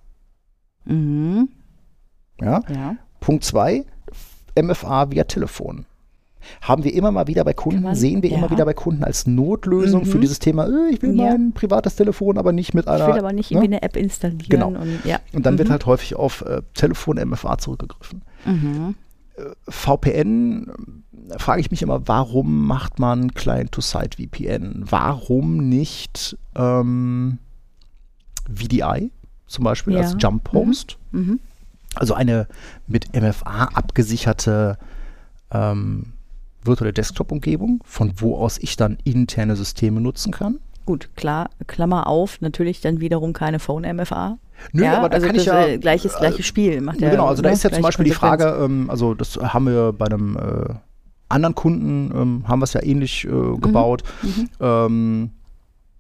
[0.87, 1.51] Mhm.
[2.41, 2.63] Ja?
[2.69, 2.97] Ja.
[3.21, 3.85] Punkt 2,
[4.61, 5.85] MFA via Telefon.
[6.61, 8.51] Haben wir immer mal wieder bei Kunden, man- sehen wir immer ja.
[8.51, 10.21] wieder bei Kunden als Notlösung für Mhm.
[10.23, 11.25] dieses Thema, äh, ich will Ja.
[11.31, 13.07] mein privates Telefon, aber nicht mit Ich einer.
[13.09, 13.59] will aber nicht ne?
[13.59, 14.47] irgendwie eine App installieren.
[14.49, 14.69] Genau.
[14.69, 15.19] Und, ja.
[15.33, 15.73] Und dann wird Mhm.
[15.73, 18.23] halt häufig auf äh, Telefon MFA zurückgegriffen.
[18.45, 18.95] Mhm.
[19.69, 20.71] VPN
[21.31, 24.85] äh, frage ich mich immer, warum macht man Client-to-Site VPN?
[24.89, 27.39] Warum nicht ähm,
[28.53, 29.11] VDI
[29.47, 30.01] zum Beispiel Ja.
[30.01, 30.99] als Jump Host?
[31.13, 31.39] Mhm.
[31.95, 32.47] Also eine
[32.87, 34.79] mit MFA abgesicherte
[35.51, 36.13] ähm,
[36.63, 40.59] virtuelle Desktop-Umgebung, von wo aus ich dann interne Systeme nutzen kann.
[40.87, 44.39] Gut, klar, Klammer auf, natürlich dann wiederum keine Phone MFA.
[44.73, 45.67] Nö, ja, aber da also kann ich ja.
[45.67, 47.11] äh, gleiches, gleiches Spiel macht ja.
[47.11, 48.13] genau, also da ne, ist ja zum Beispiel die.
[48.13, 50.75] Frage, ähm, also das haben wir bei einem äh,
[51.29, 54.03] anderen Kunden, ähm, haben wir es ja ähnlich äh, gebaut.
[54.23, 54.49] Mhm.
[54.61, 55.31] Ähm,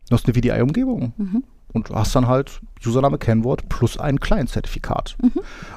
[0.09, 1.45] du hast eine VDI-Umgebung Mhm.
[1.73, 5.17] Und du hast dann halt Username, Kennwort plus ein Client-Zertifikat.
[5.23, 5.33] Mhm.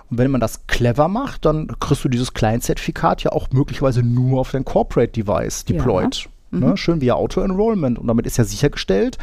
[0.09, 4.39] Und wenn man das clever macht, dann kriegst du dieses Client-Zertifikat ja auch möglicherweise nur
[4.39, 5.75] auf dein Corporate-Device Ja.
[5.77, 6.29] deployed.
[6.51, 6.59] Mhm.
[6.59, 6.77] Ne?
[6.77, 7.97] Schön via Auto-Enrollment.
[7.99, 9.17] Und damit ist ja sichergestellt,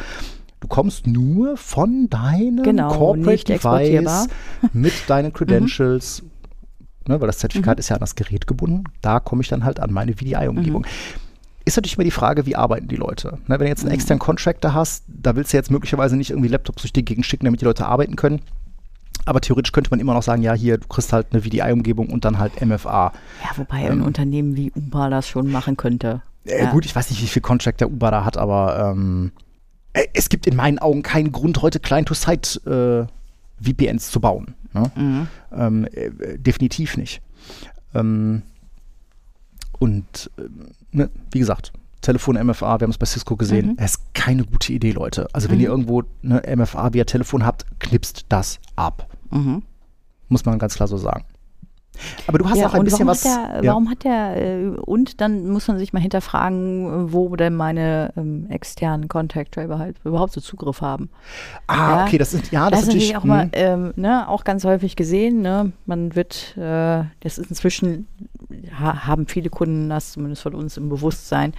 [0.61, 4.29] du kommst nur von deinem Genau, Corporate-Device
[4.73, 7.13] mit deinen Credentials, Mhm.
[7.15, 9.81] ne, weil das Zertifikat ist ja an das Gerät gebunden, da komme ich dann halt
[9.81, 10.83] an meine VDI-Umgebung.
[10.83, 11.21] Mhm.
[11.69, 13.37] Ist natürlich immer die Frage, wie arbeiten die Leute?
[13.47, 16.49] Ne, wenn du jetzt einen externen Contractor hast, da willst du jetzt möglicherweise nicht irgendwie
[16.49, 18.41] Laptops durch die Gegend schicken, damit die Leute arbeiten können.
[19.27, 22.25] Aber theoretisch könnte man immer noch sagen, ja, hier, du kriegst halt eine VDI-Umgebung und
[22.25, 23.13] dann halt MFA.
[23.45, 26.23] Ja, wobei ein Unternehmen wie Uber das schon machen könnte.
[26.47, 26.71] Äh, Ja.
[26.71, 29.33] Gut, ich weiß nicht, wie viel Contractor Uber da hat, aber ähm,
[29.93, 33.07] äh, es gibt in meinen Augen keinen Grund, heute Client-to-Site
[33.63, 34.55] äh, zu bauen.
[34.73, 34.91] Ne?
[34.97, 35.27] Mhm.
[35.53, 37.21] Ähm, äh, definitiv nicht.
[37.95, 38.41] Ähm,
[39.79, 43.75] und ähm, ne, wie gesagt, Telefon MFA, wir haben es bei Cisco gesehen, Mhm.
[43.79, 45.27] es ist keine gute Idee, Leute.
[45.33, 45.63] Also wenn Mhm.
[45.63, 49.09] ihr irgendwo eine MFA via Telefon habt, knipst das ab.
[49.31, 49.63] Mhm.
[50.29, 51.25] Muss man ganz klar so sagen.
[52.27, 53.25] Aber du hast ja, auch ein bisschen warum was.
[53.25, 53.71] Hat der, ja.
[53.71, 58.47] Warum hat der, äh, und dann muss man sich mal hinterfragen, wo denn meine ähm,
[58.51, 61.11] externen Contactor überhaupt, überhaupt so Zugriff haben.
[61.67, 62.05] ah, ja.
[62.07, 64.65] okay, das sind ja, das, Das ist ist natürlich auch mal, ähm, ne, auch ganz
[64.65, 68.07] häufig gesehen, ne, man wird, äh, das ist inzwischen,
[68.79, 71.53] ha, haben viele Kunden das zumindest von uns im Bewusstsein,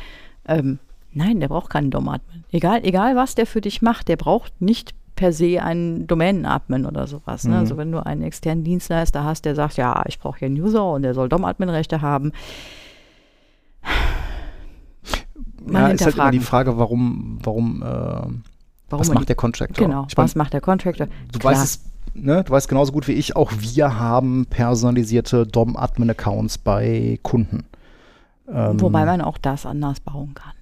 [0.47, 0.79] ähm,
[1.13, 2.43] nein, der braucht keinen DOM-Admin.
[2.51, 7.05] Egal, egal was der für dich macht, der braucht nicht per se einen Domänen-Admin oder
[7.05, 7.43] sowas.
[7.43, 7.51] Ne?
[7.51, 7.57] Mhm.
[7.57, 10.89] Also wenn du einen externen Dienstleister hast, der sagt, ja, ich brauche hier einen User
[10.93, 12.31] und der soll DOM-Admin-Rechte haben.
[15.61, 16.39] Mal ja, ist halt immer die.
[16.39, 18.41] Frage, warum, warum, äh, Warum
[18.89, 19.85] was macht der Contractor?
[19.85, 21.07] Genau, Ich mein, was macht der Contractor?
[21.33, 21.51] du Klar.
[21.53, 27.19] weißt es, ne, du weißt genauso gut wie ich, auch wir haben personalisierte DOM-Admin-Accounts bei
[27.23, 27.65] Kunden.
[28.47, 30.53] Ähm, Wobei man auch das anders bauen kann.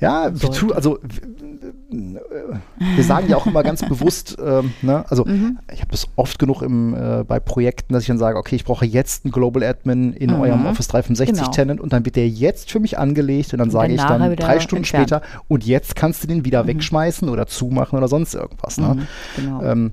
[0.00, 2.56] Ja, tu, also äh,
[2.96, 5.58] wir sagen ja auch immer ganz bewusst, ähm, ne, also Mhm.
[5.72, 8.64] ich habe das oft genug im, äh, bei Projekten, dass ich dann sage, okay, ich
[8.64, 10.40] brauche jetzt einen Global Admin in Mhm.
[10.40, 11.50] eurem Office 365 Genau.
[11.50, 14.36] Tenant und dann wird der jetzt für mich angelegt und dann Und sage ich dann
[14.36, 15.08] drei Stunden entfernt.
[15.10, 18.78] später und jetzt kannst du den wieder wegschmeißen oder zumachen oder sonst irgendwas.
[18.78, 18.94] Ne?
[18.94, 19.62] Mhm, genau.
[19.62, 19.92] Ähm,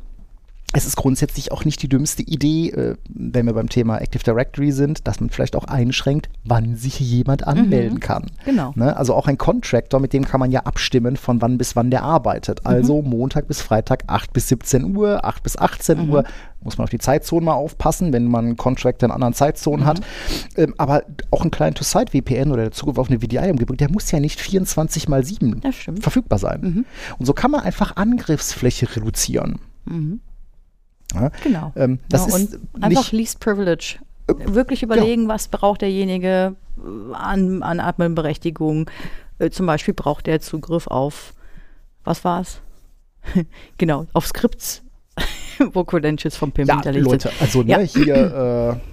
[0.73, 4.71] es ist grundsätzlich auch nicht die dümmste Idee, äh, wenn wir beim Thema Active Directory
[4.71, 8.27] sind, dass man vielleicht auch einschränkt, wann sich jemand anmelden kann.
[8.45, 8.71] Genau.
[8.75, 8.95] Ne?
[8.95, 12.03] Also auch ein Contractor, mit dem kann man ja abstimmen, von wann bis wann der
[12.03, 12.65] arbeitet.
[12.65, 16.23] Also Montag bis Freitag 8 bis 17 Uhr, 8 bis 18 Uhr.
[16.63, 20.01] Muss man auf die Zeitzone mal aufpassen, wenn man einen Contractor in anderen Zeitzonen hat.
[20.55, 24.39] Ähm, aber auch ein Client-to-Site-VPN oder der Zugriff auf eine VDI-Umgebung, der muss ja nicht
[24.39, 26.03] 24 mal 7 Das stimmt.
[26.03, 26.85] verfügbar sein.
[27.17, 29.59] Und so kann man einfach Angriffsfläche reduzieren.
[31.13, 31.31] Ja?
[31.43, 31.71] Genau.
[31.75, 33.97] Ähm, das ja, ist und einfach Least Privilege.
[34.27, 38.89] Wirklich überlegen, was braucht derjenige äh, an, an Admin-Berechtigung.
[39.39, 41.33] Äh, zum Beispiel braucht der Zugriff auf,
[42.03, 42.61] was war's?
[43.77, 44.83] genau, auf Skripts,
[45.73, 47.41] wo Credentials vom PIM ja, hinterlegt Leute, sind.
[47.41, 47.79] also ne, Ja.
[47.79, 48.15] hier
[48.81, 48.90] äh,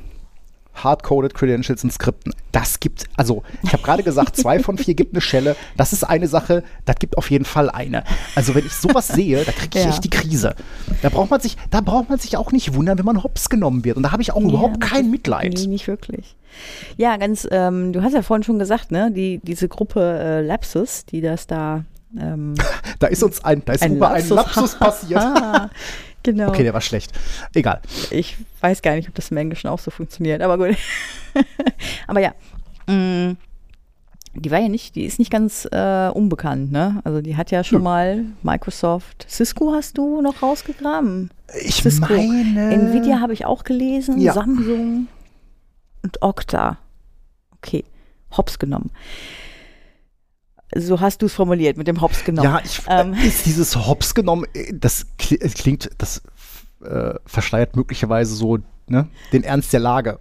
[0.85, 5.13] Hardcoded Credentials in Skripten, das gibt, also ich habe gerade gesagt, zwei von vier gibt
[5.15, 8.05] eine Schelle, das ist eine Sache, das gibt auf jeden Fall eine.
[8.35, 9.91] Also wenn ich sowas sehe, da kriege ich Ja.
[9.91, 10.55] echt die Krise.
[11.03, 13.85] Da braucht man sich, da braucht man sich auch nicht wundern, wenn man hops genommen
[13.85, 13.97] wird.
[13.97, 15.55] Und da habe ich auch überhaupt Ja, kein das- Mitleid.
[15.57, 16.37] Nee, nicht wirklich.
[16.97, 21.05] Ja, ganz, ähm, du hast ja vorhin schon gesagt, ne, die, diese Gruppe äh, Lapsus,
[21.07, 21.85] die das da
[22.19, 22.55] ähm,
[23.01, 25.23] Da ist uns ein, da ist ein Uber ein Lapsus passiert.
[26.23, 26.49] Genau.
[26.49, 27.13] Okay, der war schlecht.
[27.55, 27.81] Egal.
[28.11, 30.77] Ich weiß gar nicht, ob das im Englischen auch so funktioniert, aber gut.
[32.07, 32.35] aber ja,
[32.87, 33.37] mh,
[34.35, 37.01] die war ja nicht, die ist nicht ganz äh, unbekannt, ne?
[37.05, 37.85] Also die hat ja schon Nö.
[37.85, 41.31] mal Microsoft, Cisco hast du noch rausgegraben.
[41.65, 42.13] Ich Cisco.
[42.13, 42.71] meine.
[42.73, 44.33] Nvidia habe ich auch gelesen, Ja.
[44.35, 45.07] Samsung
[46.03, 46.79] und Okta.
[47.57, 47.85] Okay,
[48.37, 48.91] Hops genommen.
[50.75, 52.51] So hast du es formuliert mit dem Hops genommen.
[52.51, 53.15] Ja, ich, Ähm.
[53.15, 56.23] äh, ist dieses Hops genommen, äh, das klingt, das
[56.85, 60.19] äh, verschleiert möglicherweise so ne, den Ernst der Lage.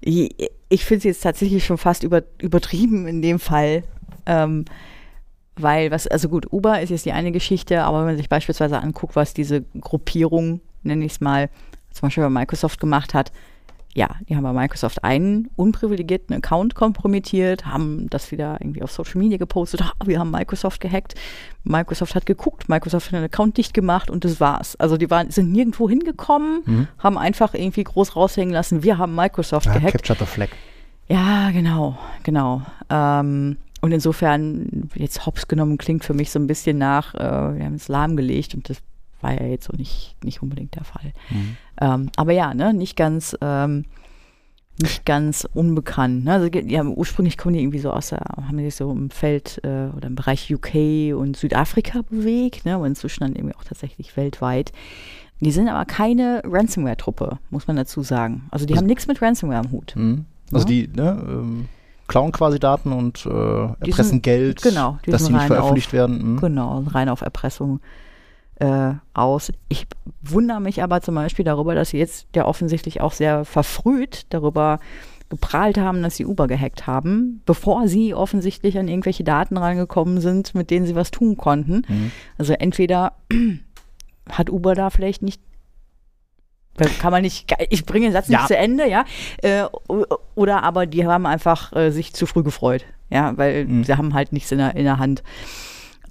[0.00, 0.34] Ich,
[0.68, 3.84] ich finde es jetzt tatsächlich schon fast über, übertrieben in dem Fall.
[4.26, 4.64] Ähm,
[5.56, 8.80] weil was, also gut, Uber ist jetzt die eine Geschichte, aber wenn man sich beispielsweise
[8.80, 11.50] anguckt, was diese Gruppierung, nenne ich es mal,
[11.92, 13.32] zum Beispiel bei Microsoft gemacht hat,
[13.94, 19.18] ja, die haben bei Microsoft einen unprivilegierten Account kompromittiert, haben das wieder irgendwie auf Social
[19.18, 21.14] Media gepostet, ah, wir haben Microsoft gehackt.
[21.64, 24.76] Microsoft hat geguckt, Microsoft hat den Account dicht gemacht und das war's.
[24.76, 29.66] Also die waren, sind nirgendwo hingekommen, haben einfach irgendwie groß raushängen lassen, wir haben Microsoft
[29.66, 29.92] Ja, gehackt.
[29.92, 30.48] Capture the Flag.
[31.08, 32.62] Ja, genau, genau.
[32.88, 37.64] Ähm, und insofern, jetzt hops genommen klingt für mich so ein bisschen nach, äh, wir
[37.64, 38.78] haben es lahmgelegt und das
[39.22, 41.12] war ja jetzt so nicht, nicht unbedingt der Fall.
[41.80, 43.84] Ähm, aber ja, ne, nicht ganz, ähm,
[44.80, 46.24] nicht ganz unbekannt.
[46.24, 46.32] Ne?
[46.32, 49.60] Also, haben, ursprünglich kommen die irgendwie so aus der, haben die sich so im Feld
[49.64, 52.74] äh, oder im Bereich UK und Südafrika bewegt, ne?
[52.76, 54.72] aber inzwischen dann irgendwie auch tatsächlich weltweit.
[55.40, 58.44] Die sind aber keine Ransomware-Truppe, muss man dazu sagen.
[58.50, 59.94] Also die haben nichts mit Ransomware am Hut.
[59.96, 60.24] Mhm.
[60.52, 60.70] Also Ja.
[60.70, 61.68] die ne, ähm,
[62.08, 65.92] klauen quasi Daten und äh, erpressen sind- Geld, genau, die dass sie nicht veröffentlicht auf-
[65.94, 66.34] werden.
[66.34, 66.40] Mhm.
[66.40, 67.80] Genau, rein auf Erpressung
[68.62, 69.50] äh, aus.
[69.68, 69.86] Ich
[70.22, 74.78] wundere mich aber zum Beispiel darüber, dass sie jetzt ja offensichtlich auch sehr verfrüht darüber
[75.28, 80.54] geprahlt haben, dass sie Uber gehackt haben, bevor sie offensichtlich an irgendwelche Daten reingekommen sind,
[80.54, 81.82] mit denen sie was tun konnten.
[81.88, 82.12] Mhm.
[82.38, 83.14] Also entweder
[84.30, 85.40] hat Uber da vielleicht nicht
[87.00, 88.46] kann man nicht, ich bringe den Satz nicht Ja.
[88.46, 89.04] zu Ende, ja.
[89.42, 89.64] Äh,
[90.34, 93.84] oder aber die haben einfach äh, sich zu früh gefreut, ja, weil Mhm.
[93.84, 95.22] sie haben halt nichts in der, in der Hand.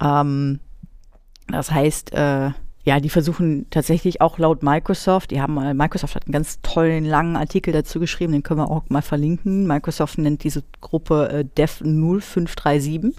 [0.00, 0.60] Ähm,
[1.48, 2.50] das heißt, äh,
[2.84, 7.04] ja, die versuchen tatsächlich auch laut Microsoft, die haben, äh, Microsoft hat einen ganz tollen,
[7.04, 9.66] langen Artikel dazu geschrieben, den können wir auch mal verlinken.
[9.66, 13.14] Microsoft nennt diese Gruppe äh, Dev 0537.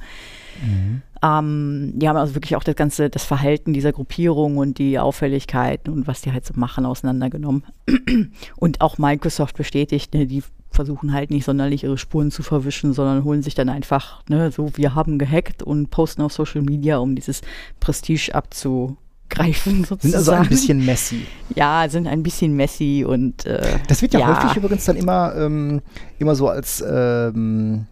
[1.24, 5.93] Ähm, die haben also wirklich auch das ganze, das Verhalten dieser Gruppierung und die Auffälligkeiten
[5.93, 7.63] und was die halt so machen, auseinandergenommen.
[8.57, 13.24] Und auch Microsoft bestätigt, ne, die versuchen halt nicht sonderlich ihre Spuren zu verwischen, sondern
[13.24, 17.15] holen sich dann einfach, ne, so, wir haben gehackt und posten auf Social Media, um
[17.15, 17.41] dieses
[17.80, 19.99] Prestige abzugreifen, sozusagen.
[20.01, 21.26] Sind also ein bisschen messy.
[21.55, 24.43] Ja, sind ein bisschen messy und äh, Das wird ja, Ja.
[24.43, 25.82] häufig übrigens dann immer, ähm,
[26.19, 27.86] immer so als, ähm,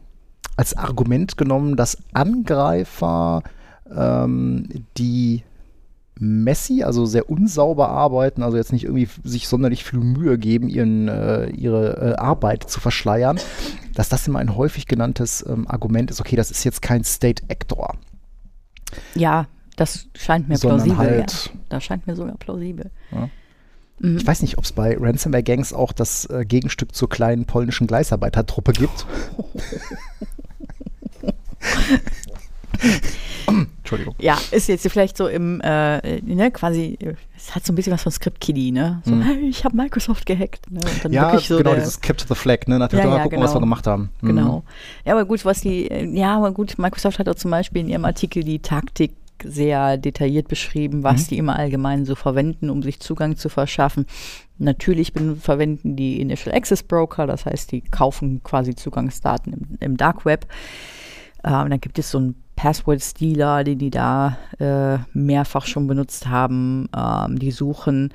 [0.61, 3.41] als Argument genommen, dass Angreifer,
[3.91, 5.43] ähm, die
[6.19, 11.07] messy, also sehr unsauber arbeiten, also jetzt nicht irgendwie sich sonderlich viel Mühe geben, ihren,
[11.07, 13.39] äh, ihre äh, Arbeit zu verschleiern,
[13.95, 17.41] dass das immer ein häufig genanntes ähm, Argument ist, okay, das ist jetzt kein State
[17.49, 17.95] Actor,
[19.15, 19.47] ja,
[19.77, 21.07] das scheint mir sondern plausibel.
[21.07, 21.59] halt ja.
[21.69, 22.91] Das scheint mir sogar plausibel.
[23.11, 23.29] Ja.
[23.97, 24.17] Mhm.
[24.17, 27.87] Ich weiß nicht, ob es bei Ransomware Gangs auch das äh, Gegenstück zur kleinen polnischen
[27.87, 29.07] Gleisarbeitertruppe gibt.
[33.77, 34.15] Entschuldigung.
[34.19, 36.97] Ja, ist jetzt vielleicht so im, äh, ne, quasi,
[37.35, 39.01] es hat so ein bisschen was von Script Kiddie, ne?
[39.05, 39.21] So, Mhm.
[39.23, 40.71] hey, ich habe Microsoft gehackt.
[40.71, 40.79] Ne?
[40.79, 42.75] Und dann Ja, so genau, dieses Capture the Flag, ne?
[42.79, 43.59] Dem Ja, Motto, ja, mal gucken, was wir genau.
[43.61, 44.09] gemacht haben.
[44.21, 44.27] Mhm.
[44.27, 44.63] Genau.
[45.05, 48.05] Ja, aber gut, was die, ja, aber gut, Microsoft hat auch zum Beispiel in ihrem
[48.05, 49.11] Artikel die Taktik
[49.43, 51.27] sehr detailliert beschrieben, was Mhm.
[51.29, 54.05] die im Allgemeinen so verwenden, um sich Zugang zu verschaffen.
[54.59, 60.25] Natürlich verwenden die Initial Access Broker, das heißt, die kaufen quasi Zugangsdaten im, im Dark
[60.25, 60.45] Web.
[61.43, 66.87] Ähm, dann gibt es so einen Password-Stealer, den die da äh, mehrfach schon benutzt haben.
[66.95, 68.13] Ähm, die suchen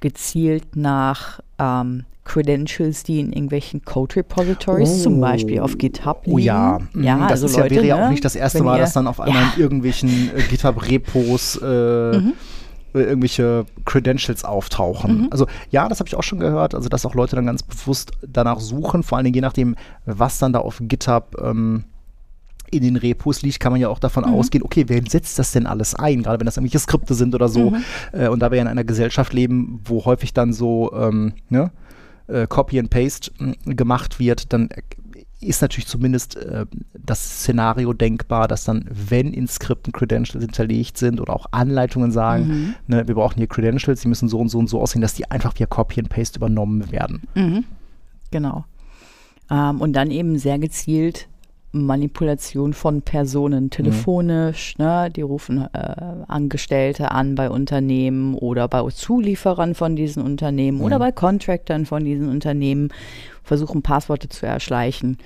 [0.00, 5.20] gezielt nach ähm, Credentials, die in irgendwelchen Code-Repositories, zum Oh.
[5.20, 6.34] Beispiel auf GitHub liegen.
[6.36, 8.36] Oh ja, mhm, ja das also ist ja, Leute, wäre ja ne, auch nicht das
[8.36, 9.52] erste Mal, dass dann auf einmal ja, Mhm.
[9.56, 12.20] in irgendwelchen äh, GitHub-Repos äh, äh,
[12.94, 15.22] irgendwelche Credentials auftauchen.
[15.22, 15.28] Mhm.
[15.30, 18.12] Also ja, das habe ich auch schon gehört, also dass auch Leute dann ganz bewusst
[18.26, 21.84] danach suchen, vor allen Dingen je nachdem, was dann da auf GitHub ähm,
[22.72, 24.30] in den Repos liegt, kann man ja auch davon Mhm.
[24.34, 27.48] ausgehen, okay, wer setzt das denn alles ein, gerade wenn das irgendwelche Skripte sind oder
[27.48, 27.70] so.
[27.70, 27.84] Mhm.
[28.12, 31.70] Äh, und da wir ja in einer Gesellschaft leben, wo häufig dann so ähm, ne,
[32.28, 34.80] äh, Copy and Paste mh, gemacht wird, dann äh,
[35.44, 36.66] ist natürlich zumindest äh,
[36.96, 42.46] das Szenario denkbar, dass dann, wenn in Skripten Credentials hinterlegt sind oder auch Anleitungen sagen,
[42.46, 42.74] Mhm.
[42.86, 45.30] ne, wir brauchen hier Credentials, die müssen so und so und so aussehen, dass die
[45.30, 47.22] einfach via Copy and Paste übernommen werden.
[47.34, 47.64] Mhm.
[48.30, 48.64] Genau.
[49.50, 51.28] Ähm, und dann eben sehr gezielt
[51.72, 54.76] Manipulation von Personen telefonisch.
[54.78, 55.08] Ne?
[55.14, 55.94] Die rufen äh,
[56.28, 62.28] Angestellte an bei Unternehmen oder bei Zulieferern von diesen Unternehmen oder bei Contractern von diesen
[62.28, 62.90] Unternehmen,
[63.42, 65.16] versuchen Passworte zu erschleichen.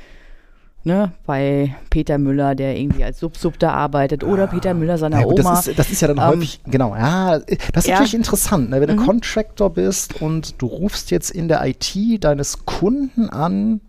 [0.84, 1.10] Ne?
[1.26, 5.40] Bei Peter Müller, der irgendwie als Sub-Sub da arbeitet oder Peter Müller seiner Ja, gut,
[5.40, 5.50] Oma.
[5.56, 7.48] das, ist, das ist ja dann Ähm, häufig, genau, ja, das
[7.84, 7.94] ist ja.
[7.94, 8.80] natürlich interessant, ne?
[8.80, 9.04] wenn du Mhm.
[9.04, 13.80] Contractor bist und du rufst jetzt in der IT deines Kunden an,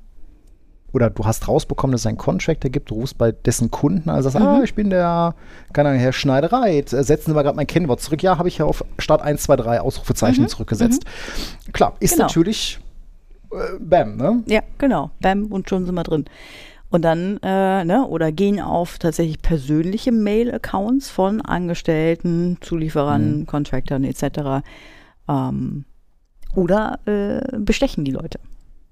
[0.97, 4.21] oder du hast rausbekommen, dass es einen Contractor gibt, du rufst bei dessen Kunden und
[4.23, 4.45] sagst, Mhm.
[4.45, 5.35] ah, ich bin der,
[5.73, 8.23] keine Ahnung, Herr Schneidereit, äh, setzen Sie mal gerade mein Kennwort zurück.
[8.23, 11.05] Ja, habe ich ja auf Start 1, 2, 3 Ausrufezeichen zurückgesetzt.
[11.71, 12.15] Klar, ist Mhm.
[12.15, 12.25] Genau.
[12.25, 12.79] natürlich
[13.51, 14.43] äh, Bam, ne?
[14.47, 15.11] Ja, genau.
[15.21, 16.25] Bam, und schon sind wir drin.
[16.89, 24.63] Und dann, äh, ne, oder gehen auf tatsächlich persönliche Mail-Accounts von Angestellten, Zulieferern, Contractern etc.
[25.29, 25.85] Ähm,
[26.55, 28.39] oder äh, bestechen die Leute.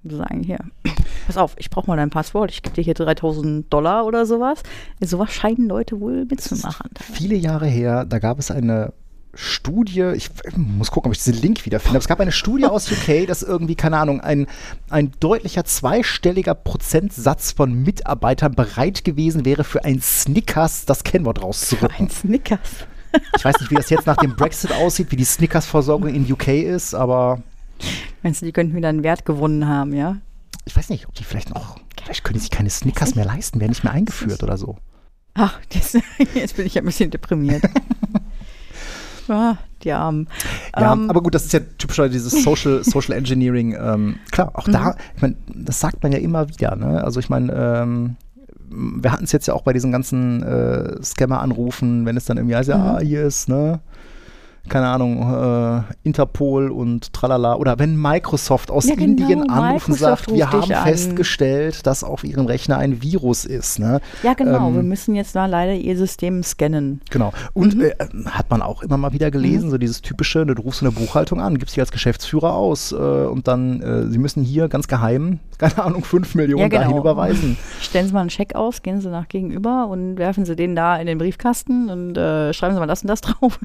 [0.05, 0.59] Die sagen hier,
[1.25, 4.61] pass auf, ich brauche mal dein Passwort, ich gebe dir hier 3000 Dollar oder sowas.
[5.01, 6.91] Sowas scheinen Leute wohl mitzumachen.
[6.99, 8.93] viele Jahre her, da gab es eine
[9.33, 12.89] Studie, ich muss gucken, ob ich diesen Link wiederfinde, aber es gab eine Studie aus
[12.91, 14.47] UK, dass irgendwie, keine Ahnung, ein,
[14.89, 22.05] ein deutlicher zweistelliger Prozentsatz von Mitarbeitern bereit gewesen wäre, für ein Snickers das Kennwort rauszurücken.
[22.05, 22.87] Ein Snickers.
[23.35, 26.47] Ich weiß nicht, wie das jetzt nach dem Brexit aussieht, wie die Snickers-Versorgung in UK
[26.49, 27.41] ist, aber
[28.23, 30.17] Meinst du, die könnten wieder einen Wert gewonnen haben, ja?
[30.67, 33.69] ich weiß nicht, ob die vielleicht noch, vielleicht können sich keine Snickers mehr leisten, werden
[33.71, 34.77] nicht mehr eingeführt oder so.
[35.35, 35.93] Ach, das,
[36.33, 37.61] jetzt bin ich ein bisschen deprimiert.
[39.27, 40.27] ah, die Armen.
[40.75, 43.75] Ja, Ähm, aber gut, das ist ja typischerweise dieses Social, Social Engineering.
[43.79, 44.71] Ähm, klar, auch Mhm.
[44.71, 46.75] da, ich meine, das sagt man ja immer wieder.
[46.75, 47.03] Ne?
[47.03, 48.15] Also ich meine, ähm,
[48.69, 52.55] wir hatten es jetzt ja auch bei diesen ganzen äh, Scammer-Anrufen, wenn es dann irgendwie
[52.55, 52.83] heißt, ja, Mhm.
[52.83, 53.79] ah, hier ist, ne,
[54.69, 57.55] keine Ahnung, äh, Interpol und tralala.
[57.55, 60.83] Oder wenn Microsoft aus Ja, genau, Indien anrufen und sagt, wir haben dich an.
[60.87, 63.79] festgestellt, dass auf ihrem Rechner ein Virus ist.
[63.79, 63.99] Ne?
[64.23, 64.67] ja, genau.
[64.69, 67.01] ähm, wir müssen jetzt da leider ihr System scannen.
[67.09, 67.27] Genau.
[67.53, 67.61] Mhm.
[67.61, 67.95] Und äh,
[68.29, 71.57] hat man auch immer mal wieder gelesen, so dieses typische, du rufst eine Buchhaltung an,
[71.57, 75.83] gibst sie als Geschäftsführer aus äh, und dann, äh, sie müssen hier ganz geheim, keine
[75.83, 76.81] Ahnung, 5 Millionen Ja, genau.
[76.83, 77.57] dahin überweisen.
[77.81, 80.97] Stellen Sie mal einen Scheck aus, gehen Sie nach gegenüber und werfen Sie den da
[80.97, 83.59] in den Briefkasten und äh, schreiben Sie mal das und das drauf.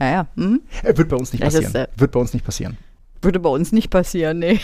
[0.00, 0.26] ja, ja.
[0.46, 0.60] Hm?
[0.82, 1.64] Äh, wird bei uns nicht passieren.
[1.66, 2.76] ist, äh, wird bei uns nicht passieren.
[3.22, 4.60] Würde bei uns nicht passieren, nee.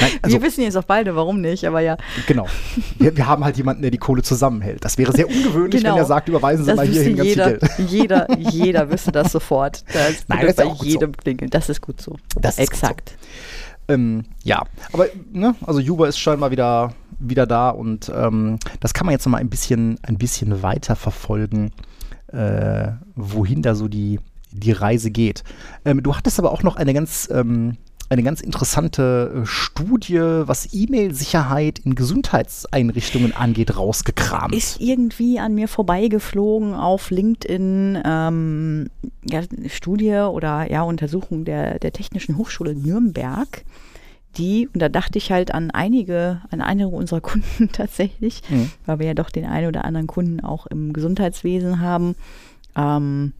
[0.00, 1.96] Nein, also, wir wissen jetzt auch beide, warum nicht, aber ja.
[2.26, 2.46] genau.
[2.98, 4.84] Wir, wir haben halt jemanden, der die Kohle zusammenhält.
[4.84, 5.94] Das wäre sehr ungewöhnlich, Genau.
[5.94, 7.78] wenn er sagt, überweisen Sie Das mal hierhin ganz jeder, viel Geld.
[7.90, 9.84] jeder, jeder wüsste das sofort.
[9.92, 10.92] Das Nein, das ist ja bei auch gut so.
[10.92, 11.50] jedem klingeln.
[11.50, 12.16] Das ist gut so.
[12.40, 12.86] Das ist gut so.
[12.86, 13.16] Exakt.
[13.88, 19.06] Ähm, ja, aber ne, also Juba ist scheinbar wieder, wieder da und ähm, das kann
[19.06, 21.72] man jetzt noch mal ein bisschen, ein bisschen weiter verfolgen,
[22.32, 24.20] äh, wohin da so die,
[24.50, 25.44] die Reise geht.
[25.84, 27.76] Ähm, du hattest aber auch noch eine ganz, ähm,
[28.08, 34.54] eine ganz interessante äh, Studie, was E-Mail-Sicherheit in Gesundheitseinrichtungen angeht, rausgekramt.
[34.54, 38.90] Ist irgendwie an mir vorbeigeflogen auf LinkedIn ähm,
[39.24, 43.64] ja, Studie oder ja, Untersuchung der, der Technischen Hochschule Nürnberg.
[44.38, 48.70] Die, und da dachte ich halt an einige, an einige unserer Kunden tatsächlich, Mhm.
[48.86, 52.14] weil wir ja doch den einen oder anderen Kunden auch im Gesundheitswesen haben.
[52.76, 53.32] Ähm,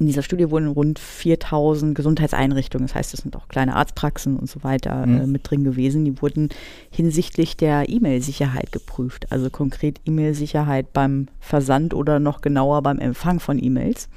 [0.00, 4.50] in dieser Studie wurden rund 4000 Gesundheitseinrichtungen, das heißt, es sind auch kleine Arztpraxen und
[4.50, 5.20] so weiter Mhm.
[5.20, 6.04] äh, mit drin gewesen.
[6.04, 6.48] Die wurden
[6.90, 13.62] hinsichtlich der E-Mail-Sicherheit geprüft, also konkret E-Mail-Sicherheit beim Versand oder noch genauer beim Empfang von
[13.62, 14.08] E-Mails.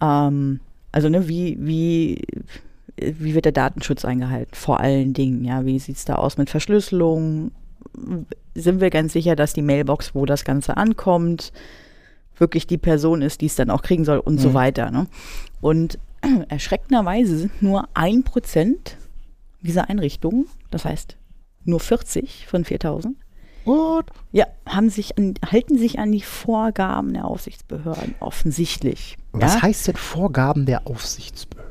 [0.00, 0.60] Ähm,
[0.92, 2.22] also ne, wie, wie,
[3.00, 4.54] wie wird der Datenschutz eingehalten?
[4.54, 7.52] Vor allen Dingen, ja, wie sieht es da aus mit Verschlüsselung?
[8.54, 11.52] sind wir ganz sicher, dass die Mailbox, wo das Ganze ankommt,
[12.36, 14.54] wirklich die Person ist, die es dann auch kriegen soll und so Mhm.
[14.54, 14.90] weiter.
[14.90, 15.06] Ne?
[15.62, 15.98] Und
[16.48, 18.96] erschreckenderweise sind nur ein Prozent
[19.62, 21.16] dieser Einrichtungen, das heißt
[21.64, 23.16] nur 40 von 4000,
[23.64, 24.06] What?
[24.30, 29.16] ja, haben sich an, halten sich an die Vorgaben der Aufsichtsbehörden offensichtlich.
[29.32, 29.62] Was ja?
[29.62, 31.65] heißt denn Vorgaben der Aufsichtsbehörden?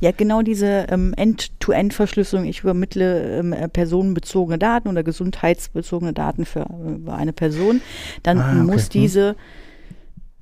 [0.00, 2.46] Ja, genau diese ähm, End-to-End-Verschlüsselung.
[2.46, 7.80] Ich übermittle ähm, äh, personenbezogene Daten oder gesundheitsbezogene Daten für äh, eine Person.
[8.22, 8.62] Dann Ah, okay.
[8.72, 8.88] muss Hm.
[8.92, 9.36] diese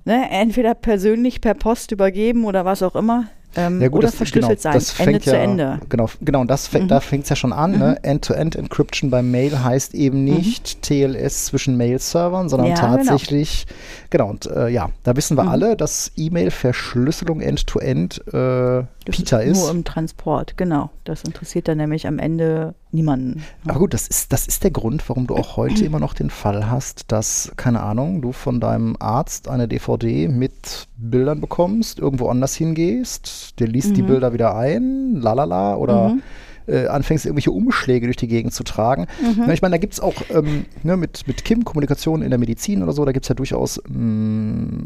[0.04, 3.24] ne, entweder persönlich per Post übergeben oder was auch immer.
[3.56, 4.74] Ähm, Ja gut, oder das, verschlüsselt genau, sein.
[4.74, 5.80] das Ende ja, zu Ende.
[5.88, 6.88] Genau, genau und das fängt, Mhm.
[6.88, 7.78] da fängt es ja schon an.
[7.78, 7.98] Ne?
[8.02, 12.74] End-to-End-Encryption bei Mail heißt eben nicht TLS zwischen Mail-Servern, sondern Mhm.
[12.76, 12.96] Ja, genau.
[12.96, 13.66] tatsächlich,
[14.10, 15.48] genau, und äh, ja, da wissen wir Mhm.
[15.48, 19.58] alle, dass E-Mail-Verschlüsselung End-to-End äh, Peter ist.
[19.58, 20.90] Nur im Transport, genau.
[21.04, 23.42] Das interessiert dann nämlich am Ende niemanden.
[23.66, 26.30] Aber gut, das ist, das ist der Grund, warum du auch heute immer noch den
[26.30, 32.28] Fall hast, dass, keine Ahnung, du von deinem Arzt eine DVD mit Bildern bekommst, irgendwo
[32.28, 34.06] anders hingehst, der liest die Mhm.
[34.06, 36.22] Bilder wieder ein, lalala, oder Mhm.
[36.68, 39.06] Äh, anfängst, irgendwelche Umschläge durch die Gegend zu tragen.
[39.20, 39.50] Mhm.
[39.50, 42.82] Ich meine, da gibt es auch ähm, ne, mit, mit Kim Kommunikation in der Medizin
[42.82, 44.84] oder so, da gibt es ja durchaus mh,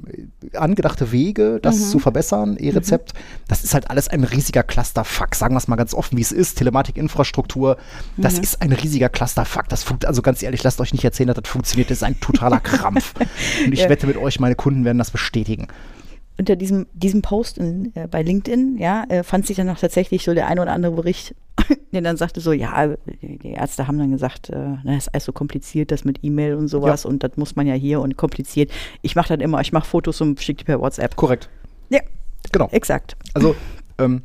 [0.55, 1.85] angedachte Wege, das Mhm.
[1.91, 3.12] zu verbessern, E-Rezept.
[3.49, 6.33] Das ist halt alles ein riesiger Clusterfuck, sagen wir es mal ganz offen, wie es
[6.33, 6.59] ist.
[6.59, 7.76] Telematikinfrastruktur,
[8.16, 8.43] das Mhm.
[8.43, 9.68] ist ein riesiger Clusterfuck.
[9.68, 12.18] Das funkt, also ganz ehrlich, lasst euch nicht erzählen, dass das funktioniert, das ist ein
[12.20, 13.14] totaler Krampf.
[13.66, 13.89] Und ich Ja.
[13.89, 15.68] wette mit euch, meine Kunden werden das bestätigen.
[16.39, 20.24] Unter diesem, diesem Post in, äh, bei LinkedIn, ja, äh, fand sich dann noch tatsächlich
[20.24, 21.35] so der ein oder andere Bericht,
[21.93, 22.89] der dann sagte so, ja,
[23.22, 26.55] die Ärzte haben dann gesagt, äh, na, das ist alles so kompliziert, das mit E-Mail
[26.55, 28.70] und sowas und das muss man ja hier und kompliziert.
[29.03, 31.16] Ich mache dann immer, ich mache Fotos und schicke die per WhatsApp.
[31.16, 31.49] Korrekt.
[31.91, 32.01] Ja,
[32.51, 32.68] Genau.
[32.72, 33.16] exakt.
[33.35, 33.55] Also,
[33.99, 34.22] ähm,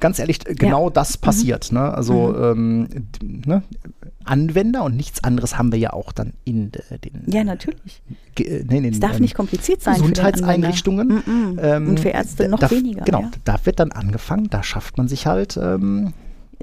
[0.00, 1.72] ganz ehrlich, genau das passiert.
[1.72, 1.80] Ne?
[1.94, 3.62] Also, ähm, d- ne?
[4.24, 8.02] Anwender und nichts anderes haben wir ja auch dann in äh, den, Ja, natürlich.
[8.38, 9.94] äh, nee, den Es darf ähm, nicht kompliziert sein.
[9.96, 11.10] für Gesundheitseinrichtungen.
[11.10, 11.30] Anwender.
[11.32, 11.58] Mm, mm.
[11.60, 13.02] ähm, und für Ärzte noch da, weniger.
[13.04, 13.30] Genau, ja.
[13.44, 16.12] da wird dann angefangen, da schafft man sich halt ähm,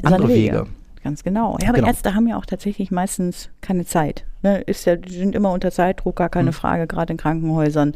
[0.03, 0.65] andere Wege.
[1.03, 1.57] Ganz genau.
[1.61, 1.87] Ja, aber Genau.
[1.87, 4.25] Ärzte haben ja auch tatsächlich meistens keine Zeit.
[4.41, 4.61] Ne?
[4.61, 7.93] Ist ja, die sind immer unter Zeitdruck, gar keine Frage, gerade in Krankenhäusern.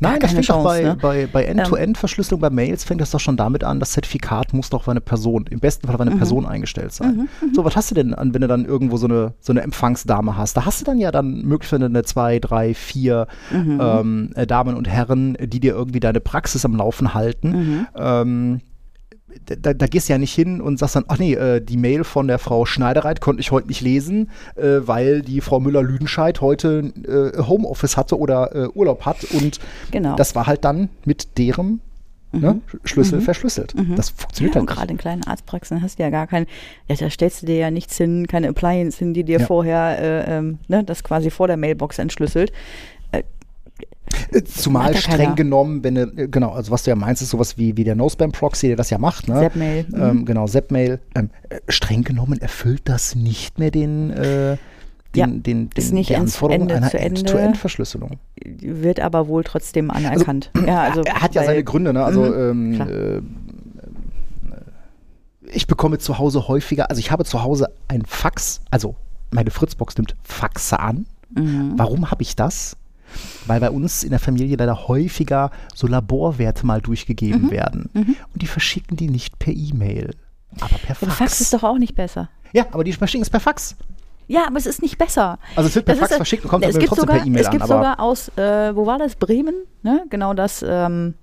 [0.00, 0.98] Nein, das fängt doch bei, Chance, ne?
[1.00, 4.80] bei, bei End-to-End-Verschlüsselung bei Mails fängt das doch schon damit an, das Zertifikat muss doch
[4.80, 6.18] auf eine Person, im besten Fall auf eine Mhm.
[6.18, 7.28] Person eingestellt sein.
[7.52, 10.36] So, was hast du denn an, wenn du dann irgendwo so eine, so eine Empfangsdame
[10.36, 10.56] hast?
[10.56, 13.78] Da hast du dann ja dann möglicherweise eine zwei, drei, vier Mhm.
[13.80, 17.50] ähm, äh, Damen und Herren, die dir irgendwie deine Praxis am Laufen halten.
[17.50, 17.86] Mhm.
[17.96, 18.60] Ähm,
[19.60, 22.04] da, da gehst du ja nicht hin und sagst dann, ach nee, äh, die Mail
[22.04, 26.92] von der Frau Schneidereit konnte ich heute nicht lesen, äh, weil die Frau Müller-Lüdenscheid heute
[27.36, 29.58] äh, Homeoffice hatte oder äh, Urlaub hat und
[29.90, 30.16] Genau.
[30.16, 31.80] das war halt dann mit deren
[32.32, 33.74] ne, Sch- Schlüssel verschlüsselt.
[33.96, 36.46] Das funktioniert Ja, halt und gerade in kleinen Arztpraxen hast du ja gar kein,
[36.88, 39.46] ja, da stellst du dir ja nichts hin, keine Appliance hin, die dir Ja.
[39.46, 42.50] vorher äh, ähm, ne, das quasi vor der Mailbox entschlüsselt.
[44.32, 45.34] Äh, Zumal streng keiner.
[45.34, 47.94] genommen, wenn du, äh, genau, also was du ja meinst, ist sowas wie, wie der
[47.94, 49.40] No-Spam-Proxy, der das ja macht, ne?
[49.40, 50.02] Zapmail, mhm.
[50.02, 51.00] Ähm, genau, Zapmail.
[51.14, 54.56] Ähm, äh, streng genommen erfüllt das nicht mehr den, äh,
[55.14, 57.00] den, Ja, den, den, ist nicht die ins Anforderungen Ende einer.
[57.00, 58.18] End-to-End-Verschlüsselung.
[58.44, 60.50] Wird aber wohl trotzdem anerkannt.
[60.66, 62.04] ja, also, er hat ja seine Gründe, ne?
[62.04, 63.20] Also Mhm, ähm, äh,
[65.52, 68.96] ich bekomme zu Hause häufiger, also ich habe zu Hause ein Fax, also
[69.30, 71.06] meine Fritzbox nimmt Faxe an.
[71.34, 71.74] Mhm.
[71.76, 72.76] Warum habe ich das?
[73.46, 76.82] Weil bei uns in der Familie leider häufiger so Laborwerte mal Mhm.
[76.82, 77.90] durchgegeben werden.
[77.94, 80.10] Und die verschicken die nicht per E-Mail,
[80.60, 81.16] aber per Aber Fax.
[81.16, 82.28] Fax ist doch auch nicht besser.
[82.52, 83.76] ja, aber die verschicken es per Fax.
[84.26, 85.38] Ja, aber es ist nicht besser.
[85.54, 87.16] Also es wird per Das Fax ist, verschickt und kommt es aber gibt trotzdem sogar,
[87.18, 87.52] per E-Mail Es an.
[87.52, 89.16] gibt Aber sogar aus, äh, wo war das?
[89.16, 90.04] Bremen, ne?
[90.08, 91.14] Genau das ähm,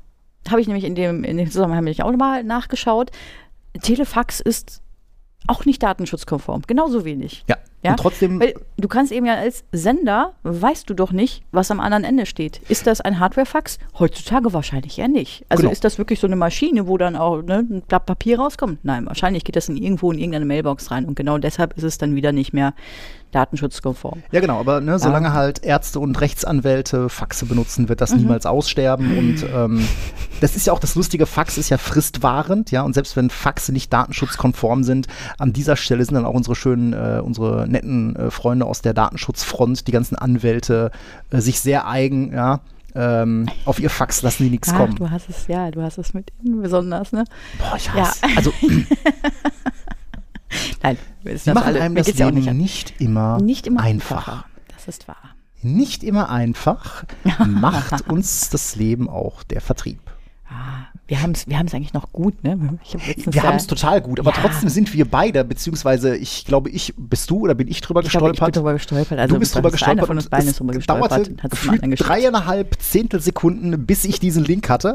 [0.50, 3.10] habe ich nämlich in dem, in dem Zusammenhang auch mal nachgeschaut.
[3.82, 4.82] Telefax ist
[5.48, 7.44] auch nicht datenschutzkonform, genauso wenig.
[7.50, 7.58] ja.
[7.84, 11.72] Ja, und trotzdem Weil du kannst eben ja als Sender, weißt du doch nicht, was
[11.72, 12.62] am anderen Ende steht.
[12.70, 13.80] Ist das ein Hardwarefax?
[13.98, 15.46] Heutzutage wahrscheinlich eher nicht.
[15.50, 15.72] Also Genau.
[15.72, 18.80] ist das wirklich so eine Maschine, wo dann auch ne, ein Blatt Papier rauskommt?
[18.84, 21.98] Nein, wahrscheinlich geht das in irgendwo in irgendeine Mailbox rein und genau deshalb ist es
[21.98, 22.74] dann wieder nicht mehr
[23.32, 24.24] datenschutzkonform.
[24.32, 28.02] Ja, genau, aber ne, solange halt Ärzte und Rechtsanwälte Faxe benutzen, wird Mhm.
[28.02, 29.18] das niemals aussterben.
[29.18, 29.88] Und ähm,
[30.42, 33.72] das ist ja auch das lustige, Fax ist ja fristwahrend, ja, und selbst wenn Faxe
[33.72, 35.08] nicht datenschutzkonform sind,
[35.38, 38.94] an dieser Stelle sind dann auch unsere schönen, äh, unsere netten äh, Freunde aus der
[38.94, 40.92] Datenschutzfront, die ganzen Anwälte,
[41.32, 42.62] äh, sich sehr eigen, ja.
[42.94, 44.96] Ähm, auf ihr Fax lassen die nichts Ach, kommen.
[44.96, 47.24] du hast es, ja, du hast es mit ihnen besonders, ne?
[47.58, 47.94] Boah, ich Ja.
[48.10, 48.20] hasse.
[48.36, 48.52] Also,
[50.84, 53.82] Nein, ist das machen alle- einem das geht's ja Leben nicht nicht, immer, Nicht immer
[53.82, 54.18] einfach.
[54.28, 54.46] einfacher.
[54.76, 55.16] Das ist wahr.
[55.62, 57.04] Nicht immer einfach
[57.48, 60.00] macht uns das Leben auch der Vertrieb.
[61.12, 62.58] Wir haben es wir haben's eigentlich noch gut, ne?
[62.94, 64.38] Hab Wir haben es total gut, aber Ja.
[64.44, 68.12] trotzdem sind wir beide, beziehungsweise ich glaube, ich, bist du oder bin ich drüber ich
[68.12, 68.56] glaube, ich bin gestolpert?
[68.56, 69.20] drüber gestolpert.
[69.20, 70.08] Also du bist drüber Einer gestolpert.
[70.08, 74.94] von uns beiden ist drüber gestolpert dauerte gefühlt dreieinhalb Zehntelsekunden, bis ich diesen Link hatte.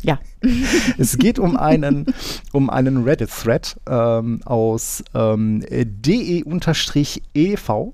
[0.00, 0.18] Ja.
[0.96, 2.06] Es geht um einen,
[2.52, 7.92] um einen Reddit-Thread ähm, aus ähm, de-ev.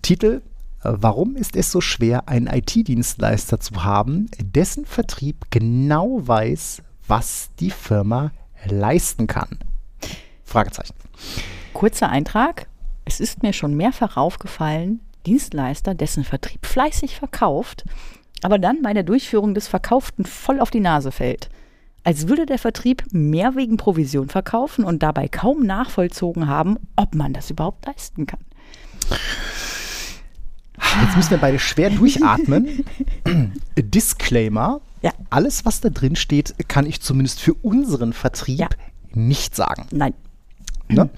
[0.00, 0.40] Titel: äh,
[0.82, 7.70] Warum ist es so schwer, einen IT-Dienstleister zu haben, dessen Vertrieb genau weiß, was die
[7.70, 8.30] Firma
[8.64, 9.58] leisten kann?
[10.44, 10.94] Fragezeichen.
[11.72, 12.68] Kurzer Eintrag.
[13.04, 17.84] Es ist mir schon mehrfach aufgefallen, Dienstleister, dessen Vertrieb fleißig verkauft,
[18.42, 21.48] aber dann bei der Durchführung des Verkauften voll auf die Nase fällt.
[22.04, 27.32] Als würde der Vertrieb mehr wegen Provision verkaufen und dabei kaum nachvollzogen haben, ob man
[27.32, 28.40] das überhaupt leisten kann.
[31.02, 32.84] Jetzt müssen wir beide schwer durchatmen.
[33.78, 34.80] Disclaimer.
[35.02, 35.12] Ja.
[35.30, 38.68] Alles, was da drin steht, kann ich zumindest für unseren Vertrieb Ja.
[39.14, 39.86] nicht sagen.
[39.92, 40.14] Nein.
[40.88, 41.08] Ne?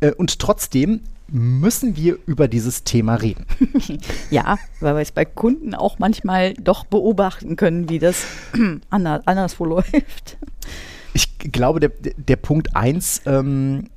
[0.00, 3.44] Äh, Und trotzdem müssen wir über dieses Thema reden.
[4.30, 8.24] Ja, weil wir es bei Kunden auch manchmal doch beobachten können, wie das
[8.90, 10.38] anders, anderswo läuft.
[11.12, 13.88] Ich glaube, der, der Punkt 1 ähm,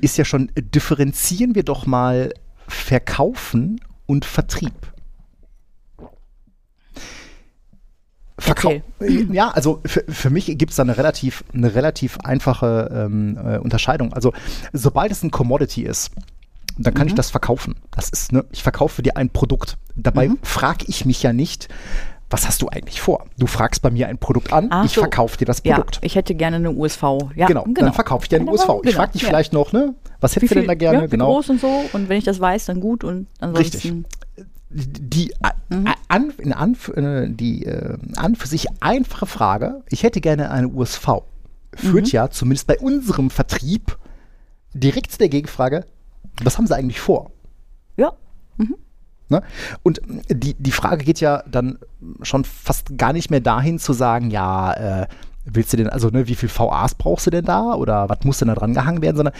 [0.00, 2.32] ist ja schon, differenzieren wir doch mal
[2.68, 3.80] Verkaufen
[4.10, 4.92] und Vertrieb.
[8.38, 9.32] Verkau Erzähl.
[9.32, 13.58] ja, also für, für mich gibt es da eine relativ, eine relativ einfache ähm, äh,
[13.58, 14.12] Unterscheidung.
[14.12, 14.32] Also
[14.72, 16.10] sobald es ein Commodity ist,
[16.76, 17.76] dann kann ich das verkaufen.
[17.92, 19.78] Das ist, ne, ich verkaufe dir ein Produkt.
[19.94, 21.68] Dabei frage ich mich ja nicht,
[22.30, 23.26] was hast du eigentlich vor?
[23.38, 25.00] Du fragst bei mir ein Produkt an, Ach ich so.
[25.00, 25.98] verkaufe dir das Ja, Produkt.
[26.02, 27.02] ich hätte gerne eine USV.
[27.34, 28.68] Ja, genau, dann verkaufe ich dir eine Genau, USV.
[28.84, 29.28] Ich genau, frage dich ja.
[29.28, 30.98] vielleicht noch, ne, was hättest du denn da gerne?
[31.00, 31.26] Ja, wie genau.
[31.32, 31.82] groß und so.
[31.92, 33.02] Und wenn ich das weiß, dann gut.
[33.04, 34.04] Und ansonsten.
[34.70, 35.32] die,
[35.68, 35.86] Mhm.
[35.86, 40.50] äh, an, in Anf äh, die äh, an für sich einfache Frage, ich hätte gerne
[40.52, 41.22] eine USV,
[41.74, 42.10] führt Mhm.
[42.12, 43.98] ja zumindest bei unserem Vertrieb
[44.72, 45.84] direkt zu der Gegenfrage,
[46.44, 47.32] was haben sie eigentlich vor?
[47.96, 48.12] Ja.
[49.30, 49.42] Ne?
[49.82, 51.78] Und die, die Frage geht ja dann
[52.22, 54.72] schon fast gar nicht mehr dahin zu sagen, ja,
[55.02, 55.06] äh,
[55.44, 58.38] willst du denn, also ne, wie viel VAs brauchst du denn da oder was muss
[58.38, 59.34] denn da dran gehangen werden, sondern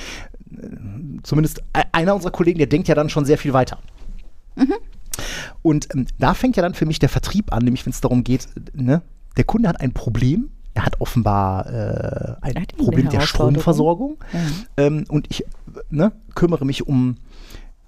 [0.52, 3.78] äh, zumindest e- einer unserer Kollegen, der denkt ja dann schon sehr viel weiter.
[5.62, 8.24] Und ähm, da fängt ja dann für mich der Vertrieb an, nämlich wenn es darum
[8.24, 9.02] geht, ne,
[9.36, 13.20] der Kunde hat ein Problem, er hat offenbar äh, ein hat Problem der.
[13.22, 14.18] Stromversorgung
[14.76, 15.44] ähm, und ich
[15.90, 17.16] ne, kümmere mich um,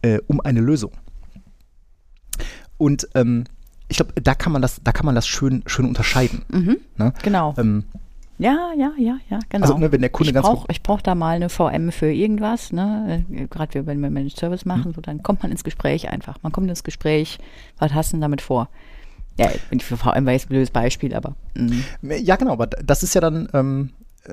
[0.03, 0.93] äh, um eine Lösung.
[2.83, 3.45] Und ähm,
[3.89, 6.43] ich glaube, da kann man das, da kann man das schön, schön unterscheiden.
[6.97, 7.13] Ne?
[7.23, 7.55] Genau.
[7.59, 7.85] Ähm,
[8.39, 9.67] Ja, ja, ja, ja, genau.
[9.67, 12.11] Also, ne, wenn der Kunde ich ganz brauch, Ich brauche da mal eine VM für
[12.11, 13.25] irgendwas, ne?
[13.31, 14.95] Äh, Gerade wenn wir Managed Service machen, Mhm.
[14.95, 16.39] so, dann kommt man ins Gespräch einfach.
[16.43, 17.39] Man kommt ins Gespräch,
[17.79, 18.69] was hast du denn damit vor?
[19.39, 21.77] Ja, wenn ich für VM weiß, ein blödes Beispiel, aber mh.
[22.23, 23.91] Ja, genau, aber das ist ja dann, ähm,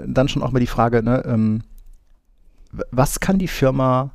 [0.08, 1.62] dann schon auch mal die Frage, ne, ähm,
[2.92, 4.12] was kann die Firma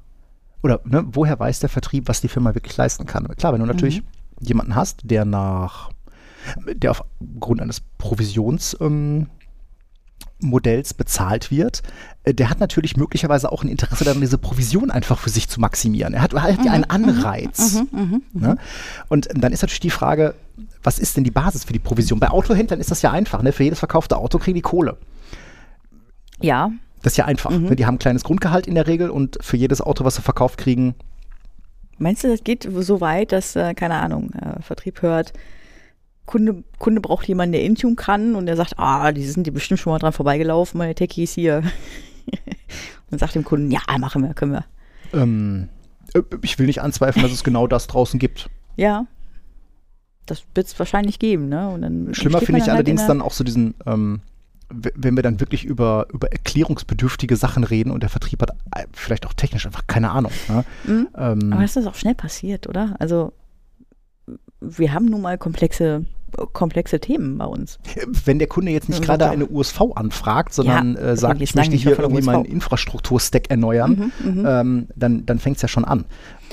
[0.62, 3.28] oder ne, woher weiß der Vertrieb, was die Firma wirklich leisten kann?
[3.36, 4.02] Klar, wenn du natürlich
[4.40, 5.90] jemanden hast, der nach,
[6.66, 9.28] der aufgrund eines Provisions ähm,
[10.40, 11.82] Modells bezahlt wird,
[12.24, 15.60] äh, der hat natürlich möglicherweise auch ein Interesse daran, diese Provision einfach für sich zu
[15.60, 16.12] maximieren.
[16.12, 17.82] Er hat, er hat ja einen Anreiz.
[18.32, 18.58] Ne?
[19.08, 20.34] Und dann ist natürlich die Frage,
[20.82, 22.20] was ist denn die Basis für die Provision?
[22.20, 23.42] Bei Autohändlern ist das ja einfach.
[23.42, 23.52] Ne?
[23.52, 24.98] Für jedes verkaufte Auto kriegen die Kohle.
[26.40, 26.70] ja,
[27.02, 27.50] Das ist ja einfach.
[27.50, 27.76] Ne?
[27.76, 30.58] Die haben ein kleines Grundgehalt in der Regel und für jedes Auto, was sie verkauft
[30.58, 30.94] kriegen,
[31.98, 35.32] Meinst du, das geht so weit, dass, äh, keine Ahnung, äh, Vertrieb hört,
[36.26, 39.80] Kunde, Kunde braucht jemanden, der Intune kann und der sagt, ah, die sind die bestimmt
[39.80, 41.62] schon mal dran vorbeigelaufen, meine Techies hier.
[43.10, 44.64] und sagt dem Kunden, ja, machen wir, können wir.
[45.12, 45.68] ähm,
[46.14, 48.48] äh, ich will nicht anzweifeln, dass es genau das draußen gibt.
[48.76, 49.06] Ja.
[50.26, 51.68] Das wird es wahrscheinlich geben, ne?
[51.68, 54.22] Und dann Schlimmer finde ich halt allerdings in dann auch so diesen, ähm,
[54.94, 59.26] wenn wir dann wirklich über, über erklärungsbedürftige Sachen reden und der Vertrieb hat äh, vielleicht
[59.26, 60.32] auch technisch einfach keine Ahnung.
[60.48, 60.64] Ne?
[60.84, 61.08] Mhm.
[61.16, 62.94] Ähm, Aber das ist auch schnell passiert, oder?
[62.98, 63.32] Also,
[64.60, 66.06] wir haben nun mal komplexe,
[66.52, 67.78] komplexe Themen bei uns.
[68.24, 71.54] wenn der Kunde jetzt nicht Ja, gerade eine USV anfragt, sondern Ja, äh, sagt, ich
[71.54, 72.26] möchte hier irgendwie USV.
[72.26, 76.06] meinen Infrastrukturstack erneuern, Mhm, ähm, dann, dann fängt es ja schon an.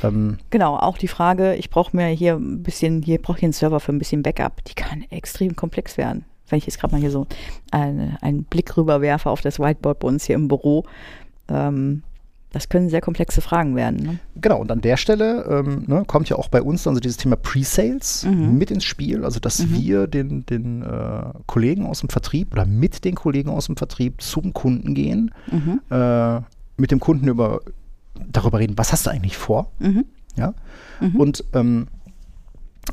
[0.03, 3.53] Ähm, Genau, auch die Frage, ich brauche mir hier ein bisschen, hier brauche ich einen
[3.53, 6.25] Server für ein bisschen Backup, die kann extrem komplex werden.
[6.51, 7.27] Wenn ich jetzt gerade mal hier so
[7.71, 10.85] eine, einen Blick rüber werfe auf das Whiteboard bei uns hier im Büro,
[11.49, 12.03] ähm,
[12.53, 14.03] das können sehr komplexe Fragen werden.
[14.03, 14.19] Ne?
[14.35, 17.15] Genau, und an der Stelle ähm, ne, kommt ja auch bei uns dann so dieses
[17.15, 18.57] Thema Pre-Sales Mhm.
[18.57, 19.23] mit ins Spiel.
[19.23, 23.67] Also, dass wir den, den äh, Kollegen aus dem Vertrieb oder mit den Kollegen aus
[23.67, 25.79] dem Vertrieb zum Kunden gehen, Mhm.
[25.89, 26.41] äh,
[26.75, 27.61] mit dem Kunden über,
[28.29, 29.71] darüber reden, was hast du eigentlich vor?
[29.79, 30.03] Mhm.
[30.35, 30.53] Ja?
[31.17, 31.87] Und ähm,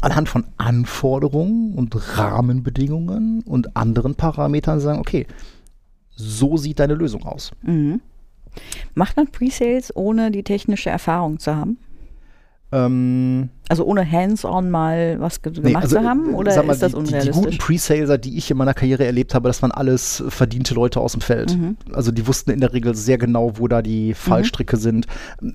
[0.01, 5.27] anhand von Anforderungen und Rahmenbedingungen und anderen Parametern sagen, okay,
[6.11, 7.53] so sieht deine Lösung aus.
[7.63, 8.01] Mhm.
[8.95, 11.79] Macht man Pre-Sales, ohne die technische Erfahrung zu haben?
[12.71, 16.31] Ähm, Also ohne hands-on mal was ge nee, gemacht also, zu haben?
[16.31, 17.45] äh, Oder mal, ist das die, die, die unrealistisch?
[17.45, 21.13] guten Pre-Saleser, die ich in meiner Karriere erlebt habe, das waren alles verdiente Leute aus
[21.13, 21.57] dem Feld.
[21.57, 21.77] Mhm.
[21.95, 25.07] Also die wussten in der Regel sehr genau, wo da die Fallstricke sind.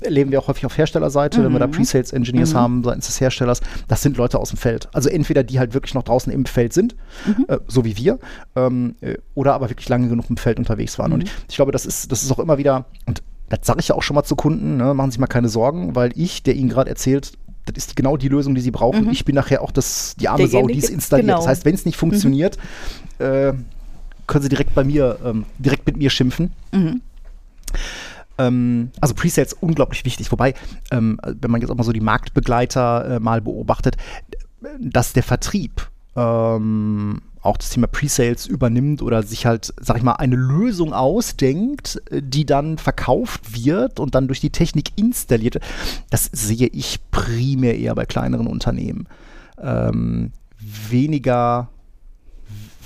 [0.01, 1.71] Erleben wir auch häufig auf Herstellerseite, wenn wir da Mhm.
[1.71, 2.57] Pre-Sales-Engineers Mhm.
[2.57, 3.61] haben seitens des Herstellers.
[3.87, 4.89] Das sind Leute aus dem Feld.
[4.93, 6.95] Also entweder die halt wirklich noch draußen im Feld sind,
[7.27, 7.45] Mhm.
[7.47, 8.17] äh, so wie wir,
[8.55, 11.09] ähm, äh, oder aber wirklich lange genug im Feld unterwegs waren.
[11.11, 11.19] Mhm.
[11.19, 13.95] Und ich glaube, das ist, das ist auch immer wieder, und das sage ich ja
[13.95, 16.55] auch schon mal zu Kunden, ne, machen Sie sich mal keine Sorgen, weil ich, der
[16.55, 17.33] Ihnen gerade erzählt,
[17.65, 19.05] das ist genau die Lösung, die Sie brauchen.
[19.05, 19.11] Mhm.
[19.11, 21.27] Ich bin nachher auch das, die arme Sau, die es installiert.
[21.27, 21.37] genau.
[21.37, 22.57] Das heißt, wenn es nicht funktioniert,
[23.19, 23.53] äh,
[24.27, 26.51] können Sie direkt bei mir, ähm, direkt mit mir schimpfen.
[26.71, 27.01] Mhm.
[28.37, 30.31] Ähm, also Presales unglaublich wichtig.
[30.31, 30.55] Wobei,
[30.91, 33.95] ähm, wenn man jetzt auch mal so die Marktbegleiter äh, mal beobachtet,
[34.79, 40.13] dass der Vertrieb ähm, auch das Thema Presales übernimmt oder sich halt, sag ich mal,
[40.13, 45.65] eine Lösung ausdenkt, äh, die dann verkauft wird und dann durch die Technik installiert wird.
[46.09, 49.07] Das sehe ich primär eher bei kleineren Unternehmen.
[49.61, 50.31] Ähm,
[50.89, 51.69] weniger,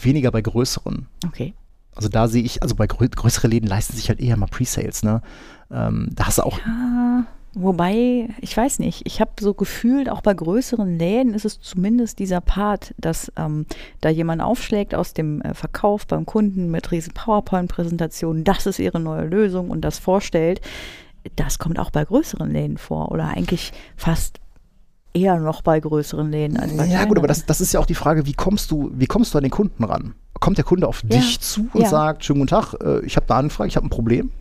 [0.02, 1.08] weniger bei größeren.
[1.26, 1.54] Okay.
[1.96, 5.04] Also da sehe ich, also bei grö größere Läden leisten sich halt eher mal Presales,
[5.04, 5.22] ne?
[5.72, 7.26] Ähm, da hast du auch, Ja,
[7.58, 12.20] wobei, ich weiß nicht, ich habe so gefühlt, auch bei größeren Läden ist es zumindest
[12.20, 13.66] dieser Part, dass ähm,
[14.02, 19.00] da jemand aufschlägt aus dem äh, Verkauf beim Kunden mit riesen PowerPoint-Präsentationen, das ist ihre
[19.00, 20.62] neue Lösung und das vorstellt.
[21.36, 24.40] Das kommt auch bei größeren Läden vor oder eigentlich fast
[25.14, 27.86] eher noch bei größeren Läden als bei ja gut, aber das, das ist ja auch
[27.86, 30.14] die Frage, wie kommst du, wie kommst du an den Kunden ran?
[30.40, 31.90] Kommt der Kunde auf Ja, dich zu und ja.
[31.90, 34.32] sagt, schönen guten Tag, äh, ich habe eine Anfrage, ich habe ein Problem?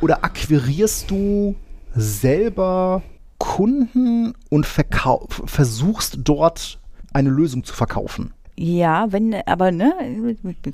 [0.00, 1.56] Oder akquirierst du
[1.98, 3.02] selber
[3.38, 6.78] Kunden und versuchst dort
[7.12, 8.32] eine Lösung zu verkaufen?
[8.56, 9.92] Ja, wenn, aber ne,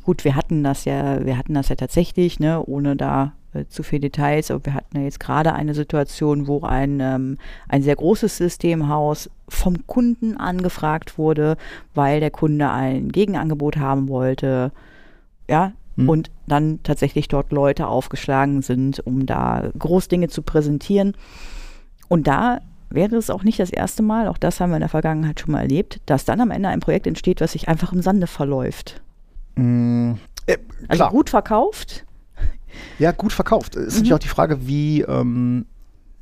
[0.02, 3.82] gut, wir hatten das ja, wir hatten das ja tatsächlich, ne, ohne da äh, zu
[3.82, 7.36] viel Details, aber wir hatten ja jetzt gerade eine Situation, wo ein, ähm,
[7.68, 11.58] ein sehr großes Systemhaus vom Kunden angefragt wurde,
[11.94, 14.72] weil der Kunde ein Gegenangebot haben wollte,
[15.48, 16.08] ja, Hm.
[16.08, 21.16] und dann tatsächlich dort Leute aufgeschlagen sind, um da Großdinge zu präsentieren.
[22.08, 24.88] Und da wäre es auch nicht das erste Mal, auch das haben wir in der
[24.88, 28.02] Vergangenheit schon mal erlebt, dass dann am Ende ein Projekt entsteht, was sich einfach im
[28.02, 29.00] Sande verläuft.
[29.56, 30.12] Mm,
[30.46, 31.10] äh, Also klar.
[31.10, 32.04] gut verkauft.
[32.98, 33.76] Ja, gut verkauft.
[33.76, 33.98] Es ist Mhm.
[34.00, 35.66] natürlich auch die Frage, wie, ähm,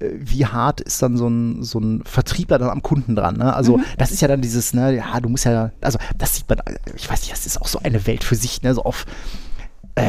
[0.00, 3.36] äh, wie hart ist dann so ein, so ein Vertriebler dann am Kunden dran.
[3.38, 3.54] Ne?
[3.54, 3.84] Also Mhm.
[3.98, 6.74] das ist ja dann dieses, ne, ja, du musst ja, also das sieht man, äh,
[6.94, 9.06] ich weiß nicht, das ist auch so eine Welt für sich, ne, so auf
[9.94, 10.02] äh,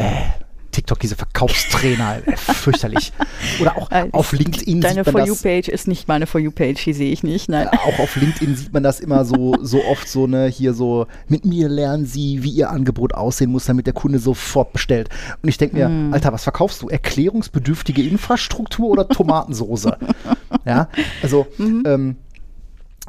[0.70, 3.12] TikTok, diese Verkaufstrainer, äh, fürchterlich.
[3.60, 5.26] Oder auch Äh, auf LinkedIn Deine sieht man For.
[5.34, 7.48] You-Page ist nicht meine For You-Page, die sehe ich nicht.
[7.48, 7.68] Nein.
[7.68, 11.44] auch auf LinkedIn sieht man das immer so, so oft so, ne, hier so, mit
[11.44, 15.10] mir lernen sie, wie ihr Angebot aussehen muss, damit der Kunde sofort bestellt.
[15.42, 16.12] Und ich denke mir, Mhm.
[16.12, 16.88] Alter, was verkaufst du?
[16.88, 19.96] Erklärungsbedürftige Infrastruktur oder Tomatensoße?
[20.66, 20.88] ja,
[21.22, 21.82] also, Mhm.
[21.86, 22.16] ähm,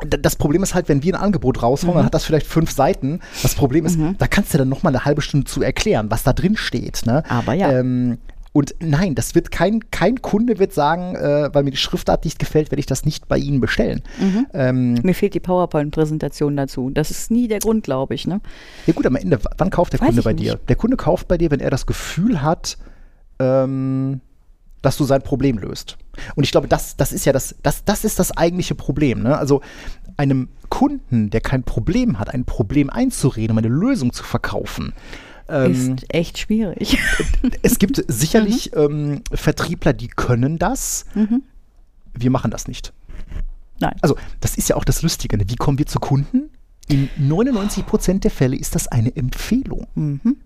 [0.02, 3.22] das Problem ist halt, wenn wir ein Angebot raushauen, dann hat das vielleicht fünf Seiten.
[3.44, 4.18] Das Problem ist, Mhm.
[4.18, 7.06] da kannst du dann noch mal eine halbe Stunde zu erklären, was da drin steht.
[7.06, 7.24] Ne?
[7.30, 7.72] Aber ja.
[7.72, 8.18] Ähm,
[8.52, 12.40] und nein, das wird kein, kein Kunde wird sagen, äh, weil mir die Schriftart nicht
[12.40, 14.02] gefällt, werde ich das nicht bei Ihnen bestellen.
[14.20, 14.48] Mhm.
[14.54, 16.90] Ähm, Mir fehlt die PowerPoint-Präsentation dazu.
[16.90, 18.28] Das ist nie der Grund, glaube ich.
[18.28, 18.40] Ne?
[18.86, 20.46] ja gut, am Ende, wann kauft der Weiß Kunde bei nicht.
[20.46, 20.60] dir?
[20.70, 22.78] Der Kunde kauft bei dir, wenn er das Gefühl hat,
[23.40, 24.22] ähm,
[24.86, 25.98] dass du sein Problem löst.
[26.36, 29.24] Und ich glaube, das, das ist ja das, das, das ist das eigentliche Problem.
[29.24, 29.38] Ne?
[29.38, 29.62] Also
[30.18, 34.94] einem Kunden, der kein Problem hat, ein Problem einzureden, um eine Lösung zu verkaufen.
[35.48, 36.98] Ähm, ist echt schwierig.
[37.62, 41.06] es gibt sicherlich ähm, Vertriebler, die können das.
[41.14, 41.44] Mhm.
[42.14, 42.94] Wir machen das nicht.
[43.80, 43.96] Nein.
[44.02, 45.38] Also, das ist ja auch das Lustige.
[45.38, 45.44] Ne?
[45.48, 46.50] Wie kommen wir zu Kunden?
[46.88, 49.88] In 99% der Fälle ist das eine Empfehlung.
[49.96, 50.38] Mhm.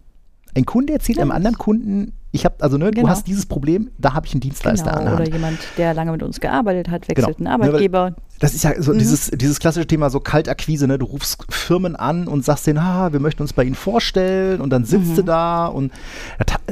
[0.55, 1.35] Ein Kunde erzählt einem Ja.
[1.35, 3.07] anderen Kunden, ich habe, also ne, Genau.
[3.07, 5.15] du hast dieses Problem, da habe ich einen Dienstleister an Genau.
[5.17, 7.51] der Oder jemand, der lange mit uns gearbeitet hat, wechselt Genau.
[7.51, 8.15] einen Ne, Arbeitgeber.
[8.39, 8.99] Das ist ja so Mhm.
[8.99, 10.97] dieses, dieses klassische Thema, so Kaltakquise, ne?
[10.99, 14.69] Du rufst Firmen an und sagst denen, ah, wir möchten uns bei ihnen vorstellen und
[14.69, 15.15] dann sitzt Mhm.
[15.15, 15.91] du da und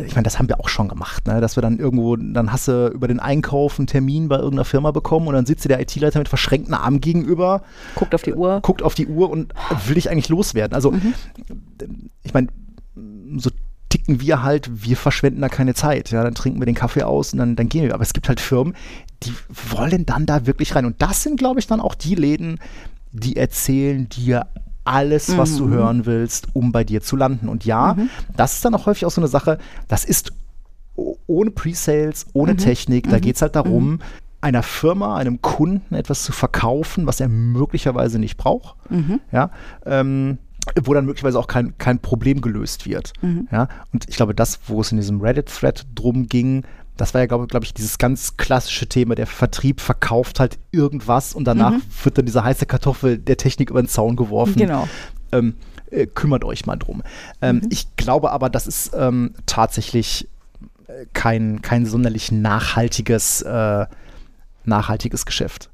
[0.06, 1.42] ich meine, das haben wir auch schon gemacht, ne?
[1.42, 4.92] Dass wir dann irgendwo, dann hast du über den Einkauf einen Termin bei irgendeiner Firma
[4.92, 7.64] bekommen und dann sitzt dir der IT-Leiter mit verschränkten Armen gegenüber,
[7.96, 8.60] Guckt auf die Uhr.
[8.62, 9.54] guckt auf die Uhr und
[9.88, 10.74] will ich eigentlich loswerden.
[10.76, 11.14] Also, Mhm.
[12.24, 12.48] ich meine,
[13.38, 13.50] so
[13.90, 16.12] ticken wir halt, wir verschwenden da keine Zeit.
[16.12, 17.94] Ja, dann trinken wir den Kaffee aus und dann, dann gehen wir.
[17.94, 18.76] Aber es gibt halt Firmen,
[19.24, 19.34] die
[19.72, 20.86] wollen dann da wirklich rein.
[20.86, 22.60] Und das sind, glaube ich, dann auch die Läden,
[23.12, 24.48] die erzählen dir
[24.84, 25.72] alles, was du Mhm.
[25.72, 27.50] hören willst, um bei dir zu landen.
[27.50, 28.10] Und ja, Mhm.
[28.36, 29.58] das ist dann auch häufig auch so eine Sache,
[29.88, 30.32] das ist
[31.28, 32.58] ohne Pre-Sales, ohne Mhm.
[32.58, 33.22] Technik, da Mhm.
[33.22, 34.00] geht es halt darum,
[34.42, 38.76] einer Firma, einem Kunden etwas zu verkaufen, was er möglicherweise nicht braucht.
[38.92, 39.20] Mhm.
[39.32, 39.52] Ja,
[39.86, 40.38] ähm,
[40.84, 43.14] wo dann möglicherweise auch kein, kein Problem gelöst wird.
[43.22, 43.48] Mhm.
[43.52, 46.64] Ja, und ich glaube, das, wo es in diesem Reddit-Thread drum ging,
[46.98, 51.34] das war ja, glaube glaub ich, dieses ganz klassische Thema, der Vertrieb verkauft halt irgendwas
[51.36, 51.82] und danach Mhm.
[52.04, 54.56] wird dann diese heiße Kartoffel der Technik über den Zaun geworfen.
[54.56, 54.88] Genau.
[55.32, 55.54] Ähm,
[55.92, 57.04] äh, kümmert euch mal drum.
[57.42, 57.70] Ähm, Mhm.
[57.70, 60.28] Ich glaube aber, das ist ähm, tatsächlich
[60.88, 63.86] äh, kein, kein sonderlich nachhaltiges, äh,
[64.66, 65.70] nachhaltiges Geschäft.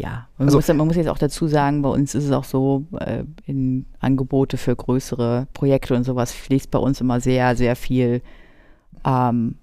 [0.00, 2.44] Ja, man, Also- muss, man muss jetzt auch dazu sagen, bei uns ist es auch
[2.44, 7.74] so, äh, in Angebote für größere Projekte und sowas fließt bei uns immer sehr, sehr
[7.76, 8.22] viel
[9.04, 9.56] ähm,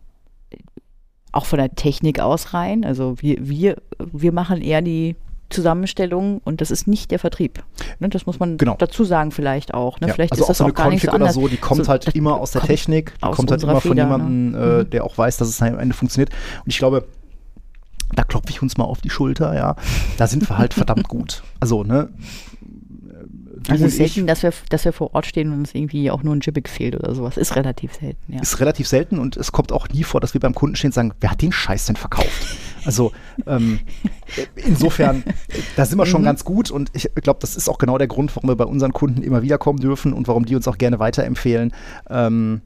[1.31, 2.85] auch von der Technik aus rein.
[2.85, 5.15] Also wir, wir, wir machen eher die
[5.49, 7.63] Zusammenstellung und das ist nicht der Vertrieb.
[7.99, 8.75] Ne, das muss man Genau.
[8.79, 9.99] dazu sagen vielleicht auch.
[9.99, 10.07] Ne?
[10.07, 11.57] Ja, vielleicht also ist das so auch eine gar nicht so Config oder so, die
[11.57, 14.57] kommt So, halt immer aus der Technik, die kommt halt immer von Feder, jemandem, ne?
[14.57, 14.89] äh, Mhm.
[14.89, 16.31] der auch weiß, dass es am Ende funktioniert.
[16.63, 17.05] Und ich glaube,
[18.13, 19.75] da klopfe ich uns mal auf die Schulter, ja.
[20.17, 21.43] Da sind wir halt verdammt gut.
[21.59, 22.09] Also, ne?
[23.57, 26.21] Du Also selten, ich dass wir, dass wir vor Ort stehen und uns irgendwie auch
[26.21, 27.35] nur ein Jibbig fehlt oder sowas.
[27.37, 28.41] Ist relativ selten, ja.
[28.41, 30.93] ist relativ selten und es kommt auch nie vor, dass wir beim Kunden stehen und
[30.93, 32.29] sagen, wer hat den Scheiß denn verkauft?
[32.85, 33.11] Also
[33.47, 33.79] ähm,
[34.55, 35.23] insofern,
[35.75, 36.25] da sind wir schon Mhm.
[36.25, 38.93] ganz gut und ich glaube, das ist auch genau der Grund, warum wir bei unseren
[38.93, 41.73] Kunden immer wieder kommen dürfen und warum die uns auch gerne weiterempfehlen.
[42.09, 42.61] Ähm,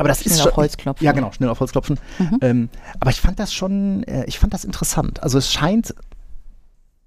[0.00, 1.04] aber das Schnell ist auf schon, Holz klopfen.
[1.04, 1.98] Ja, genau, schnell auf Holz klopfen.
[2.18, 2.38] Mhm.
[2.42, 5.22] Ähm, aber ich fand das schon, äh, ich fand das interessant.
[5.22, 5.94] Also es scheint,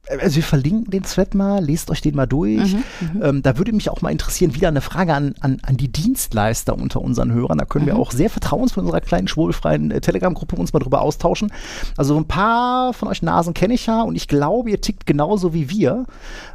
[0.07, 2.73] äh, also wir verlinken den Thread mal, lest euch den mal durch.
[2.73, 2.83] Mhm,
[3.21, 6.75] Ähm, da würde mich auch mal interessieren, wieder eine Frage an, an, an die Dienstleister
[6.77, 7.57] unter unseren Hörern.
[7.57, 7.99] Da können wir Mhm.
[7.99, 11.51] auch sehr vertrauensvoll in unserer kleinen schwulfreien äh, Telegram-Gruppe uns mal drüber austauschen.
[11.97, 15.53] Also ein paar von euch Nasen kenne ich ja und ich glaube, ihr tickt genauso
[15.53, 16.05] wie wir.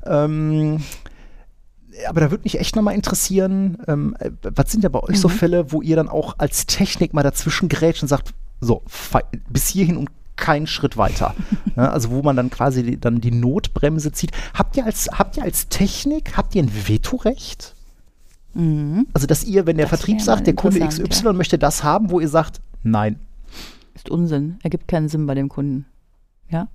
[0.07, 0.81] Ähm,
[2.07, 5.29] aber da würde mich echt nochmal interessieren, ähm, äh, was sind ja bei euch so
[5.29, 5.33] Mhm.
[5.33, 8.83] Fälle, wo ihr dann auch als Technik mal dazwischen grätscht und sagt, so,
[9.49, 11.35] bis hierhin und keinen Schritt weiter.
[11.77, 14.31] ja, also wo man dann quasi die, dann die Notbremse zieht.
[14.55, 17.75] Habt ihr als, habt ihr als Technik, habt ihr ein Vetorecht?
[18.55, 19.07] Mhm.
[19.13, 22.11] Also dass ihr, wenn der Das Vertrieb sagt, der Kunde XY interessant, möchte das haben,
[22.11, 23.19] wo ihr sagt, nein.
[23.95, 24.59] Ist Unsinn.
[24.63, 25.87] Ergibt keinen Sinn bei dem Kunden.
[26.51, 26.69] Ja?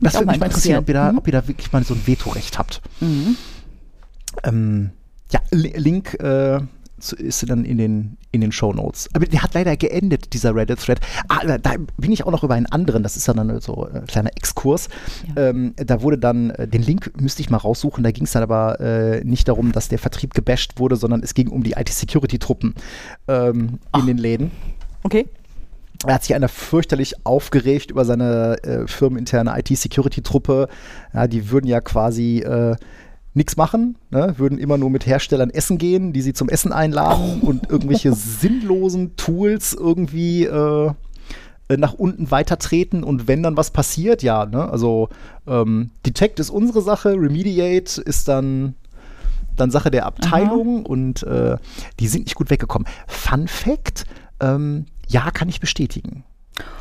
[0.00, 1.18] Das würde mich mal interessieren, ob ihr, da, interessieren.
[1.18, 2.80] ob ihr da wirklich mal so ein Vetorecht habt.
[3.00, 3.36] Mhm.
[4.44, 4.90] Ähm,
[5.32, 6.60] ja, Li- Link äh,
[7.18, 9.08] ist dann in den, in den Show Notes.
[9.14, 10.98] Aber der hat leider geendet, dieser Reddit-Thread.
[11.28, 14.06] Ah, da, da bin ich auch noch über einen anderen, das ist dann so ein
[14.06, 14.88] kleiner Exkurs.
[15.36, 15.50] Ja.
[15.50, 18.42] Ähm, da wurde dann, äh, den Link müsste ich mal raussuchen, da ging es dann
[18.42, 22.74] aber äh, nicht darum, dass der Vertrieb gebasht wurde, sondern es ging um die IT-Security-Truppen
[23.28, 24.50] ähm, in den Läden.
[25.04, 25.26] Okay.
[26.00, 30.68] Da hat sich einer fürchterlich aufgeregt über seine äh, firmeninterne IT-Security-Truppe.
[31.12, 32.76] Ja, die würden ja quasi äh,
[33.34, 34.34] nichts machen, ne?
[34.38, 39.16] würden immer nur mit Herstellern essen gehen, die sie zum Essen einladen und irgendwelche sinnlosen
[39.16, 40.92] Tools irgendwie äh,
[41.68, 44.68] äh, nach unten weitertreten und wenn dann was passiert, ja, ne?
[44.70, 45.08] also
[45.46, 48.74] ähm, Detect ist unsere Sache, Remediate ist dann
[49.56, 51.56] dann Sache der Abteilung und äh,
[51.98, 52.86] die sind nicht gut weggekommen.
[53.08, 54.04] Fun Fact,
[54.40, 56.24] ähm, ja, kann ich bestätigen.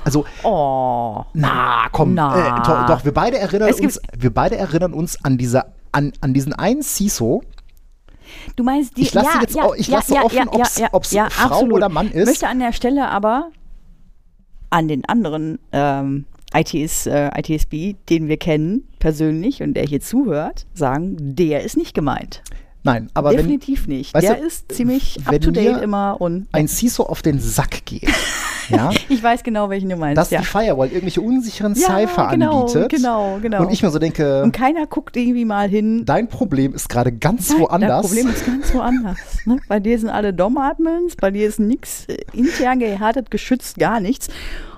[0.04, 1.24] Also, Oh.
[1.34, 2.60] na, komm, Na.
[2.60, 6.34] Äh, to, doch, wir beide erinnern uns, wir beide erinnern uns an dieser, an, an
[6.34, 7.42] diesen einen CISO.
[8.56, 10.48] Du meinst die Ich lasse ja, jetzt ja, ich lasse ja, offen,
[10.92, 11.74] ob's ja, Frau absolut.
[11.74, 12.28] oder Mann ist.
[12.28, 13.52] möchte an der Stelle aber
[14.70, 20.66] an den anderen ähm, ITs, äh, ITSB, den wir kennen, persönlich und der hier zuhört,
[20.74, 22.44] sagen, der ist nicht gemeint.
[22.84, 24.14] Nein, aber wenn Definitiv nicht.
[24.14, 27.40] weißt Der du, ist ziemlich wenn up to date immer und ein CISO auf den
[27.40, 28.08] Sack geht,
[28.70, 30.18] ja, ich weiß genau, welchen du meinst.
[30.18, 30.40] dass ja.
[30.40, 33.62] die Firewall irgendwelche unsicheren ja, Cypher genau, anbietet Genau, genau.
[33.64, 36.06] und ich mir so denke, und keiner guckt irgendwie mal hin.
[36.06, 38.02] dein Problem ist gerade ganz Nein, woanders.
[38.04, 39.18] Das Problem ist ganz woanders.
[39.46, 39.58] Ne?
[39.68, 44.30] Bei dir sind alle DOM-Admins, bei dir ist nichts äh, intern gehärtet, geschützt, gar nichts.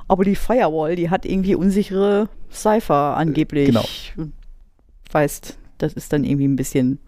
[0.08, 3.68] Aber die Firewall, die hat irgendwie unsichere Cypher angeblich.
[3.68, 3.86] genau.
[5.12, 7.00] Weißt, das ist dann irgendwie ein bisschen,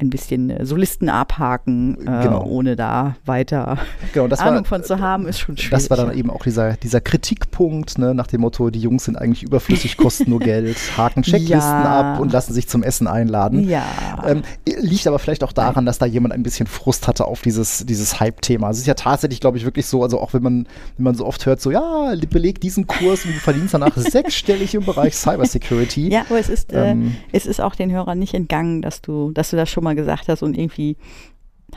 [0.00, 2.44] ein bisschen äh, so Listen abhaken, äh, Genau.
[2.44, 3.78] ohne da weiter
[4.12, 5.70] genau, das Ahnung war, von zu haben, ist schon schwierig.
[5.70, 9.16] Das war dann eben auch dieser, dieser Kritikpunkt, ne, nach dem Motto, die Jungs sind
[9.16, 12.14] eigentlich überflüssig, kosten nur Geld, haken Checklisten Ja.
[12.14, 13.68] ab und lassen sich zum Essen einladen.
[13.68, 13.84] Ja.
[14.26, 17.86] Ähm, liegt aber vielleicht auch daran, dass da jemand ein bisschen Frust hatte auf dieses,
[17.86, 18.70] dieses Hype-Thema.
[18.70, 20.66] Es ist ja tatsächlich, glaube ich, wirklich so, also auch wenn man,
[20.96, 24.74] wenn man so oft hört, so, ja, beleg diesen Kurs und du verdienst danach sechsstellig
[24.74, 26.08] im Bereich Cybersecurity.
[26.08, 29.30] Ja, aber es ist, äh, Ähm, es ist auch den Hörern nicht entgangen, dass du,
[29.30, 30.96] dass du das schon mal gesagt hast und irgendwie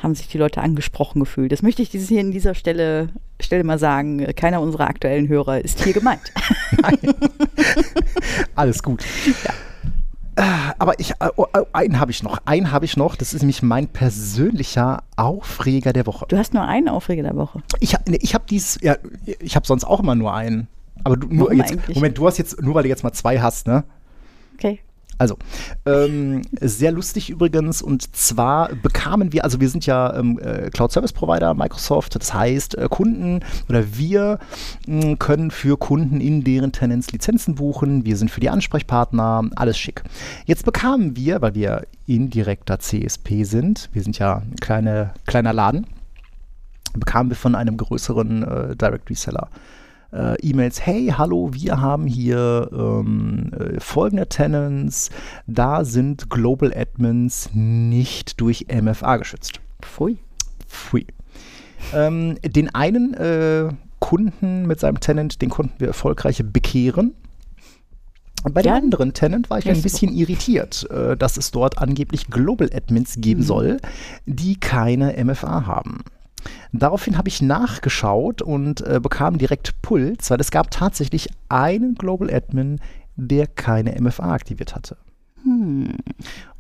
[0.02, 1.52] haben sich die Leute angesprochen gefühlt.
[1.52, 3.10] Das möchte ich dieses hier in dieser Stelle,
[3.40, 4.26] Stelle mal sagen.
[4.36, 6.22] Keiner unserer aktuellen Hörer ist hier gemeint.
[8.56, 9.04] Alles gut.
[10.36, 10.44] Äh,
[10.78, 12.40] Aber ich, äh, oh, oh, einen habe ich noch.
[12.46, 13.16] Einen habe ich noch.
[13.16, 16.26] Das ist nämlich mein persönlicher Aufreger der Woche.
[16.30, 17.64] Du hast nur einen Aufreger der Woche.
[17.80, 18.98] Ich, ich habe dies, ja,
[19.40, 20.68] ich habe sonst auch immer nur einen.
[21.04, 21.96] Aber du, nur Warum jetzt, eigentlich?
[21.96, 23.84] Moment, du hast jetzt, nur weil du jetzt mal zwei hast, ne?
[24.56, 24.80] Okay.
[25.18, 25.38] Also,
[25.86, 27.82] ähm, sehr lustig übrigens.
[27.82, 32.16] Und zwar bekamen wir, also wir sind ja ähm, äh, Cloud Service Provider, Microsoft.
[32.16, 34.40] Das heißt, äh, Kunden oder wir
[34.86, 38.06] mh, können für Kunden in deren Tenants Lizenzen buchen.
[38.06, 40.04] Wir sind für die Ansprechpartner, alles schick.
[40.46, 45.88] Jetzt bekamen wir, weil wir indirekter CSP sind, wir sind ja ein kleine, kleiner Laden,
[46.94, 49.50] bekamen wir von einem größeren äh, Direct Reseller
[50.14, 55.10] äh, E-Mails, hey, hallo, wir haben hier ähm, äh, folgende Tenants,
[55.48, 59.60] da sind Global Admins nicht durch MFA geschützt.
[59.82, 60.18] Pfui.
[60.68, 61.06] Pfui.
[61.94, 63.70] Ähm, den einen äh,
[64.00, 67.14] Kunden mit seinem Tenant, den konnten wir erfolgreich bekehren.
[68.44, 68.76] Und bei dem Ja.
[68.78, 73.42] anderen Tenant war ich ein bisschen irritiert, äh, dass es dort angeblich Global Admins geben
[73.42, 73.46] Mhm.
[73.46, 73.78] soll,
[74.26, 76.04] die keine MFA haben.
[76.72, 82.34] Daraufhin habe ich nachgeschaut und äh, bekam direkt Puls, weil es gab tatsächlich einen Global
[82.34, 82.80] Admin,
[83.16, 84.98] der keine MFA aktiviert hatte.
[85.44, 85.96] Hm.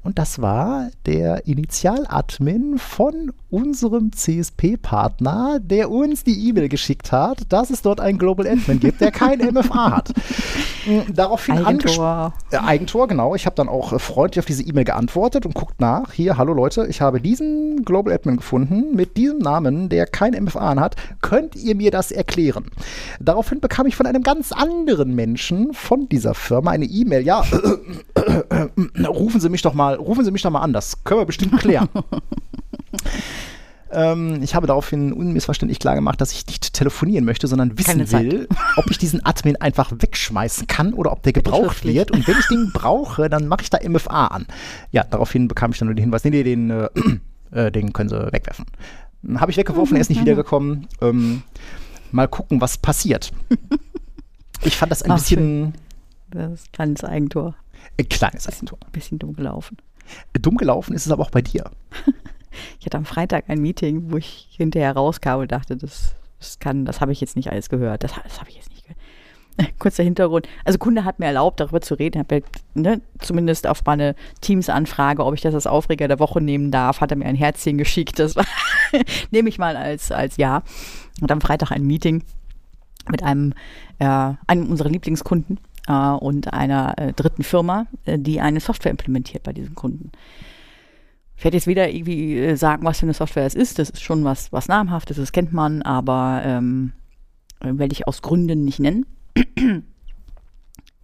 [0.03, 7.69] Und das war der Initial-Admin von unserem CSP-Partner, der uns die E-Mail geschickt hat, dass
[7.69, 10.13] es dort einen Global Admin gibt, der kein MFA hat.
[11.13, 11.65] Daraufhin.
[11.65, 12.33] Eigentor.
[12.51, 13.35] Äh, Eigentor, genau.
[13.35, 16.13] Ich habe dann auch äh, freundlich auf diese E-Mail geantwortet und guckt nach.
[16.13, 20.75] Hier, hallo Leute, ich habe diesen Global Admin gefunden mit diesem Namen, der kein MFA
[20.77, 20.95] hat.
[21.21, 22.65] Könnt ihr mir das erklären?
[23.19, 27.21] Daraufhin bekam ich von einem ganz anderen Menschen von dieser Firma eine E-Mail.
[27.21, 27.43] Ja,
[29.07, 30.73] rufen Sie mich doch mal, rufen Sie mich doch mal an.
[30.73, 31.89] Das können wir bestimmt klären.
[33.91, 38.47] Ähm, ich habe daraufhin unmissverständlich klar gemacht, dass ich nicht telefonieren möchte, sondern wissen will,
[38.75, 42.11] ob ich diesen Admin einfach wegschmeißen kann oder ob der gebraucht wird.
[42.11, 44.45] Und wenn ich den brauche, dann mache ich da MFA an.
[44.91, 46.89] Ja, daraufhin bekam ich dann nur den Hinweis, nee, nee, den, äh,
[47.51, 48.65] äh, den können Sie wegwerfen.
[49.37, 50.87] Habe ich weggeworfen, er ist nicht wiedergekommen.
[51.01, 51.43] Ähm,
[52.11, 53.31] mal gucken, was passiert.
[54.63, 55.73] Ich fand das ein Ach, bisschen
[56.31, 57.55] Das ist ein kleines Eigentor.
[57.97, 58.79] äh, kleines Eigentor.
[58.85, 59.77] Ein bisschen dumm gelaufen.
[60.33, 61.69] Dumm gelaufen ist es aber auch bei dir.
[62.79, 66.85] Ich hatte am Freitag ein Meeting, wo ich hinterher rauskam und dachte, das, das kann,
[66.85, 68.03] das habe ich jetzt nicht alles gehört.
[68.03, 68.99] Das, das habe ich jetzt nicht gehört.
[69.79, 70.47] Kurzer Hintergrund.
[70.65, 72.19] Also Kunde hat mir erlaubt, darüber zu reden.
[72.19, 72.39] Hab ja,
[72.75, 77.11] ne, zumindest auf meine Teams-Anfrage, ob ich das als Aufreger der Woche nehmen darf, hat
[77.11, 78.19] er mir ein Herzchen geschickt.
[78.19, 78.35] Das
[79.31, 80.63] nehme ich mal als, als Ja.
[81.21, 82.23] Und am Freitag ein Meeting
[83.09, 83.53] mit einem,
[83.99, 89.43] äh, einem unserer Lieblingskunden äh, und einer äh, dritten Firma, äh, die eine Software implementiert
[89.43, 90.11] bei diesem Kunden.
[91.37, 93.77] Ich werde jetzt wieder irgendwie äh, sagen, was für eine Software es ist.
[93.77, 96.93] Das ist schon was, was namhaftes, das kennt man, aber ähm,
[97.59, 99.05] äh, werde ich aus Gründen nicht nennen.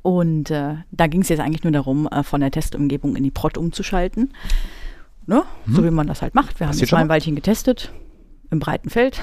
[0.01, 3.31] Und äh, da ging es jetzt eigentlich nur darum, äh, von der Testumgebung in die
[3.31, 4.33] Prod umzuschalten.
[5.27, 5.43] Ne?
[5.67, 6.59] So wie man das halt macht.
[6.59, 7.09] Wir haben Passiert jetzt schon mal ein?
[7.09, 7.93] Weilchen getestet
[8.49, 9.21] im breiten Feld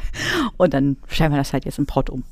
[0.56, 2.24] und dann stellen wir das halt jetzt in Prod um.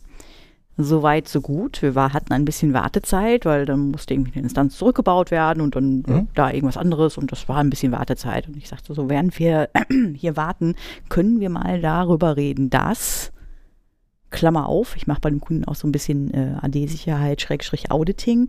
[0.79, 1.83] Soweit, so gut.
[1.83, 5.77] Wir war, hatten ein bisschen Wartezeit, weil dann musste irgendwie eine Instanz zurückgebaut werden und
[5.77, 6.29] dann Mhm.
[6.35, 8.49] da irgendwas anderes und das war ein bisschen Wartezeit.
[8.49, 9.69] Und ich sagte so, während wir
[10.15, 10.75] hier warten,
[11.11, 13.33] können wir mal darüber reden, dass,
[14.31, 18.49] Klammer auf, ich mache bei dem Kunden auch so ein bisschen äh, AD-Sicherheit, Schrägstrich Auditing.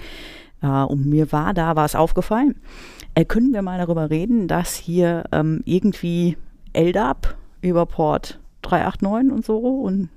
[0.61, 2.55] Äh, und mir war da was aufgefallen.
[3.15, 6.37] Äh, können wir mal darüber reden, dass hier ähm, irgendwie
[6.73, 10.07] LDAP über Port 389 und so und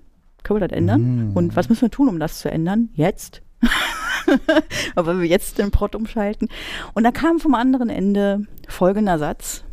[0.46, 1.30] können wir das ändern?
[1.30, 1.36] Mm.
[1.36, 2.88] Und was müssen wir tun, um das zu ändern?
[2.94, 3.42] Jetzt?
[4.94, 6.48] Aber wenn wir jetzt den Prot umschalten.
[6.94, 9.64] Und da kam vom anderen Ende folgender Satz.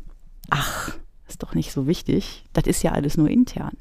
[0.50, 0.96] Ach,
[1.28, 2.46] ist doch nicht so wichtig.
[2.54, 3.78] Das ist ja alles nur intern.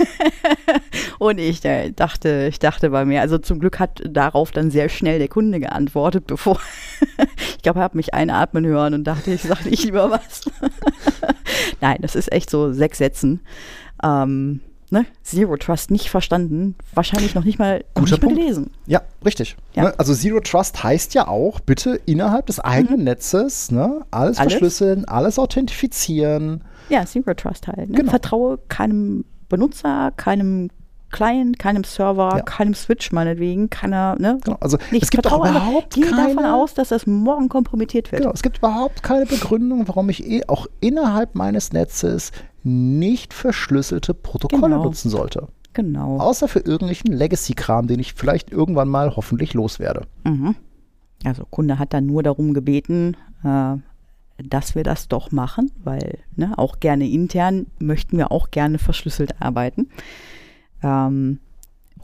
[1.18, 4.88] Und ich äh, dachte, ich dachte bei mir, also zum Glück hat darauf dann sehr
[4.88, 6.60] schnell der Kunde geantwortet, bevor
[7.56, 10.42] ich glaube, er hat mich einatmen hören und dachte, ich sage nicht lieber was.
[11.80, 13.40] Nein, das ist echt so sechs Sätzen.
[14.02, 14.60] Ähm,
[14.92, 15.06] ne?
[15.22, 18.70] Zero Trust nicht verstanden, wahrscheinlich noch nicht mal, Guter nicht mal gelesen.
[18.86, 19.56] Ja, richtig.
[19.74, 19.84] Ja.
[19.84, 19.94] Ne?
[19.98, 24.52] Also Zero Trust heißt ja auch, bitte innerhalb des eigenen Netzes ne, alles, Alles?
[24.52, 26.62] verschlüsseln, alles authentifizieren.
[26.88, 27.90] Ja, Zero Trust halt.
[27.90, 27.96] Ne?
[27.96, 28.10] Genau.
[28.10, 30.70] Vertraue keinem Benutzer, keinem
[31.10, 32.42] Client, keinem Server, Ja.
[32.42, 34.38] keinem Switch meinetwegen, keiner, ne?
[34.44, 34.58] Genau.
[34.60, 37.48] Also Nicht es gibt auch vertraue, aber überhaupt gehe keine, davon aus, dass das morgen
[37.48, 38.22] kompromittiert wird.
[38.22, 42.30] genau, es gibt überhaupt keine Begründung, warum ich eh auch innerhalb meines Netzes
[42.68, 44.84] nicht verschlüsselte Protokolle Genau.
[44.84, 45.48] nutzen sollte.
[45.74, 46.18] Genau.
[46.18, 50.02] Außer für irgendwelchen Legacy-Kram, den ich vielleicht irgendwann mal hoffentlich loswerde.
[50.24, 50.54] Mhm.
[51.24, 53.76] Also Kunde hat dann nur darum gebeten, äh,
[54.42, 59.40] dass wir das doch machen, weil ne, auch gerne intern möchten wir auch gerne verschlüsselt
[59.42, 59.88] arbeiten.
[60.82, 61.40] Ähm,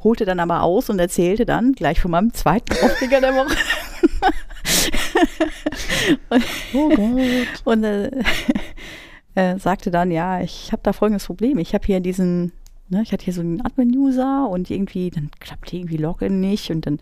[0.03, 3.55] holte dann aber aus und erzählte dann gleich von meinem zweiten Aufreger der Woche.
[6.75, 6.99] Oh Gott.
[7.65, 8.11] Und äh,
[9.35, 11.59] äh, sagte dann, ja, ich habe da folgendes Problem.
[11.59, 12.53] Ich habe hier diesen
[12.89, 16.87] ne, ich hatte hier so einen Admin-User und irgendwie, dann klappte irgendwie Login nicht und
[16.87, 16.99] dann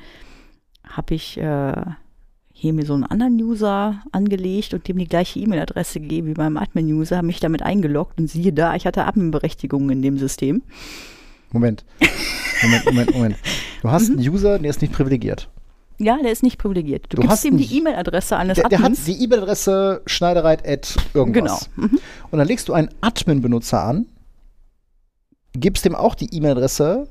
[0.85, 1.83] habe ich äh,
[2.53, 6.57] hier mir so einen anderen User angelegt und dem die gleiche E-Mail-Adresse gegeben wie beim
[6.57, 10.63] Admin-User, habe mich damit eingeloggt und siehe da, ich hatte Admin-Berechtigungen in dem System.
[11.51, 11.85] Moment.
[12.63, 13.37] Moment, Moment, Moment.
[13.83, 15.49] Du hast einen User, der ist nicht privilegiert.
[15.99, 17.07] Ja, der ist nicht privilegiert.
[17.11, 19.05] Du, Du gibst hast ihm die E-Mail-Adresse eines Der, der hat Admins.
[19.05, 21.71] die E-Mail-Adresse schneidereit at irgendwas.
[21.77, 21.89] Genau.
[21.89, 21.99] Mhm.
[22.31, 24.07] Und dann legst du einen Admin-Benutzer an,
[25.55, 27.09] gibst dem auch die E-Mail-Adresse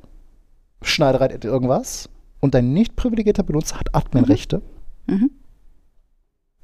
[0.82, 2.10] schneidereit at irgendwas
[2.40, 4.62] und dein nicht privilegierter Benutzer hat Admin-Rechte.
[5.08, 5.32] Mhm.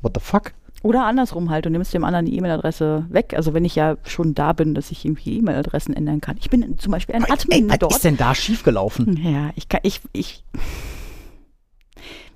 [0.01, 0.53] What the fuck?
[0.83, 3.33] Oder andersrum halt, du nimmst dem anderen die E-Mail-Adresse weg.
[3.35, 6.37] Also wenn ich ja schon da bin, dass ich irgendwie E-Mail-Adressen ändern kann.
[6.39, 7.93] Ich bin zum Beispiel ein Admin Ey, was dort.
[7.93, 9.17] ist denn da schiefgelaufen?
[9.23, 10.43] Ja, ich kann, ich, ich,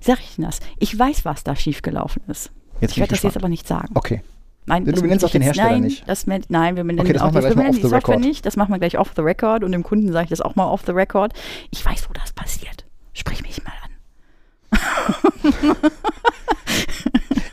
[0.04, 0.60] sag ich denn das?
[0.78, 2.50] Ich weiß, was da schiefgelaufen ist.
[2.80, 3.88] Jetzt Ich werde das jetzt aber nicht sagen.
[3.94, 4.22] Okay.
[4.64, 6.08] Nein, Du das nennst möchte auch den Hersteller nein, nicht.
[6.08, 6.44] Das, nein,
[6.76, 8.20] wir nennen Okay, das auch wir die, Software record.
[8.20, 8.46] nicht.
[8.46, 10.66] Das machen wir gleich off the record und dem Kunden sage ich das auch mal
[10.66, 11.32] off the record.
[11.70, 12.84] Ich weiß, wo das passiert.
[13.12, 15.76] Sprich mich mal an.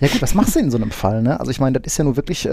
[0.01, 1.39] Ja gut, was machst du in so einem Fall, ne?
[1.39, 2.49] Also ich meine, das ist ja nur wirklich, äh,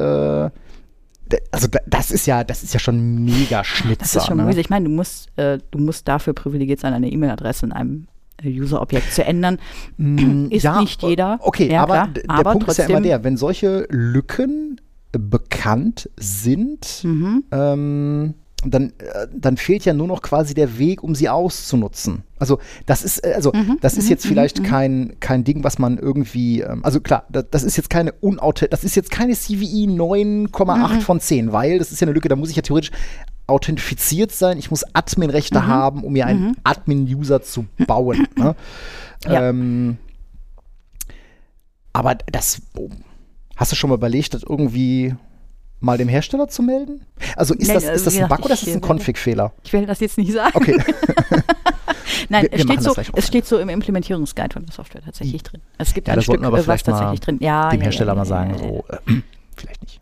[1.53, 3.99] also da- das ist ja, das ist ja schon mega Schnitzer.
[4.01, 4.59] Das ist schon ne?
[4.59, 8.09] Ich meine, du musst, äh, du musst dafür privilegiert sein, eine E-Mail-Adresse in einem
[8.45, 9.59] User-Objekt zu ändern.
[9.97, 11.39] Mm, Ist nicht jeder.
[11.41, 12.09] Okay, Ja, aber klar.
[12.09, 14.81] der Aber Punkt ist ja immer trotzdem- der, wenn solche Lücken
[15.13, 17.45] bekannt sind, Mhm.
[17.51, 18.35] ähm,
[18.65, 22.23] dann, äh, dann fehlt ja nur noch quasi der Weg, um sie auszunutzen.
[22.39, 25.99] Also das ist, äh, also Mhm, das ist jetzt vielleicht kein, kein Ding, was man
[25.99, 29.87] irgendwie, ähm, also klar, das, das ist jetzt keine unauthent, das ist jetzt keine CVI
[29.89, 31.01] 9,8 Mhm.
[31.03, 32.93] von 10, weil das ist ja eine Lücke, da muss ich ja theoretisch
[33.47, 35.67] authentifiziert sein, ich muss Admin-Rechte Mhm.
[35.67, 38.27] haben, um mir einen Admin-User zu bauen.
[38.37, 38.57] ne?
[39.25, 39.49] Ja.
[39.51, 39.99] ähm,
[41.93, 42.61] aber das,
[43.57, 45.15] hast du schon mal überlegt, das irgendwie
[45.81, 47.03] mal dem Hersteller zu melden?
[47.37, 48.87] Also ist Nein, das, also ist das wie ein Bug oder ist das ein äh,
[48.87, 49.53] Config-Fehler?
[49.65, 50.53] Ich will das jetzt nicht sagen.
[50.55, 50.77] Okay.
[52.29, 55.61] Nein, Wir- es, steht so, es steht so im Implementierungsguide von der Software tatsächlich drin.
[55.79, 57.39] Es gibt Ja, ein Stück, aber äh, was tatsächlich drin.
[57.41, 58.63] Ja, dem ja, Hersteller ja, mal ja, sagen, ja, ja.
[58.69, 59.23] so, äh,
[59.57, 60.01] vielleicht nicht.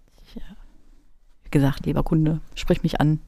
[1.45, 3.21] Wie gesagt, lieber Kunde, sprich mich an.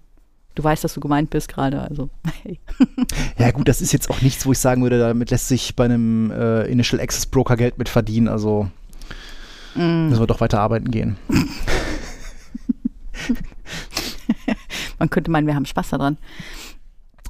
[0.56, 2.09] Du weißt, dass du gemeint bist gerade, also
[2.43, 2.59] hey.
[3.39, 5.85] Ja gut, das ist jetzt auch nichts, wo ich sagen würde, damit lässt sich bei
[5.85, 8.68] einem äh, Initial Access Broker Geld mit verdienen, also
[9.78, 10.09] Mm.
[10.09, 11.18] müssen wir doch weiter arbeiten gehen.
[14.98, 16.18] Man könnte meinen, wir haben Spaß daran.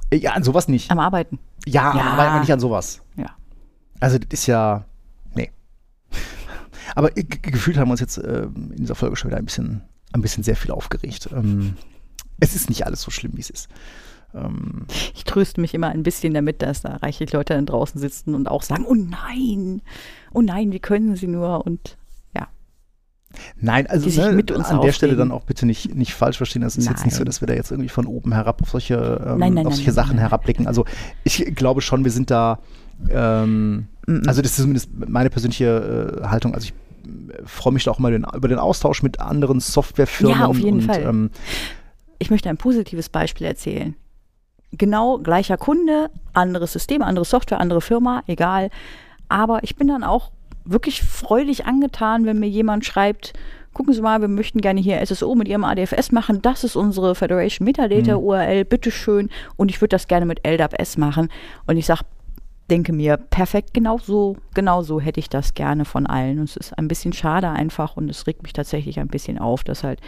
[0.09, 0.89] Äh, Ja, an sowas nicht.
[0.91, 1.39] Am Arbeiten.
[1.65, 2.03] Ja, Ja.
[2.13, 3.01] aber nicht an sowas.
[3.15, 3.35] Ja.
[3.99, 4.85] Also das ist ja,
[5.35, 5.51] nee.
[6.95, 9.81] Aber ge- gefühlt haben wir uns jetzt äh, in dieser Folge schon wieder ein bisschen,
[10.13, 11.29] ein bisschen sehr viel aufgeregt.
[11.33, 11.75] Ähm,
[12.39, 13.67] es ist nicht alles so schlimm, wie es ist.
[14.33, 18.35] Ähm, Ich tröste mich immer ein bisschen damit, dass da reichlich Leute dann draußen sitzen
[18.35, 19.81] und auch sagen, oh nein,
[20.33, 21.65] oh nein, wie können sie nur?
[21.65, 21.97] Und
[23.59, 26.63] Nein, also ne, mit uns an der Stelle dann auch bitte nicht, nicht falsch verstehen.
[26.63, 27.25] Es ist jetzt nicht so, Nein.
[27.25, 29.73] dass wir da jetzt irgendwie von oben herab auf solche, ähm, Nein, nein, auf nein,
[29.73, 30.29] solche nein, Sachen nein, nein.
[30.29, 30.67] herabblicken.
[30.67, 30.85] Also
[31.23, 32.59] ich glaube schon, wir sind da,
[33.09, 33.87] ähm,
[34.25, 36.53] also das ist zumindest meine persönliche äh, Haltung.
[36.53, 36.73] Also ich
[37.33, 40.39] äh, freue mich da auch mal den, über den Austausch mit anderen Softwarefirmen.
[40.39, 41.01] Ja, auf jeden und, Fall.
[41.01, 41.31] Ähm,
[42.19, 43.95] ich möchte ein positives Beispiel erzählen.
[44.71, 48.69] Genau gleicher Kunde, anderes System, andere Software, andere Firma, egal.
[49.29, 50.31] Aber ich bin dann auch
[50.67, 53.33] wirklich freudig angetan, wenn mir jemand schreibt,
[53.73, 56.41] gucken Sie mal, wir möchten gerne hier SSO mit Ihrem ADFS machen.
[56.41, 59.29] Das ist unsere Federation Metadata URL, bitteschön.
[59.55, 61.29] Und ich würde das gerne mit LDAP-S machen.
[61.67, 62.01] Und ich sage,
[62.69, 66.39] denke mir, perfekt, genau so, genau so hätte ich das gerne von allen.
[66.39, 69.63] Und es ist ein bisschen schade einfach und es regt mich tatsächlich ein bisschen auf,
[69.63, 70.01] dass halt,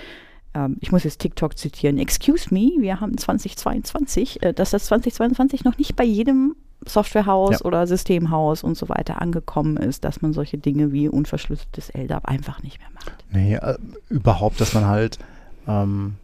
[0.54, 5.64] ähm, ich muss jetzt TikTok zitieren, excuse me, wir haben 2022, äh, dass das 2022
[5.64, 6.56] noch nicht bei jedem
[6.90, 7.66] Softwarehaus Ja.
[7.66, 12.62] oder Systemhaus und so weiter angekommen ist, dass man solche Dinge wie unverschlüsseltes LDAP einfach
[12.64, 13.12] nicht mehr macht.
[13.32, 13.78] nee, äh,
[14.10, 15.20] überhaupt, dass man halt
[15.68, 16.16] ähm,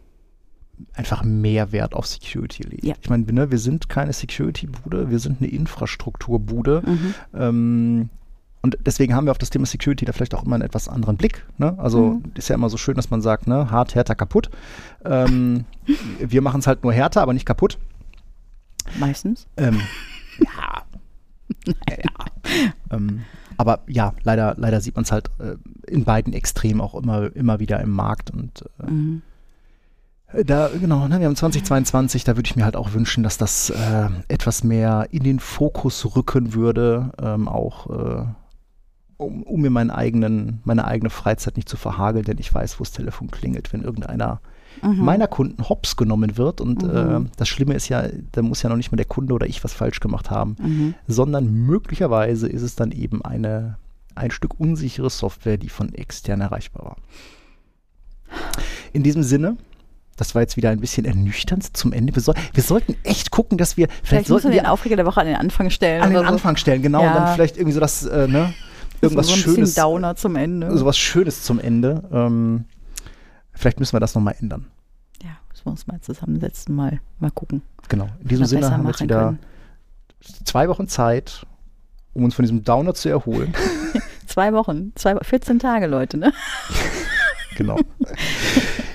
[0.94, 2.84] einfach mehr Wert auf Security legt.
[2.84, 2.94] Ja.
[3.00, 6.82] Ich meine, ne, wir sind keine Security-Bude, wir sind eine Infrastrukturbude.
[6.84, 7.14] Mhm.
[7.34, 8.08] Ähm,
[8.62, 11.16] und deswegen haben wir auf das Thema Security da vielleicht auch immer einen etwas anderen
[11.16, 11.46] Blick.
[11.56, 11.78] Ne?
[11.78, 12.32] Also Mhm.
[12.34, 14.50] ist ja immer so schön, dass man sagt, ne, hart, härter, kaputt.
[15.04, 15.64] Ähm,
[16.18, 17.78] wir machen es halt nur härter, aber nicht kaputt.
[18.98, 19.46] Meistens.
[19.56, 19.80] Ähm,
[20.40, 20.82] ja.
[21.88, 22.56] ja.
[22.90, 23.22] Ähm,
[23.56, 25.56] aber ja, leider, leider sieht man es halt äh,
[25.90, 28.30] in beiden Extremen auch immer, immer wieder im Markt.
[28.30, 29.22] Und äh, Mhm.
[30.44, 33.70] da, genau, ne, wir haben 2022, da würde ich mir halt auch wünschen, dass das
[33.70, 38.24] äh, etwas mehr in den Fokus rücken würde, ähm, auch äh,
[39.18, 42.84] um, um mir meinen eigenen, meine eigene Freizeit nicht zu verhageln, denn ich weiß, wo
[42.84, 44.40] das Telefon klingelt, wenn irgendeiner
[44.82, 45.04] Mhm.
[45.04, 46.60] meiner Kunden hops genommen wird.
[46.60, 47.26] Und Mhm.
[47.26, 49.62] äh, das Schlimme ist ja, da muss ja noch nicht mal der Kunde oder ich
[49.64, 50.94] was falsch gemacht haben, Mhm.
[51.06, 53.78] sondern möglicherweise ist es dann eben eine,
[54.14, 56.96] ein Stück unsichere Software, die von extern erreichbar war.
[58.92, 59.56] In diesem Sinne,
[60.16, 62.14] das war jetzt wieder ein bisschen ernüchternd zum Ende.
[62.14, 65.06] Wir, soll, wir sollten echt gucken, dass wir vielleicht, Vielleicht sollten wir den Aufreger der
[65.06, 66.02] Woche an den Anfang stellen.
[66.02, 66.24] an den so.
[66.24, 67.08] Anfang stellen, genau, Ja.
[67.10, 68.54] und dann vielleicht irgendwie so das, äh, ne,
[69.02, 70.76] irgendwas so ein Schönes, bisschen Downer zum Ende.
[70.76, 72.02] sowas Schönes zum Ende.
[72.10, 72.64] Ähm,
[73.56, 74.66] vielleicht müssen wir das nochmal ändern.
[75.22, 77.62] Ja, müssen wir uns mal zusammensetzen, mal, mal gucken.
[77.88, 78.08] Genau.
[78.20, 79.38] In diesem Sinne haben wir jetzt wieder können.
[80.44, 81.46] zwei Wochen Zeit,
[82.14, 83.54] um uns von diesem Downer zu erholen.
[84.26, 86.32] Zwei Wochen, zwei, 14 Tage, Leute, ne?
[87.56, 87.78] genau.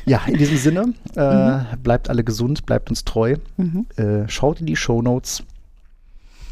[0.06, 3.38] ja, in diesem Sinne, äh, bleibt alle gesund, bleibt uns treu.
[3.58, 3.88] Mhm.
[3.96, 5.44] Äh, schaut in die Shownotes.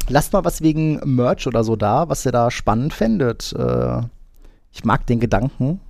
[0.08, 3.52] Lasst mal was wegen Merch oder so da, was ihr da spannend fändet.
[3.52, 4.00] Äh,
[4.72, 5.80] ich mag den Gedanken,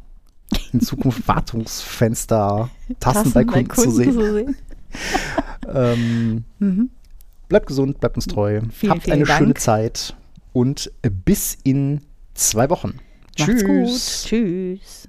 [0.72, 4.12] in Zukunft Wartungsfenster, Tassen, bei Kunden, zu sehen.
[4.12, 4.56] sehen.
[5.72, 6.90] Ähm, Mhm.
[7.48, 8.60] bleibt gesund, bleibt uns treu.
[8.72, 9.38] Vielen, Habt vielen eine Dank.
[9.38, 10.16] schöne Zeit
[10.52, 10.90] und
[11.24, 12.00] bis in
[12.34, 12.98] zwei Wochen.
[13.38, 13.86] Macht's gut.
[13.86, 14.24] Tschüss.
[14.26, 15.08] Tschüss.